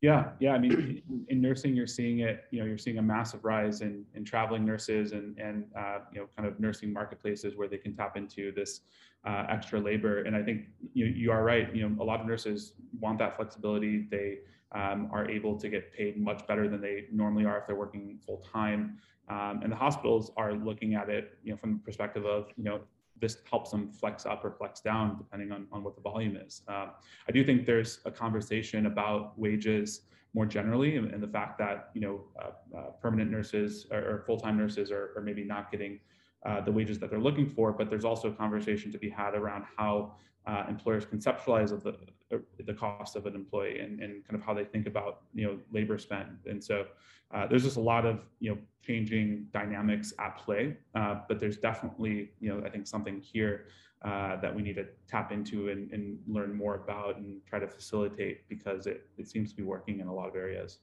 Yeah, 0.03 0.31
yeah. 0.41 0.53
I 0.53 0.59
mean, 0.59 1.03
in 1.29 1.41
nursing, 1.41 1.75
you're 1.75 1.87
seeing 1.87 2.21
it. 2.21 2.45
You 2.51 2.61
know, 2.61 2.67
you're 2.67 2.79
seeing 2.79 2.99
a 2.99 3.03
massive 3.03 3.45
rise 3.45 3.81
in 3.81 4.05
in 4.15 4.25
traveling 4.25 4.65
nurses 4.65 5.13
and 5.13 5.39
and 5.39 5.65
uh, 5.77 5.99
you 6.13 6.21
know, 6.21 6.29
kind 6.37 6.47
of 6.49 6.61
nursing 6.61 6.93
marketplaces 6.93 7.57
where 7.57 7.67
they 7.67 7.79
can 7.79 7.95
tap 7.95 8.17
into 8.17 8.53
this 8.53 8.83
uh, 9.27 9.47
extra 9.49 9.81
labor. 9.81 10.23
And 10.23 10.37
I 10.37 10.43
think 10.43 10.67
you 10.93 11.07
you 11.07 11.33
are 11.33 11.43
right. 11.43 11.75
You 11.75 11.89
know, 11.89 12.03
a 12.03 12.05
lot 12.05 12.21
of 12.21 12.27
nurses 12.27 12.75
want 13.01 13.19
that 13.21 13.37
flexibility. 13.37 14.07
They 14.11 14.39
um, 14.73 15.09
are 15.13 15.29
able 15.31 15.59
to 15.59 15.69
get 15.69 15.93
paid 15.95 16.19
much 16.19 16.47
better 16.47 16.69
than 16.69 16.81
they 16.83 17.07
normally 17.11 17.47
are 17.47 17.59
if 17.59 17.67
they're 17.67 17.77
working 17.77 18.19
full 18.25 18.45
time. 18.53 18.99
Um, 19.29 19.61
and 19.63 19.73
the 19.73 19.77
hospitals 19.77 20.31
are 20.37 20.53
looking 20.53 20.95
at 20.95 21.09
it, 21.09 21.39
you 21.43 21.53
know, 21.53 21.57
from 21.57 21.73
the 21.73 21.79
perspective 21.81 22.27
of 22.27 22.49
you 22.57 22.65
know 22.65 22.81
this 23.21 23.39
helps 23.51 23.71
them 23.71 23.91
flex 23.91 24.27
up 24.27 24.45
or 24.45 24.51
flex 24.51 24.81
down 24.81 25.17
depending 25.17 25.53
on, 25.53 25.67
on 25.73 25.83
what 25.83 25.95
the 25.95 26.03
volume 26.03 26.37
is. 26.37 26.63
Um, 26.69 26.91
I 27.29 27.33
do 27.33 27.45
think 27.45 27.67
there's 27.67 28.01
a 28.05 28.11
conversation 28.11 28.87
about 28.87 29.39
wages 29.39 30.03
more 30.35 30.47
generally 30.47 30.97
and, 30.97 31.11
and 31.13 31.23
the 31.23 31.29
fact 31.29 31.59
that 31.59 31.91
you 31.95 32.01
know 32.01 32.21
uh, 32.39 32.77
uh, 32.77 32.91
permanent 33.01 33.31
nurses 33.31 33.87
or, 33.91 33.99
or, 33.99 34.25
full-time 34.27 34.57
nurses 34.59 34.91
are, 34.91 35.13
are, 35.17 35.23
maybe 35.23 35.43
not 35.43 35.71
getting 35.71 35.99
uh, 36.45 36.61
the 36.61 36.71
wages 36.71 36.99
that 36.99 37.09
they're 37.09 37.19
looking 37.19 37.49
for, 37.49 37.73
but 37.73 37.89
there's 37.89 38.05
also 38.05 38.29
a 38.29 38.33
conversation 38.33 38.93
to 38.93 38.99
be 38.99 39.09
had 39.09 39.35
around 39.35 39.65
how 39.77 40.15
uh, 40.47 40.65
employers 40.69 41.05
conceptualize 41.05 41.73
of 41.73 41.83
the 41.83 41.97
uh, 42.33 42.39
the 42.65 42.75
cost 42.75 43.17
of 43.17 43.27
an 43.27 43.35
employee 43.35 43.81
and, 43.81 44.01
and 44.01 44.25
kind 44.27 44.35
of 44.35 44.43
how 44.43 44.55
they 44.55 44.65
think 44.65 44.87
about 44.87 45.23
you 45.35 45.47
know 45.47 45.59
labor 45.73 45.99
spend. 45.99 46.39
And 46.47 46.63
so 46.63 46.87
uh, 47.35 47.47
there's 47.47 47.65
just 47.65 47.77
a 47.77 47.81
lot 47.81 48.07
of 48.07 48.25
you 48.39 48.51
know 48.51 48.59
changing 48.83 49.47
dynamics 49.53 50.13
at 50.19 50.37
play. 50.37 50.77
Uh, 50.95 51.21
but 51.29 51.41
there's 51.41 51.57
definitely 51.57 52.31
you 52.41 52.49
know 52.49 52.65
I 52.65 52.71
think 52.71 52.87
something 52.87 53.21
here 53.21 53.67
uh, 54.03 54.37
that 54.41 54.55
we 54.55 54.63
need 54.63 54.77
to 54.77 54.87
tap 55.09 55.33
into 55.33 55.69
and, 55.69 55.91
and 55.93 56.19
learn 56.29 56.55
more 56.55 56.77
about 56.77 57.17
and 57.17 57.41
try 57.47 57.59
to 57.59 57.69
facilitate 57.69 58.49
because 58.49 58.87
it 58.87 59.09
it 59.19 59.29
seems 59.29 59.51
to 59.51 59.57
be 59.57 59.63
working 59.65 60.01
in 60.01 60.07
a 60.07 60.15
lot 60.15 60.29
of 60.29 60.37
areas. 60.37 60.79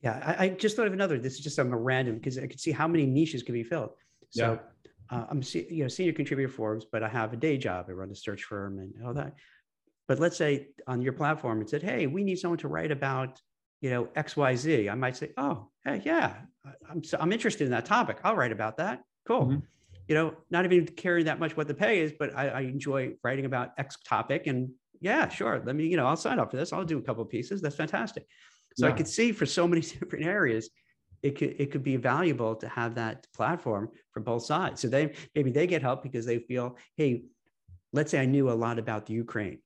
Yeah, 0.00 0.36
I, 0.38 0.44
I 0.44 0.48
just 0.50 0.76
thought 0.76 0.86
of 0.86 0.92
another. 0.92 1.18
This 1.18 1.34
is 1.34 1.40
just 1.40 1.56
some 1.56 1.74
random 1.74 2.16
because 2.16 2.38
I 2.38 2.46
could 2.46 2.60
see 2.60 2.72
how 2.72 2.86
many 2.86 3.06
niches 3.06 3.42
can 3.42 3.54
be 3.54 3.64
filled. 3.64 3.90
So 4.30 4.52
yeah 4.52 4.58
uh, 5.10 5.26
I'm 5.30 5.42
you 5.52 5.82
know 5.82 5.88
senior 5.88 6.12
contributor 6.12 6.52
Forbes, 6.52 6.86
but 6.90 7.02
I 7.02 7.08
have 7.08 7.32
a 7.32 7.36
day 7.36 7.56
job. 7.56 7.86
I 7.88 7.92
run 7.92 8.10
a 8.10 8.14
search 8.14 8.44
firm 8.44 8.78
and 8.78 8.94
all 9.04 9.14
that. 9.14 9.34
But 10.08 10.18
let's 10.20 10.36
say 10.36 10.68
on 10.86 11.02
your 11.02 11.12
platform 11.12 11.60
it 11.60 11.70
said, 11.70 11.82
"Hey, 11.82 12.06
we 12.06 12.24
need 12.24 12.36
someone 12.38 12.58
to 12.58 12.68
write 12.68 12.90
about 12.90 13.40
you 13.80 13.90
know 13.90 14.08
X 14.16 14.36
Y 14.36 14.54
Z." 14.56 14.88
I 14.88 14.94
might 14.94 15.16
say, 15.16 15.32
"Oh, 15.36 15.68
hey, 15.84 16.02
yeah, 16.04 16.34
I'm 16.90 17.02
I'm 17.18 17.32
interested 17.32 17.64
in 17.64 17.70
that 17.70 17.86
topic. 17.86 18.18
I'll 18.24 18.36
write 18.36 18.52
about 18.52 18.76
that. 18.78 19.02
Cool." 19.26 19.46
Mm-hmm. 19.46 19.58
you 20.08 20.14
know, 20.14 20.34
not 20.50 20.64
even 20.66 20.86
caring 20.86 21.24
that 21.24 21.38
much 21.38 21.56
what 21.56 21.66
the 21.66 21.74
pay 21.74 22.00
is, 22.00 22.12
but 22.18 22.36
I, 22.36 22.48
I 22.48 22.60
enjoy 22.62 23.14
writing 23.22 23.46
about 23.46 23.72
X 23.78 23.96
topic. 24.06 24.46
And 24.46 24.70
yeah, 25.00 25.28
sure. 25.28 25.62
Let 25.64 25.76
me, 25.76 25.86
you 25.86 25.96
know, 25.96 26.06
I'll 26.06 26.16
sign 26.16 26.38
up 26.38 26.50
for 26.50 26.56
this. 26.56 26.72
I'll 26.72 26.84
do 26.84 26.98
a 26.98 27.02
couple 27.02 27.22
of 27.22 27.30
pieces. 27.30 27.62
That's 27.62 27.76
fantastic. 27.76 28.26
So 28.76 28.86
yeah. 28.86 28.92
I 28.92 28.96
could 28.96 29.08
see 29.08 29.32
for 29.32 29.46
so 29.46 29.66
many 29.66 29.80
different 30.00 30.24
areas, 30.24 30.70
it 31.24 31.38
could 31.38 31.56
it 31.58 31.72
could 31.72 31.82
be 31.82 31.96
valuable 31.96 32.54
to 32.54 32.68
have 32.68 32.94
that 32.96 33.26
platform 33.34 33.88
for 34.12 34.20
both 34.20 34.44
sides. 34.44 34.82
So 34.82 34.88
they 34.88 35.14
maybe 35.34 35.50
they 35.50 35.66
get 35.66 35.80
help 35.80 36.02
because 36.02 36.26
they 36.26 36.38
feel, 36.38 36.76
hey, 36.96 37.24
let's 37.94 38.10
say 38.10 38.20
I 38.20 38.26
knew 38.26 38.50
a 38.50 38.52
lot 38.52 38.78
about 38.78 39.06
the 39.06 39.14
Ukraine. 39.14 39.58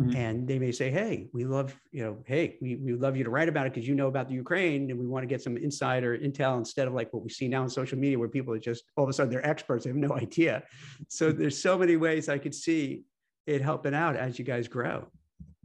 Mm-hmm. 0.00 0.16
And 0.16 0.48
they 0.48 0.58
may 0.58 0.72
say, 0.72 0.90
hey, 0.90 1.28
we 1.34 1.44
love, 1.44 1.78
you 1.90 2.02
know, 2.02 2.16
hey, 2.24 2.56
we, 2.62 2.76
we 2.76 2.94
love 2.94 3.14
you 3.14 3.24
to 3.24 3.30
write 3.30 3.50
about 3.50 3.66
it 3.66 3.74
because 3.74 3.86
you 3.86 3.94
know 3.94 4.06
about 4.06 4.26
the 4.26 4.34
Ukraine 4.34 4.90
and 4.90 4.98
we 4.98 5.06
want 5.06 5.22
to 5.22 5.26
get 5.26 5.42
some 5.42 5.58
insider 5.58 6.16
intel 6.16 6.56
instead 6.56 6.88
of 6.88 6.94
like 6.94 7.12
what 7.12 7.22
we 7.22 7.28
see 7.28 7.46
now 7.46 7.60
on 7.60 7.68
social 7.68 7.98
media 7.98 8.18
where 8.18 8.28
people 8.28 8.54
are 8.54 8.58
just 8.58 8.84
all 8.96 9.04
of 9.04 9.10
a 9.10 9.12
sudden 9.12 9.30
they're 9.30 9.46
experts, 9.46 9.84
they 9.84 9.90
have 9.90 9.96
no 9.98 10.16
idea. 10.26 10.62
So 11.08 11.30
there's 11.30 11.58
so 11.58 11.76
many 11.76 11.96
ways 11.96 12.30
I 12.30 12.38
could 12.38 12.54
see 12.54 13.02
it 13.46 13.60
helping 13.60 13.94
out 13.94 14.16
as 14.16 14.38
you 14.38 14.46
guys 14.46 14.66
grow. 14.66 15.08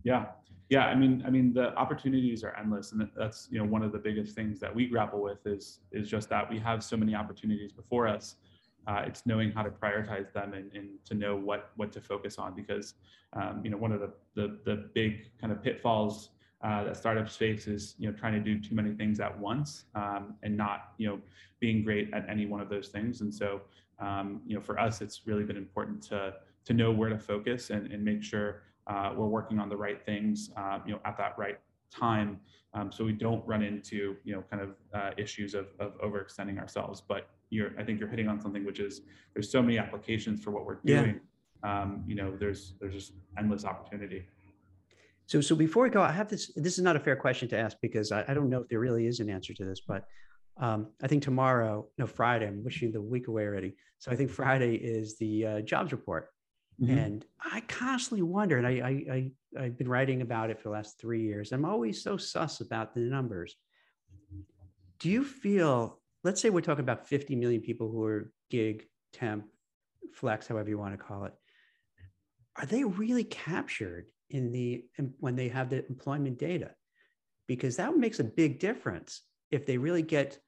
Yeah. 0.03 0.25
Yeah. 0.69 0.85
I 0.85 0.95
mean, 0.95 1.23
I 1.25 1.29
mean, 1.29 1.53
the 1.53 1.73
opportunities 1.75 2.43
are 2.43 2.55
endless. 2.57 2.91
And 2.91 3.09
that's, 3.15 3.47
you 3.49 3.57
know, 3.57 3.65
one 3.65 3.83
of 3.83 3.91
the 3.91 3.97
biggest 3.97 4.35
things 4.35 4.59
that 4.59 4.73
we 4.73 4.87
grapple 4.87 5.21
with 5.21 5.45
is, 5.45 5.79
is 5.91 6.09
just 6.09 6.29
that 6.29 6.49
we 6.49 6.59
have 6.59 6.83
so 6.83 6.97
many 6.97 7.15
opportunities 7.15 7.71
before 7.71 8.07
us 8.07 8.35
uh, 8.87 9.03
it's 9.05 9.25
knowing 9.25 9.51
how 9.51 9.61
to 9.61 9.69
prioritize 9.69 10.31
them 10.31 10.53
and, 10.53 10.71
and, 10.73 10.87
to 11.05 11.13
know 11.13 11.35
what 11.35 11.71
what 11.75 11.91
to 11.91 12.01
focus 12.01 12.37
on 12.37 12.55
because 12.55 12.95
um, 13.33 13.61
you 13.63 13.69
know 13.69 13.77
one 13.77 13.91
of 13.91 13.99
the, 13.99 14.11
the, 14.35 14.59
the 14.65 14.89
big 14.93 15.29
kind 15.39 15.51
of 15.51 15.61
pitfalls 15.61 16.29
uh, 16.63 16.83
that 16.85 16.97
startups 16.97 17.35
face 17.35 17.67
is 17.67 17.95
you 17.97 18.09
know 18.09 18.17
trying 18.17 18.33
to 18.33 18.39
do 18.39 18.59
too 18.59 18.73
many 18.73 18.93
things 18.93 19.19
at 19.19 19.37
once 19.37 19.85
um, 19.95 20.35
and 20.43 20.55
not 20.55 20.93
you 20.97 21.07
know 21.07 21.19
being 21.59 21.83
great 21.83 22.13
at 22.13 22.27
any 22.29 22.45
one 22.45 22.61
of 22.61 22.69
those 22.69 22.87
things 22.87 23.21
and 23.21 23.33
so 23.33 23.61
um, 23.99 24.41
you 24.45 24.55
know 24.55 24.61
for 24.61 24.79
us 24.79 25.01
it's 25.01 25.27
really 25.27 25.43
been 25.43 25.57
important 25.57 26.01
to 26.01 26.33
to 26.65 26.73
know 26.73 26.91
where 26.91 27.09
to 27.09 27.19
focus 27.19 27.69
and, 27.69 27.91
and 27.91 28.03
make 28.03 28.23
sure 28.23 28.63
uh, 28.87 29.13
we're 29.15 29.27
working 29.27 29.59
on 29.59 29.69
the 29.69 29.77
right 29.77 30.05
things 30.05 30.49
uh, 30.57 30.79
you 30.85 30.93
know 30.93 30.99
at 31.05 31.17
that 31.17 31.37
right 31.37 31.59
time. 31.91 32.39
Um, 32.73 32.91
so 32.91 33.03
we 33.05 33.13
don't 33.13 33.45
run 33.47 33.63
into 33.63 34.15
you 34.23 34.35
know 34.35 34.43
kind 34.49 34.61
of 34.61 34.75
uh, 34.93 35.11
issues 35.17 35.53
of, 35.53 35.67
of 35.79 35.99
overextending 36.01 36.59
ourselves 36.59 37.01
but 37.01 37.29
you're 37.49 37.71
i 37.79 37.83
think 37.83 37.99
you're 37.99 38.09
hitting 38.09 38.27
on 38.27 38.39
something 38.39 38.65
which 38.65 38.79
is 38.79 39.01
there's 39.33 39.49
so 39.49 39.61
many 39.61 39.77
applications 39.77 40.43
for 40.43 40.51
what 40.51 40.65
we're 40.65 40.79
doing. 40.85 41.19
Yeah. 41.63 41.81
um, 41.81 42.03
you 42.07 42.15
know 42.15 42.35
there's 42.37 42.73
there's 42.79 42.93
just 42.93 43.13
endless 43.37 43.65
opportunity. 43.65 44.25
So 45.25 45.41
so 45.41 45.55
before 45.55 45.83
we 45.83 45.89
go 45.89 46.01
i 46.01 46.11
have 46.11 46.29
this 46.29 46.51
this 46.55 46.77
is 46.77 46.83
not 46.83 46.95
a 46.95 46.99
fair 46.99 47.15
question 47.15 47.47
to 47.49 47.57
ask 47.57 47.77
because 47.81 48.11
i, 48.11 48.23
I 48.27 48.33
don't 48.33 48.49
know 48.49 48.61
if 48.61 48.67
there 48.69 48.79
really 48.79 49.07
is 49.07 49.19
an 49.19 49.29
answer 49.29 49.53
to 49.53 49.65
this 49.65 49.81
but 49.87 50.03
um, 50.57 50.87
i 51.01 51.07
think 51.07 51.23
tomorrow 51.23 51.87
no 51.97 52.05
friday 52.05 52.47
i'm 52.47 52.63
wishing 52.63 52.91
the 52.91 53.01
week 53.01 53.27
away 53.27 53.43
already. 53.43 53.75
So 53.99 54.11
i 54.11 54.15
think 54.15 54.29
friday 54.29 54.75
is 54.75 55.17
the 55.17 55.45
uh, 55.45 55.61
jobs 55.61 55.91
report 55.91 56.29
Mm-hmm. 56.81 56.97
And 56.97 57.25
I 57.39 57.61
constantly 57.61 58.21
wonder, 58.21 58.57
and 58.57 58.67
I, 58.67 58.71
I, 58.71 59.31
I, 59.59 59.63
have 59.63 59.77
been 59.77 59.87
writing 59.87 60.21
about 60.21 60.51
it 60.51 60.57
for 60.57 60.69
the 60.69 60.73
last 60.73 60.99
three 60.99 61.23
years. 61.23 61.51
I'm 61.51 61.65
always 61.65 62.03
so 62.03 62.17
sus 62.17 62.61
about 62.61 62.93
the 62.93 63.01
numbers. 63.01 63.55
Do 64.99 65.09
you 65.09 65.23
feel, 65.23 65.99
let's 66.23 66.39
say 66.39 66.49
we're 66.49 66.61
talking 66.61 66.83
about 66.83 67.07
50 67.07 67.35
million 67.35 67.61
people 67.61 67.89
who 67.89 68.03
are 68.03 68.31
gig, 68.49 68.85
temp, 69.13 69.45
flex, 70.13 70.47
however 70.47 70.69
you 70.69 70.77
want 70.77 70.93
to 70.93 71.03
call 71.03 71.25
it. 71.25 71.33
Are 72.55 72.65
they 72.65 72.83
really 72.83 73.23
captured 73.23 74.07
in 74.29 74.51
the, 74.51 74.85
when 75.19 75.35
they 75.35 75.47
have 75.49 75.69
the 75.69 75.85
employment 75.87 76.39
data? 76.39 76.71
Because 77.47 77.77
that 77.77 77.95
makes 77.95 78.19
a 78.19 78.23
big 78.23 78.59
difference 78.59 79.21
if 79.51 79.65
they 79.65 79.77
really 79.77 80.01
get 80.01 80.39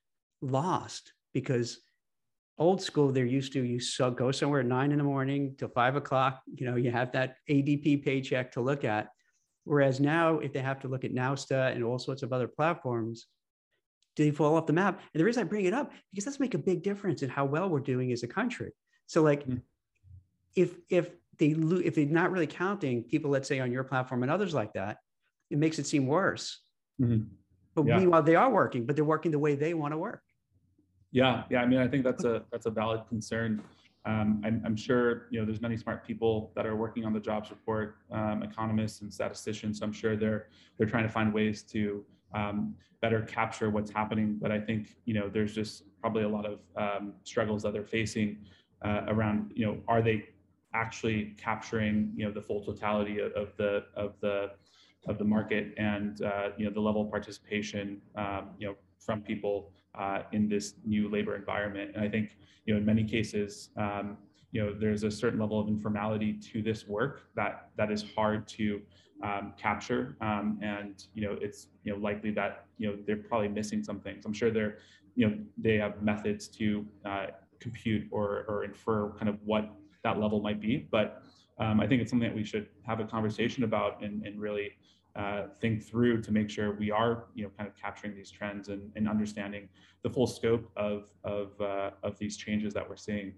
lost 0.42 1.14
because 1.34 1.80
old 2.60 2.82
school 2.82 3.12
they're 3.12 3.26
used 3.26 3.53
to 3.53 3.64
you 3.64 3.80
so 3.80 4.12
go 4.12 4.32
somewhere 4.32 4.60
at 4.60 4.66
nine 4.66 4.91
in 4.91 4.97
the 4.97 5.03
morning 5.03 5.55
till 5.57 5.70
five 5.70 5.95
o'clock 5.95 6.41
you 6.53 6.66
know 6.66 6.76
you 6.76 6.91
have 6.91 7.12
that 7.12 7.36
adp 7.49 8.03
paycheck 8.03 8.51
to 8.51 8.62
look 8.62 8.84
at 8.84 9.07
whereas 9.64 9.99
now 9.99 10.39
if 10.39 10.51
they 10.51 10.60
have 10.60 10.80
to 10.80 10.89
look 10.89 11.05
at 11.05 11.14
nowsta 11.14 11.74
and 11.74 11.84
all 11.84 11.97
sorts 11.97 12.22
of 12.22 12.34
other 12.34 12.47
platforms 12.47 13.28
do 14.16 14.26
they 14.26 14.32
fall 14.32 14.57
off 14.57 14.66
the 14.66 14.74
map 14.74 14.99
and 15.14 15.20
the 15.20 15.24
reason 15.24 15.41
i 15.41 15.45
bring 15.45 15.66
it 15.66 15.74
up 15.74 15.91
because 16.12 16.26
that's 16.26 16.39
make 16.39 16.53
a 16.53 16.60
big 16.60 16.84
difference 16.84 17.22
in 17.22 17.30
how 17.30 17.45
well 17.45 17.70
we're 17.70 17.80
doing 17.80 18.12
as 18.12 18.24
a 18.24 18.28
country 18.28 18.72
so 19.07 19.24
like 19.24 19.43
mm-hmm. 19.43 19.57
if 20.55 20.76
if 20.89 21.10
they 21.38 21.51
if 21.86 21.95
they're 21.95 22.05
not 22.05 22.32
really 22.32 22.47
counting 22.47 23.03
people 23.03 23.32
let's 23.32 23.47
say 23.47 23.60
on 23.60 23.72
your 23.72 23.86
platform 23.86 24.22
and 24.22 24.32
others 24.32 24.53
like 24.53 24.74
that 24.74 24.97
it 25.49 25.57
makes 25.57 25.80
it 25.80 25.88
seem 25.88 26.05
worse 26.05 26.60
mm-hmm. 27.01 27.24
but 27.74 27.86
yeah. 27.86 27.97
meanwhile 27.97 28.22
they 28.22 28.36
are 28.36 28.49
working 28.51 28.86
but 28.86 28.97
they're 28.97 29.05
working 29.05 29.32
the 29.32 29.39
way 29.39 29.55
they 29.55 29.74
want 29.74 29.93
to 29.93 29.97
work 29.97 30.22
yeah, 31.12 31.43
yeah. 31.49 31.62
I 31.62 31.66
mean, 31.66 31.80
I 31.80 31.88
think 31.88 32.03
that's 32.03 32.24
a 32.24 32.43
that's 32.51 32.66
a 32.66 32.72
valid 32.72 33.01
concern. 33.07 33.62
Um, 34.05 34.41
I'm, 34.45 34.62
I'm, 34.66 34.76
sure 34.78 35.28
you 35.30 35.39
know 35.39 35.45
there's 35.45 35.62
many 35.62 35.76
smart 35.76 36.05
people 36.05 36.51
that 36.55 36.66
are 36.66 36.76
working 36.76 37.05
on 37.05 37.14
the 37.14 37.20
jobs 37.20 37.49
report, 37.49 37.97
um, 38.12 38.43
economists 38.43 39.01
and 39.01 39.14
statisticians. 39.14 39.80
So 39.80 39.86
I'm 39.86 39.91
sure 39.91 40.16
they're 40.16 40.47
they're 40.78 40.88
trying 40.88 41.03
to 41.03 41.10
find 41.10 41.34
ways 41.34 41.64
to 41.64 42.03
um, 42.34 42.76
better 43.01 43.22
capture 43.22 43.70
what's 43.70 43.91
happening. 43.91 44.38
But 44.41 44.51
I 44.51 44.60
think 44.60 44.95
you 45.05 45.14
know 45.14 45.30
there's 45.30 45.53
just 45.53 45.84
probably 45.99 46.24
a 46.24 46.30
lot 46.30 46.45
of 46.45 46.60
um, 46.78 47.14
struggles 47.24 47.64
that 47.64 47.74
they're 47.74 47.84
facing 47.84 48.38
uh, 48.84 49.01
around 49.07 49.51
you 49.55 49.66
know 49.66 49.78
are 49.88 50.01
they 50.01 50.30
actually 50.74 51.36
capturing 51.38 52.12
you 52.16 52.26
know 52.26 52.32
the 52.32 52.41
full 52.41 52.64
totality 52.64 53.20
of, 53.20 53.32
of 53.34 53.55
the 53.57 53.84
of 53.95 54.14
the 54.22 54.51
of 55.07 55.18
the 55.18 55.24
market 55.24 55.74
and 55.78 56.22
uh, 56.22 56.49
you 56.57 56.66
know 56.66 56.72
the 56.72 56.80
level 56.80 57.01
of 57.01 57.10
participation 57.10 58.01
um, 58.16 58.51
you 58.57 58.68
know 58.68 58.76
from 58.99 59.22
people 59.22 59.72
uh, 59.96 60.24
in 60.32 60.48
this 60.48 60.76
new 60.86 61.10
labor 61.10 61.36
environment. 61.36 61.92
And 61.96 62.04
I 62.04 62.10
think, 62.10 62.38
you 62.66 62.74
know, 62.74 62.80
in 62.80 62.86
many 62.86 63.04
cases, 63.04 63.70
um, 63.78 64.18
you 64.52 64.64
know, 64.64 64.74
there's 64.74 65.04
a 65.04 65.12
certain 65.12 65.40
level 65.40 65.60
of 65.60 65.68
informality 65.68 66.34
to 66.34 66.62
this 66.62 66.88
work 66.88 67.30
that 67.36 67.70
that 67.78 67.92
is 67.92 68.04
hard 68.16 68.48
to 68.50 68.82
um, 69.24 69.54
capture. 69.58 70.16
Um, 70.22 70.60
and 70.62 71.04
you 71.14 71.22
know, 71.24 71.38
it's 71.42 71.68
you 71.84 71.94
know 71.94 72.00
likely 72.00 72.32
that 72.32 72.66
you 72.78 72.90
know 72.90 72.98
they're 73.06 73.18
probably 73.18 73.50
missing 73.50 73.84
some 73.84 74.00
things. 74.00 74.26
I'm 74.26 74.34
sure 74.34 74.50
they're, 74.50 74.80
you 75.16 75.28
know, 75.28 75.38
they 75.58 75.78
have 75.78 76.02
methods 76.02 76.48
to 76.50 76.86
uh, 77.06 77.28
compute 77.60 78.08
or 78.12 78.46
or 78.48 78.64
infer 78.64 79.12
kind 79.12 79.30
of 79.30 79.38
what 79.44 79.70
that 80.04 80.20
level 80.20 80.42
might 80.42 80.62
be. 80.62 80.88
But 80.90 81.22
um, 81.60 81.80
I 81.80 81.88
think 81.88 82.02
it's 82.02 82.10
something 82.10 82.28
that 82.28 82.36
we 82.36 82.44
should 82.44 82.68
have 82.84 83.00
a 83.00 83.06
conversation 83.06 83.64
about 83.64 84.02
and, 84.02 84.26
and 84.26 84.40
really 84.40 84.72
uh, 85.20 85.47
think 85.59 85.84
through 85.84 86.22
to 86.22 86.32
make 86.32 86.49
sure 86.49 86.72
we 86.76 86.91
are, 86.91 87.26
you 87.36 87.43
know, 87.43 87.51
kind 87.57 87.67
of 87.67 87.76
capturing 87.76 88.15
these 88.15 88.32
trends 88.32 88.70
and, 88.70 88.89
and 88.95 89.09
understanding 89.09 89.67
the 90.01 90.09
full 90.09 90.28
scope 90.28 90.72
of 90.78 91.09
of 91.26 91.59
uh, 91.59 91.91
of 92.03 92.17
these 92.17 92.38
changes 92.38 92.74
that 92.74 92.88
we're 92.88 92.95
seeing. 92.95 93.34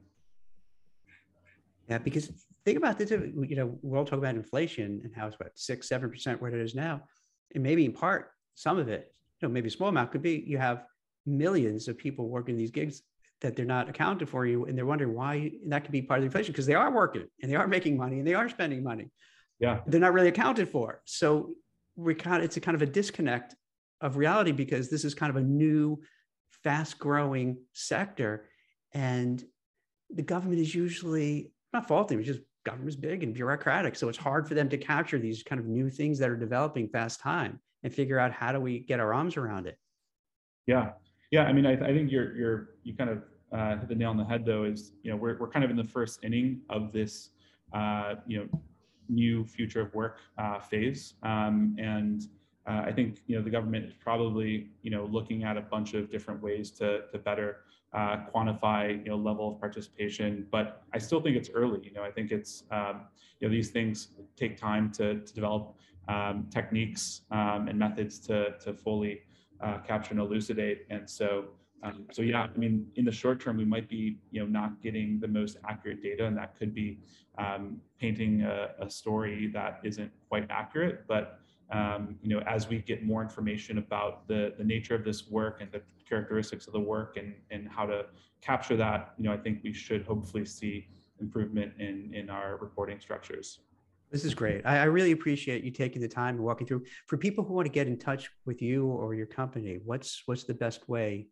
Yeah, 1.89 1.97
because 1.97 2.31
think 2.65 2.77
about 2.77 2.99
this. 2.99 3.09
You 3.09 3.55
know, 3.55 3.79
we're 3.81 3.97
all 3.97 4.05
talking 4.05 4.19
about 4.19 4.35
inflation 4.35 5.01
and 5.03 5.11
how 5.15 5.25
it's 5.25 5.39
what 5.39 5.51
six, 5.55 5.89
seven 5.89 6.11
percent 6.11 6.39
where 6.39 6.53
it 6.53 6.61
is 6.61 6.75
now, 6.75 7.01
and 7.55 7.63
maybe 7.63 7.83
in 7.83 7.93
part 7.93 8.29
some 8.53 8.77
of 8.77 8.87
it, 8.87 9.15
you 9.41 9.47
know, 9.47 9.51
maybe 9.51 9.67
a 9.67 9.71
small 9.71 9.89
amount 9.89 10.11
could 10.11 10.21
be 10.21 10.43
you 10.45 10.59
have 10.59 10.83
millions 11.25 11.87
of 11.87 11.97
people 11.97 12.29
working 12.29 12.55
these 12.55 12.71
gigs 12.71 13.01
that 13.41 13.55
they're 13.55 13.65
not 13.65 13.89
accounted 13.89 14.29
for 14.29 14.45
you, 14.45 14.65
and 14.65 14.77
they're 14.77 14.85
wondering 14.85 15.15
why 15.15 15.51
and 15.63 15.71
that 15.71 15.83
could 15.83 15.91
be 15.91 16.03
part 16.03 16.19
of 16.19 16.21
the 16.21 16.27
inflation 16.27 16.51
because 16.51 16.67
they 16.67 16.75
are 16.75 16.91
working 16.91 17.25
and 17.41 17.51
they 17.51 17.55
are 17.55 17.67
making 17.67 17.97
money 17.97 18.19
and 18.19 18.27
they 18.27 18.35
are 18.35 18.47
spending 18.49 18.83
money 18.83 19.09
yeah 19.59 19.79
they're 19.87 19.99
not 20.01 20.13
really 20.13 20.27
accounted 20.27 20.67
for 20.67 21.01
so 21.05 21.55
we 21.95 22.15
kind 22.15 22.37
of, 22.37 22.43
it's 22.43 22.57
a 22.57 22.61
kind 22.61 22.75
of 22.75 22.81
a 22.81 22.85
disconnect 22.85 23.55
of 24.01 24.17
reality 24.17 24.51
because 24.51 24.89
this 24.89 25.05
is 25.05 25.13
kind 25.13 25.29
of 25.29 25.35
a 25.35 25.45
new 25.45 26.01
fast 26.63 26.99
growing 26.99 27.57
sector. 27.73 28.45
And 28.93 29.43
the 30.09 30.23
government 30.23 30.59
is 30.59 30.73
usually 30.75 31.51
not 31.73 31.87
faulting 31.87 32.19
it's 32.19 32.27
just 32.27 32.41
government 32.65 32.89
is 32.89 32.95
big 32.95 33.23
and 33.23 33.33
bureaucratic. 33.33 33.95
So 33.95 34.09
it's 34.09 34.17
hard 34.17 34.47
for 34.47 34.53
them 34.53 34.69
to 34.69 34.77
capture 34.77 35.17
these 35.17 35.41
kind 35.43 35.59
of 35.59 35.65
new 35.67 35.89
things 35.89 36.19
that 36.19 36.29
are 36.29 36.35
developing 36.35 36.87
fast 36.89 37.19
time 37.19 37.59
and 37.83 37.93
figure 37.93 38.19
out 38.19 38.31
how 38.31 38.51
do 38.51 38.59
we 38.59 38.79
get 38.79 38.99
our 38.99 39.13
arms 39.13 39.37
around 39.37 39.67
it. 39.67 39.77
Yeah. 40.67 40.91
Yeah 41.31 41.43
i 41.45 41.53
mean 41.53 41.65
i, 41.65 41.73
I 41.73 41.93
think 41.93 42.11
you're 42.11 42.35
you're 42.35 42.69
you 42.83 42.95
kind 42.95 43.09
of 43.09 43.23
uh, 43.51 43.77
hit 43.79 43.89
the 43.89 43.95
nail 43.95 44.09
on 44.09 44.17
the 44.17 44.23
head 44.23 44.45
though 44.45 44.63
is 44.63 44.93
you 45.03 45.11
know 45.11 45.17
we're, 45.17 45.37
we're 45.37 45.49
kind 45.49 45.65
of 45.65 45.71
in 45.71 45.77
the 45.77 45.83
first 45.83 46.23
inning 46.23 46.61
of 46.69 46.93
this 46.93 47.31
uh, 47.73 48.15
you 48.27 48.39
know 48.39 48.61
new 49.11 49.45
future 49.45 49.81
of 49.81 49.93
work 49.93 50.19
uh, 50.37 50.59
phase. 50.59 51.15
Um, 51.23 51.75
and 51.77 52.23
uh, 52.67 52.83
I 52.85 52.91
think 52.91 53.21
you 53.27 53.35
know 53.35 53.43
the 53.43 53.49
government 53.49 53.85
is 53.85 53.93
probably 53.93 54.69
you 54.81 54.91
know 54.91 55.05
looking 55.05 55.43
at 55.43 55.57
a 55.57 55.61
bunch 55.61 55.93
of 55.93 56.11
different 56.11 56.41
ways 56.41 56.71
to 56.71 57.01
to 57.11 57.17
better 57.17 57.57
uh, 57.93 58.17
quantify 58.33 59.03
you 59.03 59.09
know 59.09 59.17
level 59.17 59.53
of 59.53 59.59
participation. 59.59 60.47
But 60.51 60.83
I 60.93 60.99
still 60.99 61.21
think 61.21 61.35
it's 61.35 61.49
early. 61.53 61.81
You 61.83 61.93
know 61.93 62.03
I 62.03 62.11
think 62.11 62.31
it's 62.31 62.63
um, 62.71 63.01
you 63.39 63.47
know 63.47 63.51
these 63.51 63.69
things 63.71 64.09
take 64.35 64.57
time 64.57 64.91
to 64.93 65.19
to 65.21 65.33
develop 65.33 65.75
um, 66.07 66.47
techniques 66.51 67.21
um, 67.31 67.67
and 67.67 67.77
methods 67.77 68.19
to 68.27 68.57
to 68.63 68.73
fully 68.73 69.21
uh, 69.61 69.79
capture 69.79 70.11
and 70.11 70.19
elucidate. 70.19 70.85
And 70.89 71.09
so 71.09 71.45
um, 71.83 72.05
so 72.11 72.21
yeah, 72.21 72.47
I 72.53 72.57
mean, 72.57 72.87
in 72.95 73.05
the 73.05 73.11
short 73.11 73.41
term, 73.41 73.57
we 73.57 73.65
might 73.65 73.89
be, 73.89 74.19
you 74.31 74.41
know, 74.41 74.45
not 74.45 74.81
getting 74.81 75.19
the 75.19 75.27
most 75.27 75.57
accurate 75.67 76.01
data, 76.01 76.25
and 76.25 76.37
that 76.37 76.57
could 76.57 76.75
be 76.75 76.99
um, 77.37 77.77
painting 77.99 78.43
a, 78.43 78.69
a, 78.79 78.89
story 78.89 79.47
that 79.53 79.79
isn't 79.83 80.11
quite 80.29 80.45
accurate. 80.51 81.05
But 81.07 81.39
um, 81.71 82.17
you 82.21 82.29
know, 82.29 82.41
as 82.45 82.67
we 82.67 82.79
get 82.79 83.03
more 83.03 83.21
information 83.21 83.77
about 83.77 84.27
the, 84.27 84.53
the 84.57 84.63
nature 84.63 84.93
of 84.93 85.03
this 85.03 85.29
work 85.29 85.61
and 85.61 85.71
the 85.71 85.81
characteristics 86.07 86.67
of 86.67 86.73
the 86.73 86.79
work 86.79 87.17
and, 87.17 87.33
and 87.49 87.67
how 87.69 87.85
to 87.85 88.05
capture 88.41 88.75
that, 88.75 89.13
you 89.17 89.23
know, 89.23 89.31
I 89.31 89.37
think 89.37 89.61
we 89.63 89.71
should 89.71 90.05
hopefully 90.05 90.45
see 90.45 90.87
improvement 91.21 91.71
in, 91.79 92.11
in 92.13 92.29
our 92.29 92.57
reporting 92.57 92.99
structures. 92.99 93.59
This 94.11 94.25
is 94.25 94.33
great. 94.33 94.65
I, 94.65 94.79
I 94.79 94.83
really 94.83 95.11
appreciate 95.11 95.63
you 95.63 95.71
taking 95.71 96.01
the 96.01 96.07
time 96.09 96.35
and 96.35 96.43
walking 96.43 96.67
through. 96.67 96.83
For 97.07 97.15
people 97.15 97.45
who 97.45 97.53
want 97.53 97.67
to 97.67 97.71
get 97.71 97.87
in 97.87 97.97
touch 97.97 98.29
with 98.45 98.61
you 98.61 98.87
or 98.87 99.13
your 99.15 99.25
company, 99.25 99.79
what's 99.85 100.23
what's 100.25 100.43
the 100.43 100.53
best 100.53 100.89
way 100.89 101.27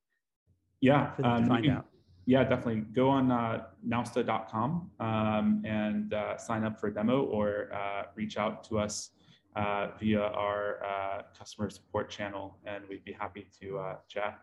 yeah, 0.82 1.12
for 1.12 1.22
them 1.22 1.32
to 1.32 1.38
um, 1.38 1.48
find 1.48 1.66
can- 1.66 1.74
out? 1.78 1.86
Yeah, 2.26 2.44
definitely. 2.44 2.82
Go 2.94 3.10
on 3.10 3.32
uh, 3.32 3.64
nowsta.com 3.88 4.92
um, 5.00 5.64
and 5.66 6.14
uh, 6.14 6.38
sign 6.38 6.64
up 6.64 6.80
for 6.80 6.86
a 6.86 6.94
demo 6.94 7.24
or 7.24 7.74
uh, 7.74 8.04
reach 8.14 8.38
out 8.38 8.64
to 8.66 8.78
us 8.78 9.10
uh, 9.56 9.88
via 10.00 10.22
our 10.22 10.84
uh, 10.86 11.22
customer 11.36 11.72
support 11.72 12.08
channel, 12.08 12.60
and 12.66 12.84
we'd 12.88 13.04
be 13.04 13.14
happy 13.14 13.48
to 13.60 13.80
uh, 13.80 13.96
chat. 14.08 14.40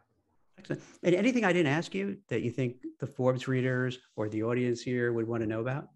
Excellent. 0.59 0.83
And 1.05 1.15
anything 1.15 1.45
I 1.45 1.53
didn't 1.53 1.73
ask 1.73 1.95
you 1.95 2.17
that 2.27 2.43
you 2.43 2.51
think 2.51 2.79
the 2.99 3.07
Forbes 3.07 3.47
readers 3.47 3.99
or 4.17 4.29
the 4.29 4.43
audience 4.43 4.81
here 4.81 5.13
would 5.13 5.29
want 5.29 5.43
to 5.43 5.47
know 5.47 5.61
about? 5.61 5.91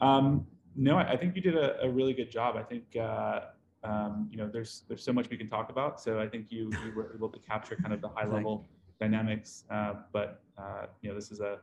Um, 0.00 0.46
no, 0.74 0.96
I, 0.96 1.12
I 1.12 1.16
think 1.18 1.36
you 1.36 1.42
did 1.42 1.56
a, 1.56 1.82
a 1.82 1.90
really 1.90 2.14
good 2.14 2.30
job. 2.30 2.56
I 2.56 2.62
think 2.62 2.84
uh, 2.98 3.40
um, 3.82 4.28
you 4.30 4.38
know 4.38 4.48
there's 4.48 4.84
there's 4.88 5.04
so 5.04 5.12
much 5.12 5.28
we 5.28 5.36
can 5.36 5.48
talk 5.48 5.70
about. 5.70 6.00
So 6.00 6.18
I 6.18 6.26
think 6.26 6.46
you 6.48 6.70
you 6.84 6.92
were 6.94 7.12
able 7.14 7.28
to 7.28 7.38
capture 7.40 7.76
kind 7.76 7.92
of 7.92 8.00
the 8.00 8.08
high 8.08 8.26
level 8.26 8.66
dynamics. 9.00 9.64
Uh, 9.70 9.94
but 10.12 10.42
uh, 10.58 10.86
you 11.02 11.08
know 11.08 11.14
this 11.14 11.30
is 11.30 11.40
a 11.40 11.58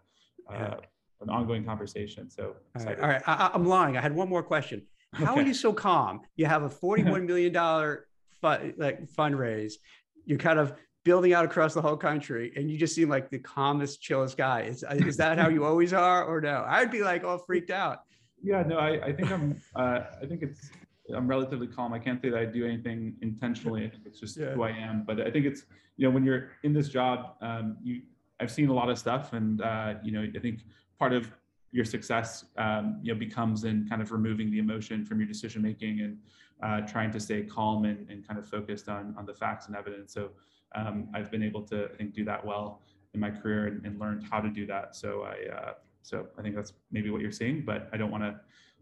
Yeah. 0.52 0.66
uh, 0.66 0.78
an 1.22 1.30
ongoing 1.30 1.64
conversation. 1.64 2.30
So 2.30 2.56
All 2.78 2.86
right. 2.86 3.00
All 3.00 3.08
right. 3.08 3.22
I, 3.28 3.52
I'm 3.54 3.66
lying. 3.66 3.96
I 3.96 4.02
had 4.02 4.16
one 4.16 4.28
more 4.28 4.42
question. 4.44 4.82
How 5.14 5.36
are 5.36 5.42
you 5.44 5.54
so 5.54 5.72
calm? 5.72 6.22
You 6.36 6.48
have 6.48 6.64
a 6.64 6.70
$41 6.70 7.26
million 7.32 7.54
fu- 7.54 8.74
like 8.78 9.08
fundraise. 9.12 9.74
You're 10.26 10.40
kind 10.40 10.58
of 10.58 10.74
building 11.06 11.34
out 11.34 11.46
across 11.46 11.74
the 11.76 11.82
whole 11.82 11.98
country 11.98 12.54
and 12.56 12.72
you 12.72 12.78
just 12.78 12.96
seem 12.96 13.08
like 13.10 13.30
the 13.30 13.38
calmest, 13.40 14.02
chillest 14.02 14.36
guy. 14.38 14.62
Is, 14.62 14.84
is 14.94 15.18
that 15.18 15.38
how 15.38 15.48
you 15.50 15.64
always 15.70 15.94
are 15.94 16.24
or 16.26 16.42
no? 16.42 16.66
I'd 16.68 16.90
be 16.92 17.04
like 17.04 17.24
all 17.24 17.38
freaked 17.38 17.70
out. 17.72 18.00
Yeah, 18.42 18.64
no, 18.64 18.78
I, 18.78 19.06
I 19.06 19.14
think 19.14 19.32
I'm, 19.32 19.62
uh, 19.76 20.00
I 20.22 20.26
think 20.26 20.42
it's, 20.42 20.72
I'm 21.16 21.28
relatively 21.28 21.68
calm. 21.68 21.94
I 21.94 22.00
can't 22.00 22.22
say 22.22 22.30
that 22.30 22.40
I 22.40 22.46
do 22.46 22.66
anything 22.66 23.16
intentionally. 23.22 23.86
I 23.86 23.90
think 23.90 24.04
it's 24.06 24.20
just 24.20 24.38
Yeah. 24.38 24.52
who 24.54 24.64
I 24.64 24.70
am. 24.72 25.04
But 25.04 25.20
I 25.22 25.32
think 25.32 25.46
it's, 25.46 25.66
you 25.98 26.08
know, 26.08 26.12
when 26.14 26.24
you're 26.24 26.52
in 26.64 26.74
this 26.74 26.90
job, 26.90 27.36
um, 27.42 27.78
you, 27.82 28.02
I've 28.40 28.52
seen 28.52 28.70
a 28.70 28.74
lot 28.74 28.90
of 28.90 28.98
stuff, 28.98 29.34
and 29.34 29.62
uh, 29.62 29.96
you 30.04 30.12
know, 30.12 30.24
I 30.36 30.40
think 30.40 30.62
part 30.98 31.14
of 31.14 31.32
your 31.72 31.86
success, 31.86 32.46
um, 32.58 33.00
you 33.02 33.14
know, 33.14 33.20
becomes 33.20 33.64
in 33.64 33.88
kind 33.88 34.02
of 34.02 34.12
removing 34.12 34.52
the 34.52 34.60
emotion 34.60 35.06
from 35.06 35.20
your 35.20 35.28
decision 35.28 35.62
making 35.62 36.02
and 36.02 36.18
uh, 36.64 36.82
trying 36.88 37.12
to 37.12 37.20
stay 37.20 37.44
calm 37.44 37.86
and, 37.86 38.10
and 38.10 38.28
kind 38.28 38.40
of 38.40 38.48
focused 38.48 38.90
on 38.90 39.16
on 39.18 39.26
the 39.26 39.34
facts 39.34 39.68
and 39.68 39.76
evidence. 39.76 40.14
So 40.14 40.32
um, 40.76 41.10
I've 41.14 41.30
been 41.32 41.44
able 41.44 41.64
to, 41.64 41.86
I 41.94 41.96
think, 41.96 42.14
do 42.14 42.24
that 42.26 42.44
well 42.46 42.82
in 43.14 43.20
my 43.20 43.30
career 43.30 43.68
and, 43.68 43.86
and 43.86 44.00
learned 44.00 44.24
how 44.30 44.40
to 44.40 44.50
do 44.50 44.66
that. 44.68 44.96
So 44.96 45.24
I, 45.24 45.54
uh, 45.54 45.74
so 46.04 46.28
I 46.38 46.42
think 46.42 46.56
that's 46.56 46.74
maybe 46.92 47.10
what 47.10 47.22
you're 47.22 47.32
seeing, 47.32 47.64
but 47.66 47.90
I 47.94 47.98
don't 47.98 48.12
want 48.12 48.24
to. 48.24 48.40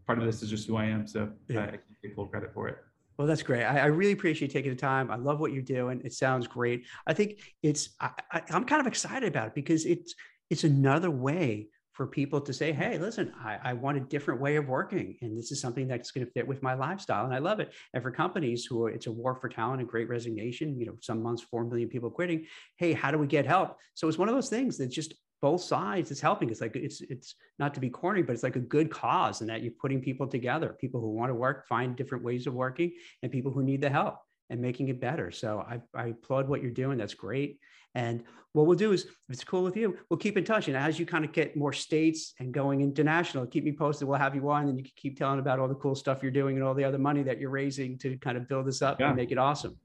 Part 0.09 0.17
of 0.17 0.25
this 0.25 0.41
is 0.41 0.49
just 0.49 0.67
who 0.67 0.75
I 0.75 0.85
am, 0.85 1.05
so 1.05 1.29
Yeah. 1.47 1.59
I, 1.59 1.63
I 1.65 1.67
can 1.67 1.81
take 2.01 2.15
full 2.15 2.25
credit 2.25 2.51
for 2.51 2.67
it. 2.67 2.79
Well, 3.19 3.27
that's 3.27 3.43
great. 3.43 3.63
I, 3.63 3.81
I 3.81 3.85
really 3.85 4.13
appreciate 4.13 4.47
you 4.47 4.51
taking 4.51 4.71
the 4.71 4.75
time. 4.75 5.11
I 5.11 5.17
love 5.17 5.39
what 5.39 5.53
you're 5.53 5.61
doing. 5.61 6.01
It 6.03 6.13
sounds 6.13 6.47
great. 6.47 6.87
I 7.05 7.13
think 7.13 7.39
it's 7.61 7.89
I, 8.01 8.09
I'm 8.49 8.63
kind 8.63 8.81
of 8.81 8.87
excited 8.87 9.27
about 9.27 9.49
it 9.49 9.53
because 9.53 9.85
it's 9.85 10.15
it's 10.49 10.63
another 10.63 11.11
way 11.11 11.67
for 11.91 12.07
people 12.07 12.41
to 12.41 12.51
say, 12.51 12.71
"Hey, 12.71 12.97
listen, 12.97 13.31
I, 13.39 13.59
I 13.63 13.73
want 13.73 13.97
a 13.97 13.99
different 13.99 14.41
way 14.41 14.55
of 14.55 14.67
working, 14.67 15.15
and 15.21 15.37
this 15.37 15.51
is 15.51 15.61
something 15.61 15.87
that's 15.87 16.09
going 16.09 16.25
to 16.25 16.31
fit 16.31 16.47
with 16.47 16.63
my 16.63 16.73
lifestyle, 16.73 17.25
and 17.25 17.33
I 17.35 17.37
love 17.37 17.59
it." 17.59 17.71
And 17.93 18.01
for 18.01 18.09
companies 18.09 18.65
who 18.65 18.85
are, 18.85 18.89
it's 18.89 19.05
a 19.05 19.11
war 19.11 19.35
for 19.35 19.47
talent 19.47 19.81
and 19.81 19.87
great 19.87 20.09
resignation. 20.09 20.79
You 20.79 20.87
know, 20.87 20.95
some 21.01 21.21
months 21.21 21.43
four 21.43 21.65
million 21.65 21.87
people 21.87 22.09
quitting. 22.09 22.47
Hey, 22.77 22.93
how 22.93 23.11
do 23.11 23.19
we 23.19 23.27
get 23.27 23.45
help? 23.45 23.77
So 23.93 24.07
it's 24.07 24.17
one 24.17 24.27
of 24.27 24.33
those 24.33 24.49
things 24.49 24.75
that 24.79 24.87
just 24.87 25.13
both 25.41 25.61
sides 25.61 26.11
is 26.11 26.19
helping. 26.19 26.49
It's 26.49 26.61
like 26.61 26.75
it's 26.75 27.01
it's 27.01 27.35
not 27.57 27.73
to 27.73 27.79
be 27.79 27.89
corny, 27.89 28.21
but 28.21 28.33
it's 28.33 28.43
like 28.43 28.55
a 28.55 28.59
good 28.59 28.91
cause, 28.91 29.41
and 29.41 29.49
that 29.49 29.61
you're 29.61 29.73
putting 29.79 30.01
people 30.01 30.27
together. 30.27 30.75
People 30.79 30.99
who 31.01 31.09
want 31.11 31.29
to 31.29 31.35
work, 31.35 31.67
find 31.67 31.95
different 31.95 32.23
ways 32.23 32.47
of 32.47 32.53
working, 32.53 32.93
and 33.23 33.31
people 33.31 33.51
who 33.51 33.63
need 33.63 33.81
the 33.81 33.89
help 33.89 34.17
and 34.49 34.59
making 34.61 34.89
it 34.89 34.99
better. 34.99 35.31
So 35.31 35.59
I, 35.59 35.79
I 35.93 36.07
applaud 36.07 36.49
what 36.49 36.61
you're 36.61 36.71
doing. 36.71 36.97
That's 36.97 37.13
great. 37.13 37.59
And 37.95 38.23
what 38.53 38.65
we'll 38.65 38.77
do 38.77 38.91
is, 38.91 39.03
if 39.05 39.11
it's 39.29 39.43
cool 39.43 39.63
with 39.63 39.77
you, 39.77 39.97
we'll 40.09 40.17
keep 40.17 40.37
in 40.37 40.43
touch. 40.43 40.67
And 40.67 40.75
as 40.77 40.99
you 40.99 41.05
kind 41.05 41.23
of 41.23 41.31
get 41.31 41.55
more 41.55 41.73
states 41.73 42.33
and 42.39 42.51
going 42.51 42.81
international, 42.81 43.45
keep 43.45 43.63
me 43.63 43.71
posted. 43.71 44.07
We'll 44.07 44.17
have 44.19 44.35
you 44.35 44.49
on, 44.49 44.67
and 44.67 44.77
you 44.77 44.83
can 44.83 44.93
keep 44.95 45.17
telling 45.17 45.39
about 45.39 45.59
all 45.59 45.67
the 45.67 45.75
cool 45.75 45.95
stuff 45.95 46.21
you're 46.21 46.31
doing 46.31 46.55
and 46.55 46.63
all 46.63 46.73
the 46.73 46.83
other 46.83 46.97
money 46.97 47.23
that 47.23 47.39
you're 47.39 47.49
raising 47.51 47.97
to 47.99 48.17
kind 48.17 48.37
of 48.37 48.47
build 48.47 48.65
this 48.65 48.81
up 48.81 48.99
Yeah. 48.99 49.07
and 49.07 49.15
make 49.15 49.31
it 49.31 49.37
awesome. 49.37 49.77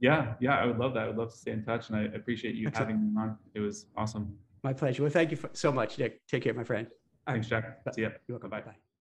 Yeah, 0.00 0.34
yeah, 0.40 0.58
I 0.58 0.66
would 0.66 0.78
love 0.78 0.94
that. 0.94 1.04
I 1.04 1.06
would 1.08 1.16
love 1.16 1.30
to 1.30 1.36
stay 1.36 1.52
in 1.52 1.62
touch, 1.64 1.88
and 1.90 1.96
I 1.98 2.02
appreciate 2.16 2.54
you 2.56 2.66
Excellent. 2.68 2.90
having 2.90 3.14
me 3.14 3.20
on. 3.20 3.36
It 3.54 3.60
was 3.60 3.86
awesome. 3.96 4.36
My 4.62 4.72
pleasure. 4.72 5.02
Well, 5.02 5.10
thank 5.10 5.30
you 5.30 5.38
so 5.52 5.72
much, 5.72 5.98
Nick. 5.98 6.26
Take 6.26 6.44
care, 6.44 6.54
my 6.54 6.64
friend. 6.64 6.86
Thanks, 7.26 7.48
Jack. 7.48 7.80
See 7.94 8.02
ya. 8.02 8.10
You're 8.26 8.36
welcome. 8.36 8.50
Bye. 8.50 8.60
Bye. 8.60 8.91